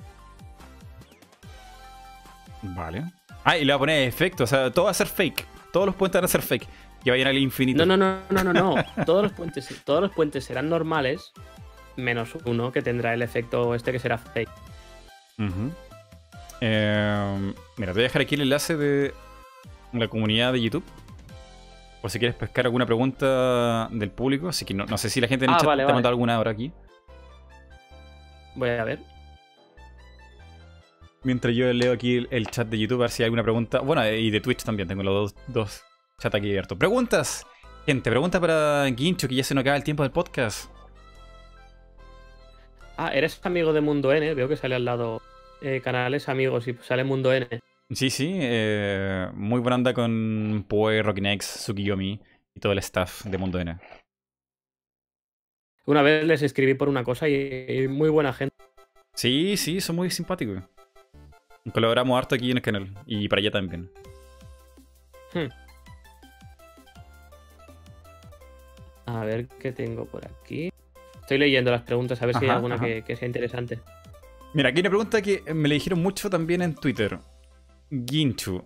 [2.62, 3.04] Vale.
[3.44, 5.46] Ah, y le va a poner efecto, o sea, todo va a ser fake.
[5.72, 6.66] Todos los puentes van a ser fake.
[7.04, 7.84] Que vayan al infinito.
[7.84, 8.74] No, no, no, no, no, no.
[9.06, 11.32] Todos los puentes, todos los puentes serán normales,
[11.96, 14.48] menos uno que tendrá el efecto este que será fake.
[16.60, 19.12] Eh, mira, te voy a dejar aquí el enlace de
[19.92, 20.84] la comunidad de YouTube.
[22.00, 24.48] Por si quieres pescar alguna pregunta del público.
[24.48, 25.94] Así que no, no sé si la gente en el Ah, chat vale, te ha
[25.94, 26.72] mandado alguna ahora aquí.
[28.54, 29.00] Voy a ver.
[31.22, 33.80] Mientras yo leo aquí el, el chat de YouTube, a ver si hay alguna pregunta.
[33.80, 35.82] Bueno, y de Twitch también, tengo los dos, dos
[36.18, 36.78] chats aquí abiertos.
[36.78, 37.46] Preguntas.
[37.86, 40.70] Gente, pregunta para Guincho, que ya se nos acaba el tiempo del podcast.
[42.96, 45.20] Ah, eres amigo de Mundo N, veo que sale al lado
[45.60, 47.46] eh, canales amigos y sale Mundo N.
[47.90, 52.20] Sí, sí, eh, muy buena onda con Poe, Rockinex, Tsukiyomi
[52.54, 53.76] y todo el staff de Mundo N.
[55.86, 58.54] Una vez les escribí por una cosa y, y muy buena gente.
[59.14, 60.62] Sí, sí, son muy simpáticos.
[61.72, 63.90] Colaboramos harto aquí en el canal y para allá también.
[65.32, 65.63] Hmm.
[69.06, 70.72] A ver qué tengo por aquí.
[71.20, 73.80] Estoy leyendo las preguntas a ver si hay alguna que, que sea interesante.
[74.52, 77.18] Mira, aquí hay una pregunta que me le dijeron mucho también en Twitter.
[77.90, 78.64] Ginchu,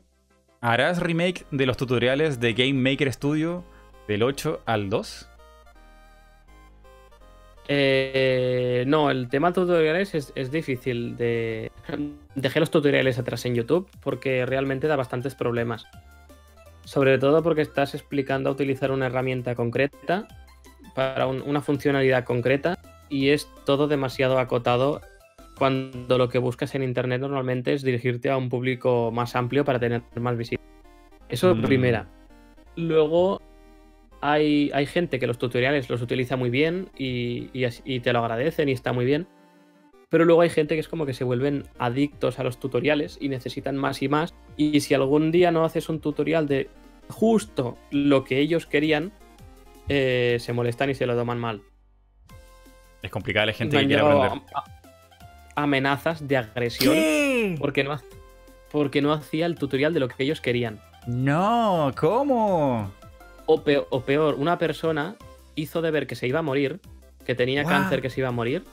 [0.61, 3.65] ¿harás remake de los tutoriales de Game Maker Studio
[4.07, 5.29] del 8 al 2?
[7.69, 11.71] Eh, no, el tema de tutoriales es, es difícil de...
[12.35, 15.87] Dejé los tutoriales atrás en YouTube porque realmente da bastantes problemas.
[16.89, 20.27] Sobre todo porque estás explicando a utilizar una herramienta concreta
[20.95, 22.79] para un- una funcionalidad concreta
[23.11, 25.03] y es todo demasiado acotado
[25.59, 29.79] cuando lo que buscas en Internet normalmente es dirigirte a un público más amplio para
[29.79, 30.67] tener más visibilidad.
[31.29, 31.61] Eso Mm.
[31.61, 32.09] primera.
[32.77, 33.43] Luego
[34.23, 37.51] hay, hay gente que los tutoriales los utiliza muy bien y,
[37.85, 39.27] y te lo agradecen y está muy bien.
[40.09, 43.29] Pero luego hay gente que es como que se vuelven adictos a los tutoriales y
[43.29, 44.35] necesitan más y más.
[44.57, 46.71] Y si algún día no haces un tutorial de
[47.09, 49.13] justo lo que ellos querían,
[49.89, 51.63] eh, se molestan y se lo toman mal.
[53.03, 54.43] Es complicada la gente Me que quiere aprender.
[55.57, 57.57] amenazas de agresión ¿Qué?
[57.59, 57.97] porque no,
[58.71, 60.81] porque no hacía el tutorial de lo que ellos querían.
[61.07, 62.93] No, ¿cómo?
[63.47, 65.17] O peor, o peor, una persona
[65.55, 66.81] hizo de ver que se iba a morir,
[67.25, 68.65] que tenía cáncer, que se iba a morir,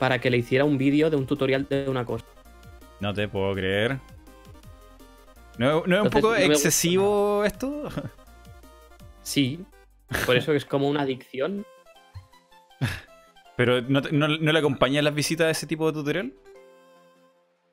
[0.00, 2.24] para que le hiciera un vídeo de un tutorial de una cosa.
[2.98, 3.98] No te puedo creer.
[5.58, 7.88] ¿No, no es un poco no excesivo esto?
[9.22, 9.60] Sí,
[10.26, 11.64] por eso es como una adicción.
[13.56, 16.32] ¿Pero no, te- no, no le acompañan las visitas a ese tipo de tutorial?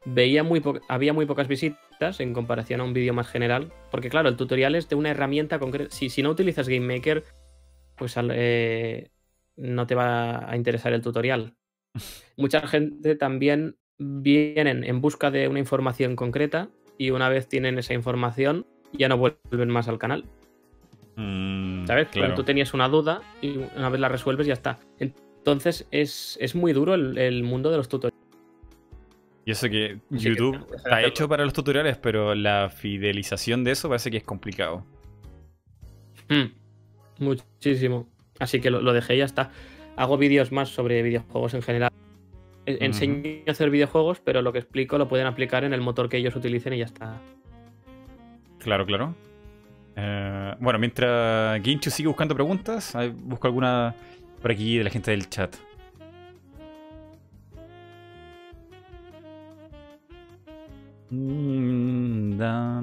[0.05, 4.29] Veía muy había muy pocas visitas en comparación a un vídeo más general, porque claro,
[4.29, 5.89] el tutorial es de una herramienta concreta.
[5.95, 7.23] Si, si no utilizas GameMaker,
[7.95, 9.09] pues eh,
[9.55, 11.56] no te va a interesar el tutorial.
[12.35, 17.93] Mucha gente también vienen en busca de una información concreta y una vez tienen esa
[17.93, 20.25] información ya no vuelven más al canal.
[21.15, 22.07] Mm, ¿Sabes?
[22.09, 22.27] Claro.
[22.27, 24.79] Cuando tú tenías una duda y una vez la resuelves ya está.
[24.99, 28.17] Entonces es, es muy duro el, el mundo de los tutoriales.
[29.45, 33.71] Y eso que Así YouTube que está hecho para los tutoriales, pero la fidelización de
[33.71, 34.85] eso parece que es complicado.
[36.27, 38.09] Mm, muchísimo.
[38.39, 39.51] Así que lo, lo dejé y ya está
[39.97, 41.91] hago vídeos más sobre videojuegos en general.
[42.65, 46.17] Enseño a hacer videojuegos, pero lo que explico lo pueden aplicar en el motor que
[46.17, 47.19] ellos utilicen y ya está.
[48.59, 49.15] Claro, claro.
[49.95, 53.95] Eh, bueno, mientras Ginchu sigue buscando preguntas, busco alguna
[54.41, 55.55] por aquí de la gente del chat.
[61.09, 62.81] Mm, a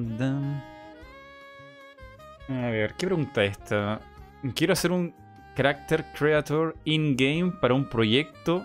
[2.49, 4.01] ver, ¿qué pregunta esta?
[4.55, 5.15] Quiero hacer un
[5.55, 8.65] character creator in-game para un proyecto,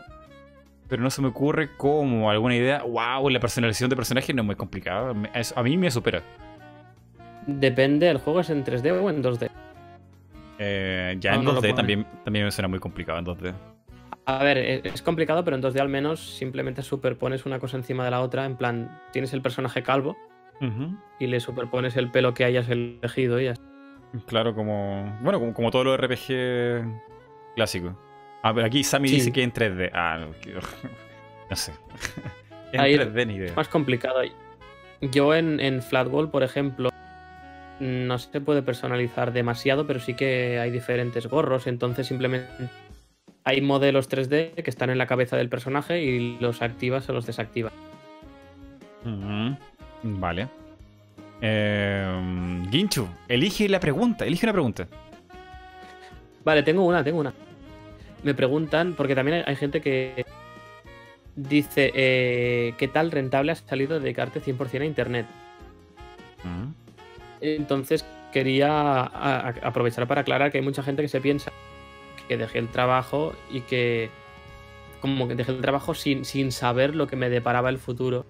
[0.88, 2.30] pero no se me ocurre cómo.
[2.32, 2.84] ¿Alguna idea?
[2.84, 3.30] ¡Wow!
[3.30, 5.14] La personalización de personajes no es muy complicada.
[5.56, 6.22] A mí me supera.
[7.48, 9.50] Depende, ¿el juego es en 3D o en 2D?
[10.60, 11.74] Eh, ya Ah, en no lo 2D pone.
[11.74, 13.54] también, también me suena muy complicado en 2D.
[14.26, 18.06] A ver, e- es complicado, pero en 2D al menos simplemente superpones una cosa encima
[18.06, 18.46] de la otra.
[18.46, 20.18] En plan, tienes el personaje calvo
[21.20, 23.64] y le superpones el pelo que hayas elegido y ya está.
[24.26, 25.18] Claro, como.
[25.22, 26.84] Bueno, como, como todos los RPG
[27.56, 27.94] clásicos.
[28.42, 29.16] Ah, pero aquí Sammy Sí.
[29.16, 29.92] dice que en 3D.
[29.94, 30.28] Ah, no,
[31.50, 31.74] no sé.
[32.72, 33.54] en Ahí- 3D ni idea.
[33.56, 34.22] más complicado.
[35.02, 36.90] Yo en, en Flatwall, por ejemplo,
[37.80, 42.50] no se puede personalizar demasiado, pero sí que hay diferentes gorros, entonces simplemente
[43.46, 47.26] hay modelos 3D que están en la cabeza del personaje y los activas o los
[47.26, 47.72] desactivas.
[49.06, 49.56] Ujú.
[50.04, 50.48] Vale.
[51.42, 54.26] Eh, Ginchu, elige la pregunta.
[54.26, 54.88] Elige una pregunta.
[56.44, 57.34] Vale, tengo una, tengo una.
[58.24, 60.26] Me preguntan, porque también hay, gente que
[61.36, 65.26] dice, eh, ¿qué tal rentable has salido dedicarte 100% a Internet?
[66.40, 66.74] Ujú.
[67.42, 71.52] Entonces quería aprovechar para aclarar que hay mucha gente que se piensa
[72.30, 74.10] que dejé el trabajo y que
[75.02, 78.26] como que dejé el trabajo sin, sin saber lo que me deparaba el futuro.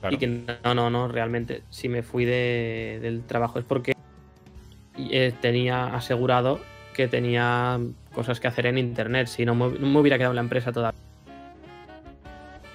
[0.00, 0.14] Claro.
[0.14, 0.26] Y que
[0.64, 3.92] no, no, no, realmente si me fui de- del trabajo es porque
[4.98, 6.60] eh, tenía asegurado
[6.94, 7.78] que tenía
[8.14, 10.72] cosas que hacer en internet, si no me, no me hubiera quedado en la empresa
[10.72, 10.98] todavía.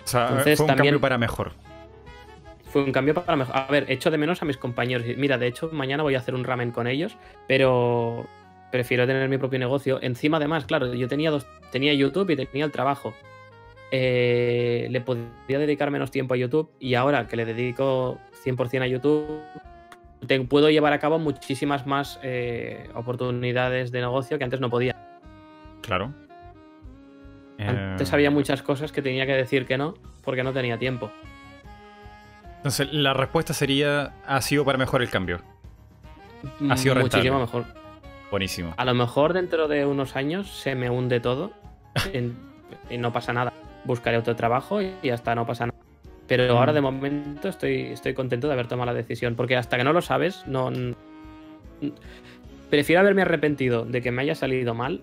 [0.03, 1.51] O sea, Entonces, fue un también- cambio para mejor.
[2.71, 3.55] Fue un cambio para mejor.
[3.57, 5.05] A ver, echo de menos a mis compañeros.
[5.17, 8.27] Mira, de hecho, mañana voy a hacer un ramen con ellos, pero
[8.71, 9.99] prefiero tener mi propio negocio.
[10.01, 13.13] Encima, además, claro, yo tenía dos, tenía YouTube y tenía el trabajo.
[13.91, 18.87] Eh, le podía dedicar menos tiempo a YouTube y ahora que le dedico 100% a
[18.87, 19.39] YouTube,
[20.27, 24.95] te- puedo llevar a cabo muchísimas más eh, oportunidades de negocio que antes no podía.
[25.81, 26.13] Claro.
[27.59, 29.93] Antes Eh, había muchas cosas que tenía que decir que no
[30.23, 31.09] porque no tenía tiempo.
[32.57, 35.39] Entonces, la respuesta sería: ha sido para mejor el cambio.
[36.69, 37.31] Ha sido Muchísimo rentable.
[37.39, 37.65] mejor.
[38.31, 38.73] Buenísimo.
[38.75, 41.51] A lo mejor dentro de unos años se me hunde todo
[42.89, 43.53] y no pasa nada.
[43.85, 45.77] Buscaré otro trabajo y ya está, no pasa nada.
[46.27, 46.57] Pero Mm.
[46.57, 49.93] ahora de momento estoy, estoy contento de haber tomado la decisión, porque hasta que no
[49.93, 50.71] lo sabes, no...
[52.69, 55.01] Prefiero haberme arrepentido de que me haya salido mal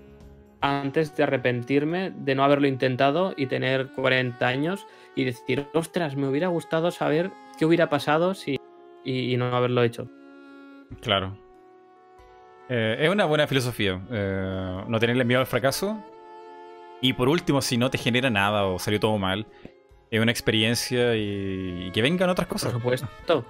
[0.60, 6.28] antes de arrepentirme de no haberlo intentado y tener 40 años y decir, ostras, me
[6.28, 8.58] hubiera gustado saber qué hubiera pasado si...
[9.04, 10.08] y- y no haberlo hecho.
[11.00, 11.36] Claro.
[12.68, 14.00] Eh, es una buena filosofía.
[14.10, 16.02] eh, no tenerle miedo al fracaso.
[17.02, 19.46] Y por último, si no te genera nada o salió todo mal,
[20.10, 22.72] es una experiencia y, y que vengan otras Por cosas.
[22.72, 23.44] supuesto.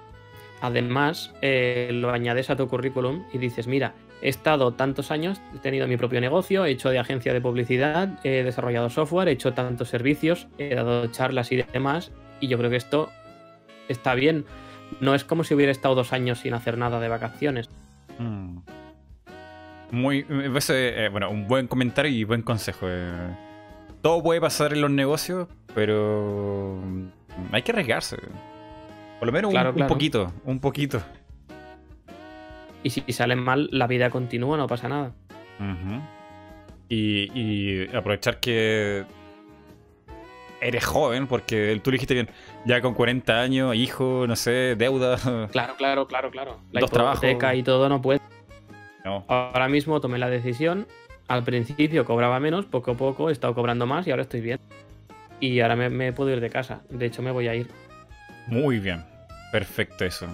[0.61, 5.59] Además, eh, lo añades a tu currículum y dices, mira, he estado tantos años, he
[5.59, 9.53] tenido mi propio negocio, he hecho de agencia de publicidad, he desarrollado software, he hecho
[9.53, 13.09] tantos servicios, he dado charlas y demás, y yo creo que esto
[13.89, 14.45] está bien.
[15.01, 17.69] No es como si hubiera estado dos años sin hacer nada de vacaciones.
[18.19, 18.59] Mm.
[19.91, 20.25] Muy.
[20.29, 22.87] eh, bueno, un buen comentario y buen consejo.
[22.89, 23.11] eh.
[24.01, 26.79] Todo puede pasar en los negocios, pero.
[26.83, 27.07] mm,
[27.51, 28.17] Hay que arriesgarse.
[29.19, 29.89] Por lo menos un- Claro, un, claro.
[29.93, 30.33] poquito.
[30.45, 31.01] Un poquito.
[32.83, 35.13] Y si salen mal, la vida continúa, no pasa nada.
[36.89, 39.05] Y, y aprovechar que
[40.59, 42.29] eres joven, porque tú lo dijiste bien,
[42.65, 45.17] ya con 40 años, hijo, no sé, deuda.
[45.51, 46.59] Claro, claro, claro, claro.
[46.71, 47.25] La Dos trabajos.
[47.55, 48.19] y todo no puede.
[49.05, 50.87] No, Ahora mismo tomé la decisión.
[51.27, 54.59] Al principio cobraba menos, poco a poco he estado cobrando más y ahora estoy bien.
[55.39, 56.81] Y ahora me, me puedo ir de casa.
[56.89, 57.67] De hecho, me voy a ir.
[58.47, 59.03] muy bien.
[59.51, 60.27] Perfecto eso.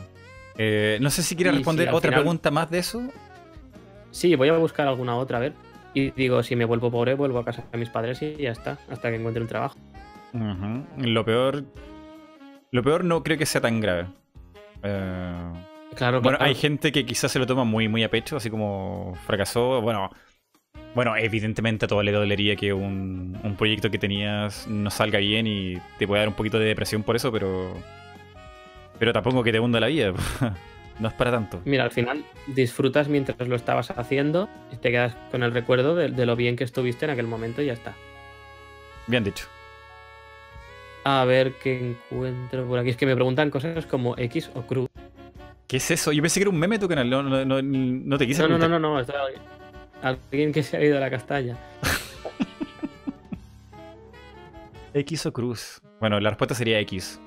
[0.58, 3.02] Eh, no sé si quieres responder si otra final- pregunta más de eso.
[4.12, 5.54] Sí, voy a buscar alguna otra, a ver.
[5.94, 8.78] Y digo, si me vuelvo pobre, vuelvo a casa de mis padres y ya está,
[8.90, 9.78] hasta que encuentre un trabajo.
[10.98, 11.64] Lo peor.
[12.72, 14.06] Lo peor no creo que sea tan grave.
[14.84, 15.52] Eh,
[16.00, 16.50] Claro, Bueno, claro.
[16.50, 19.82] hay gente que quizás se lo toma muy, muy a pecho, así como fracasó.
[19.82, 20.10] Bueno,
[20.96, 25.46] bueno, evidentemente a todo le dolería que un, un proyecto que tenías no salga bien
[25.46, 27.74] y te puede dar un poquito de depresión por eso, pero.
[28.98, 30.14] Pero tampoco que te hunda la vida.
[31.00, 31.62] no es para tanto.
[31.66, 36.08] Mira, al final disfrutas mientras lo estabas haciendo y te quedas con el recuerdo de,
[36.08, 37.94] de lo bien que estuviste en aquel momento y ya está.
[39.08, 39.48] Bien dicho.
[41.04, 42.90] A ver qué encuentro por aquí.
[42.90, 44.90] Es que me preguntan cosas como X o cruz.
[45.70, 46.12] ¿Qué es eso?
[46.12, 47.08] Yo pensé que era un meme tu canal.
[47.08, 48.82] No, no, no, no te quise No, no, no, preguntar.
[48.82, 49.00] no, no.
[49.00, 49.40] esto es
[50.02, 51.60] alguien que se ha ido a la castaña.
[54.96, 55.80] X o cruz.
[56.00, 57.22] Bueno, la respuesta sería X.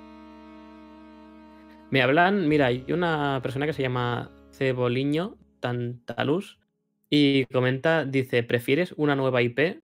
[1.92, 6.58] Me hablan, mira, hay una persona que se llama Ceboliño Tantalus
[7.08, 9.78] y comenta, dice, ¿prefieres una nueva IP?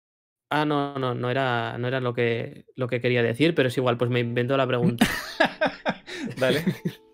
[0.49, 3.77] Ah, no, no, no era, no era lo, que, lo que quería decir, pero es
[3.77, 5.05] igual, pues me invento la pregunta.
[6.39, 6.63] Dale.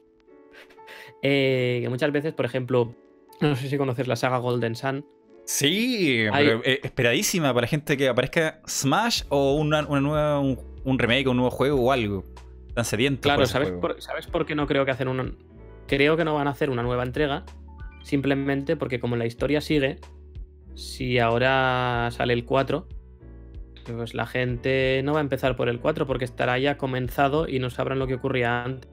[1.23, 2.93] Eh, que muchas veces, por ejemplo,
[3.41, 5.05] no sé si conoces la saga Golden Sun.
[5.45, 10.59] Sí, Hay- pero, eh, esperadísima para gente que aparezca Smash o una, una nueva, un,
[10.83, 12.23] un remake o un nuevo juego o algo.
[12.75, 15.31] Tan sedientos por Claro, ese ¿sabes por, ¿sabes por qué no creo que hacen una.
[15.87, 17.45] Creo que no van a hacer una nueva entrega.
[18.03, 19.99] Simplemente porque, como la historia sigue,
[20.75, 22.87] si ahora sale el 4,
[23.95, 27.59] pues la gente no va a empezar por el 4 porque estará ya comenzado y
[27.59, 28.89] no sabrán lo que ocurría antes.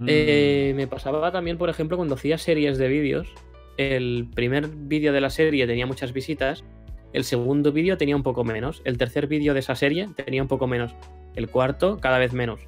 [0.00, 3.28] Mm, Eh, me pasaba también, por ejemplo, cuando hacía series de vídeos.
[3.76, 6.64] El primer vídeo de la serie tenía muchas visitas.
[7.12, 8.80] El segundo vídeo tenía un poco menos.
[8.84, 10.94] El tercer vídeo de esa serie tenía un poco menos.
[11.34, 12.60] El cuarto, cada vez menos.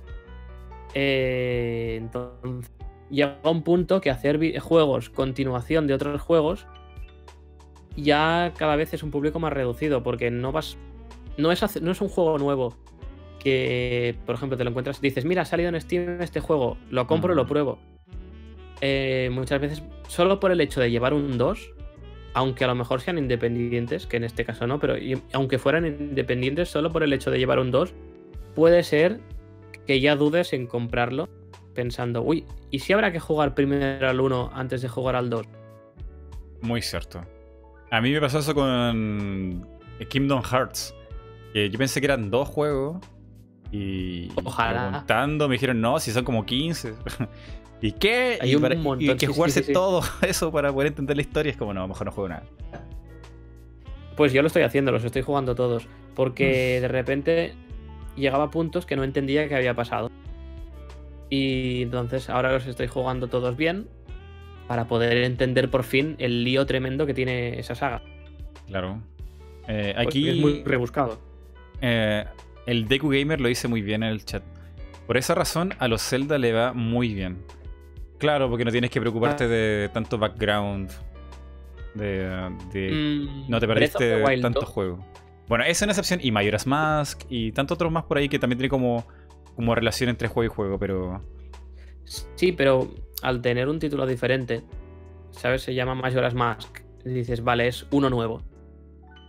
[0.95, 2.71] Eh, entonces,
[3.11, 6.67] llega un punto que hacer juegos, continuación de otros juegos,
[7.97, 10.03] ya cada vez es un público más reducido.
[10.03, 10.77] Porque no vas.
[11.39, 12.77] No es, no es un juego nuevo
[13.43, 17.07] que, por ejemplo, te lo encuentras, dices, mira, ha salido en Steam este juego, lo
[17.07, 17.49] compro y lo Ujú.
[17.51, 17.79] pruebo.
[18.81, 21.73] Eh, muchas veces, solo por el hecho de llevar un 2,
[22.35, 25.87] aunque a lo mejor sean independientes, que en este caso no, pero y- aunque fueran
[25.87, 27.95] independientes, solo por el hecho de llevar un 2,
[28.55, 29.21] puede ser
[29.87, 31.29] que ya dudes en comprarlo,
[31.75, 35.47] pensando, uy, ¿y si habrá que jugar primero al 1 antes de jugar al 2?
[36.61, 37.25] Muy cierto.
[37.91, 39.67] A mí me pasó eso con
[40.09, 40.95] Kingdom Hearts.
[41.53, 42.97] Que yo pensé que eran dos juegos.
[43.73, 44.89] Y Ojalá.
[44.91, 46.95] preguntando me dijeron, no, si son como 15.
[47.81, 48.39] ¿Y qué?
[48.41, 49.73] Hay y, un para- y montón, hay que sí, jugarse sí, sí.
[49.73, 51.51] todo eso para poder entender la historia.
[51.51, 52.45] Es como, no, mejor no juego nada.
[54.17, 55.87] Pues yo lo estoy haciendo, los estoy jugando todos.
[56.15, 57.55] Porque de repente
[58.15, 60.11] llegaba a puntos que no entendía qué había pasado.
[61.31, 63.89] Y entonces ahora los estoy jugando todos bien.
[64.69, 68.03] Para poder entender por fin el lío tremendo que tiene esa saga.
[68.69, 69.01] Claro.
[69.67, 71.19] Eh, Porque aquí es muy rebuscado.
[71.81, 72.25] eh,
[72.67, 74.43] el Deku Gamer lo dice muy bien en el chat.
[75.07, 77.43] Por esa razón, a los Zelda le va muy bien.
[78.19, 79.49] Claro, porque no tienes que preocuparte Ah.
[79.49, 80.91] de tanto background.
[81.95, 84.69] De, de- Mm, no te perdiste tanto 2.
[84.69, 85.05] juego.
[85.49, 86.21] Bueno, esa es una excepción.
[86.23, 89.05] Y Majora's Mask y tantos otros más por ahí que también tiene como,
[89.57, 91.21] como relación entre juego y juego, pero.
[92.37, 92.91] Sí, pero
[93.23, 94.63] al tener un título diferente,
[95.33, 95.63] ¿sabes?
[95.63, 96.81] Se llama Majora's Mask.
[97.05, 98.43] Y dices, vale, es uno nuevo.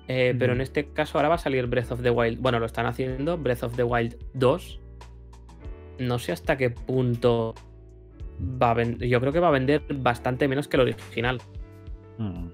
[0.07, 2.39] Eh, Pero en este caso ahora va a salir Breath of the Wild.
[2.39, 4.79] Bueno, lo están haciendo, Breath of the Wild 2.
[5.99, 7.53] No sé hasta qué punto
[8.61, 9.07] va a vender.
[9.07, 11.39] Yo creo que va a vender bastante menos que el original.
[12.17, 12.47] mm.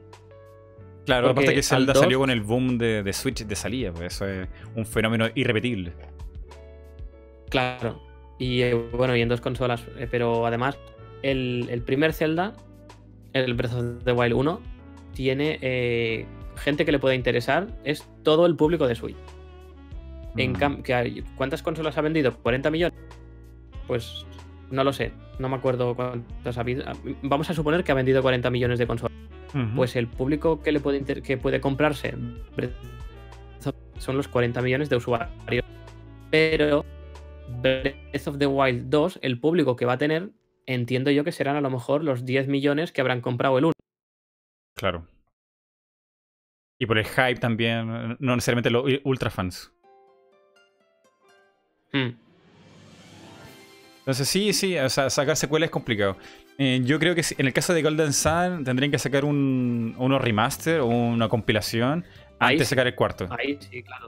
[1.06, 3.92] Claro, Porque aparte que Zelda 2 salió con el boom de, de Switch de salida,
[3.92, 5.92] pues eso es un fenómeno irrepetible.
[7.50, 8.00] Claro.
[8.38, 9.84] Y eh, bueno, y en dos consolas.
[9.98, 10.78] eh, pero además,
[11.24, 12.54] el, el primer Zelda,
[13.34, 14.62] el Breath of the Wild 1,
[15.14, 15.58] tiene
[16.60, 17.68] gente que le puede interesar.
[17.84, 19.18] Es todo el público de Switch.
[20.38, 20.56] En Mm.
[20.56, 22.38] cam- que hay- ¿Cuántas consolas ha vendido?
[22.44, 22.98] ¿40 millones?
[23.88, 24.26] Pues
[24.69, 25.11] no lo sé.
[25.40, 26.84] No me acuerdo cuántas ha habido.
[27.23, 29.18] Vamos a suponer que ha vendido 40 millones de consolas.
[29.76, 32.14] Pues el público que le puede inter- que puede comprarse
[33.98, 35.65] son los 40 millones de usuarios.
[36.30, 36.86] Pero
[37.61, 40.30] Breath of the Wild 2, el público que va a tener,
[40.68, 43.73] entiendo yo que serán a lo mejor los 10 millones que habrán comprado el 1.
[44.77, 45.06] Claro.
[46.80, 49.72] Y por el hype también, no necesariamente los ultra fans.
[51.91, 52.11] Hmm.
[53.99, 56.18] Entonces sí, sí, o sea, sacar secuelas es complicado.
[56.57, 60.22] Eh, yo creo que en el caso de Golden Sun tendrían que sacar un, unos
[60.22, 62.06] remaster o una compilación
[62.39, 63.27] Ahí antes de sacar el cuarto.
[63.30, 64.07] Ahí sí, claro.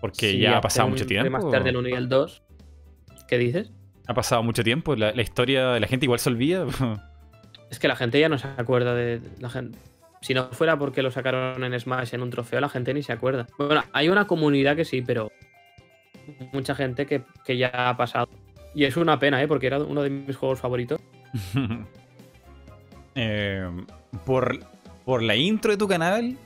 [0.00, 1.24] Porque Sí, ya ha pasado mucho tiempo.
[1.24, 2.42] remaster del 1 y el 2.
[3.28, 3.72] ¿Qué dices?
[4.06, 4.94] Ha pasado mucho tiempo.
[4.96, 6.66] La, la historia, la gente igual se olvida.
[7.70, 9.78] Es que la gente ya no se acuerda de de la gente.
[10.24, 13.12] Si no fuera porque lo sacaron en Smash en un trofeo, la gente ni se
[13.12, 13.46] acuerda.
[13.58, 15.30] Bueno, hay una comunidad que sí, pero
[16.50, 18.30] mucha gente que, que ya ha pasado.
[18.74, 19.46] Y es una pena, ¿eh?
[19.46, 20.98] Porque era uno de mis juegos favoritos.
[23.16, 23.70] Eh,
[24.26, 24.58] por,
[25.04, 26.36] por la intro de tu canal,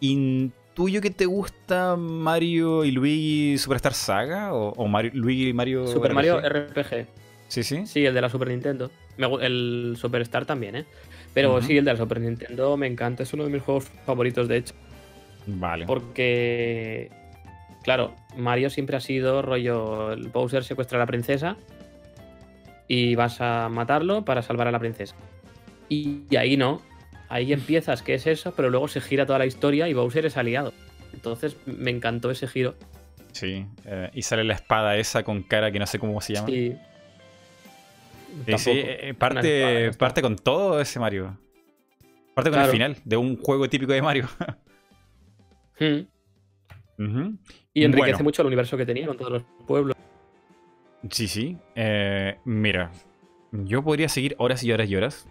[0.00, 5.86] intuyo que te gusta Mario y Luigi Superstar Saga o, o Mario, Luigi y Mario.
[5.86, 6.14] Super RPG?
[6.16, 7.06] Mario RPG.
[7.46, 7.86] Sí, sí.
[7.86, 8.90] Sí, el de la Super Nintendo.
[9.18, 10.86] Me el Superstar también, ¿eh?
[11.36, 13.22] Pero sí, el de la Super Nintendo me encanta.
[13.22, 14.74] Es uno de mis juegos favoritos, de hecho.
[15.46, 15.84] Vale.
[15.84, 17.10] Porque,
[17.84, 21.58] claro, Mario siempre ha sido rollo, el Bowser secuestra a la princesa
[22.88, 25.14] y vas a matarlo para salvar a la princesa.
[25.90, 26.80] Y, y ahí no,
[27.28, 30.38] ahí empiezas que es eso, pero luego se gira toda la historia y Bowser es
[30.38, 30.72] aliado.
[31.12, 32.76] Entonces me encantó ese giro.
[33.32, 33.66] Sí.
[33.84, 36.48] eh, y sale la espada esa con cara que no sé cómo se llama.
[36.48, 36.74] Sí.
[38.44, 41.38] Sí, sí, eh, parte, parte con todo ese Mario.
[42.34, 44.28] Parte con el final de un juego típico de Mario.
[46.98, 47.36] Hmm.
[47.74, 49.94] Y enriquece mucho el universo que tenía con todos los pueblos.
[51.10, 51.58] Sí, sí.
[51.74, 52.90] Eh, mira,
[53.52, 55.28] yo podría seguir horas y horas y horas.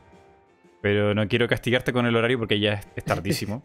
[0.83, 3.63] Pero no quiero castigarte con el horario porque ya es, tardísimo.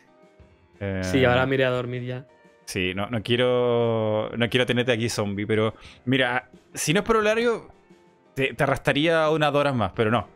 [1.02, 2.26] sí, ahora miré a dormir ya.
[2.64, 4.30] Sí, no, no quiero.
[4.36, 5.74] No quiero tenerte aquí zombie, pero.
[6.06, 7.68] Mira, si no es por horario,
[8.34, 10.26] te, arrastraría unas horas más, pero no.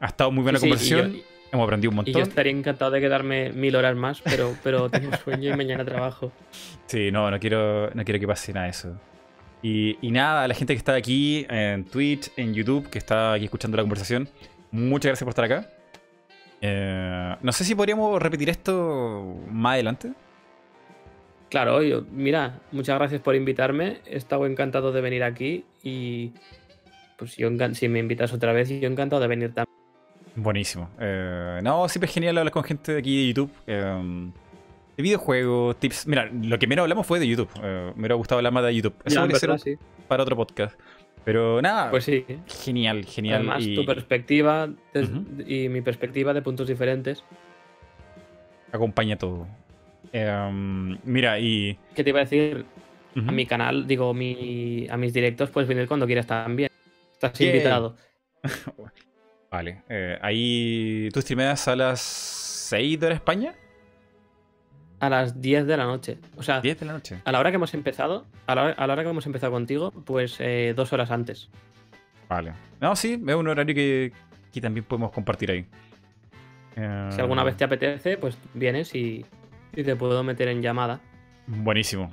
[0.00, 1.16] Ha estado muy buena conversación.
[1.52, 2.10] Hemos aprendido un montón.
[2.10, 5.84] Y yo estaría encantado de quedarme mil horas más, pero, pero tengo sueño y mañana
[5.84, 6.32] trabajo.
[6.86, 8.98] Sí, no, no quiero, no quiero que pase nada de eso.
[9.62, 13.44] Y, y nada, la gente que está aquí en Twitch, en YouTube, que está aquí
[13.44, 14.28] escuchando la conversación,
[14.70, 15.70] muchas gracias por estar acá.
[16.60, 20.12] Eh, no sé si podríamos repetir esto más adelante.
[21.48, 23.98] Claro, yo, mira, muchas gracias por invitarme.
[24.06, 26.32] He estado encantado de venir aquí y
[27.16, 29.76] pues yo si me invitas otra vez, yo encantado de venir también.
[30.34, 30.90] Buenísimo.
[31.00, 33.50] Eh, no, siempre es genial hablar con gente de aquí de YouTube.
[33.66, 34.30] Eh,
[34.96, 36.06] de videojuegos, tips.
[36.06, 37.50] Mira, lo que menos hablamos fue de YouTube.
[37.62, 38.94] me hubiera gustado hablar más de YouTube.
[39.04, 39.78] Eso ya, ser
[40.08, 40.78] para otro podcast.
[41.24, 41.90] Pero nada.
[41.90, 42.24] Pues sí.
[42.64, 43.48] Genial, genial.
[43.48, 44.68] Además, tu perspectiva
[45.46, 47.24] y mi perspectiva de puntos diferentes.
[48.72, 49.46] Acompaña todo.
[50.12, 51.78] Em, mira, y.
[51.94, 52.64] ¿Qué te iba a decir?
[53.16, 56.70] A mi canal, digo, mi, a mis directos puedes venir cuando quieras también.
[57.20, 57.96] Estás invitado.
[59.50, 59.82] vale.
[59.88, 61.08] Eh, ahí.
[61.12, 63.54] ¿Tú streameas a las 6 de España?
[65.00, 66.18] A las 10 de la noche.
[66.36, 67.20] O sea, 10 de la noche.
[67.24, 70.72] A la hora que hemos empezado, a la hora, que hemos empezado contigo, pues eh,
[70.76, 71.50] dos horas antes.
[72.28, 72.52] Vale.
[72.80, 74.12] No, sí, es un horario que,
[74.52, 75.66] que también podemos compartir ahí.
[76.74, 79.24] Si alguna vez te apetece, pues vienes y,
[79.72, 81.00] te puedo meter en llamada.
[81.46, 82.10] Buenísimo.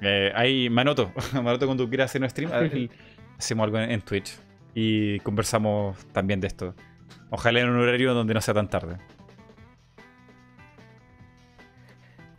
[0.00, 2.50] Eh, ahí, Manoto, Manoto, cuando quieras hacer un stream,
[3.38, 4.38] hacemos algo en Twitch
[4.74, 6.74] y conversamos también de esto.
[7.30, 8.98] Ojalá en un horario donde no sea tan tarde.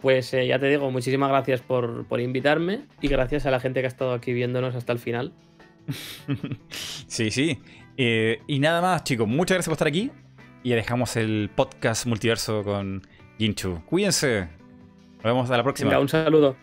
[0.02, 3.86] Pues eh, ya te digo, muchísimas gracias por, invitarme y gracias a la gente que
[3.86, 5.34] ha estado aquí viéndonos hasta el final.
[7.08, 7.62] sí, sí.
[7.96, 10.12] Eh, y nada más, chicos, muchas gracias por estar aquí.
[10.62, 13.02] Y dejamos el podcast multiverso con
[13.38, 13.82] Ginchu.
[13.86, 14.50] Cuídense.
[15.16, 15.98] Nos vemos a la próxima.
[15.98, 16.58] un saludo.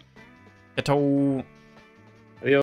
[0.77, 1.45] Chao, chao.
[2.43, 2.63] Adiós.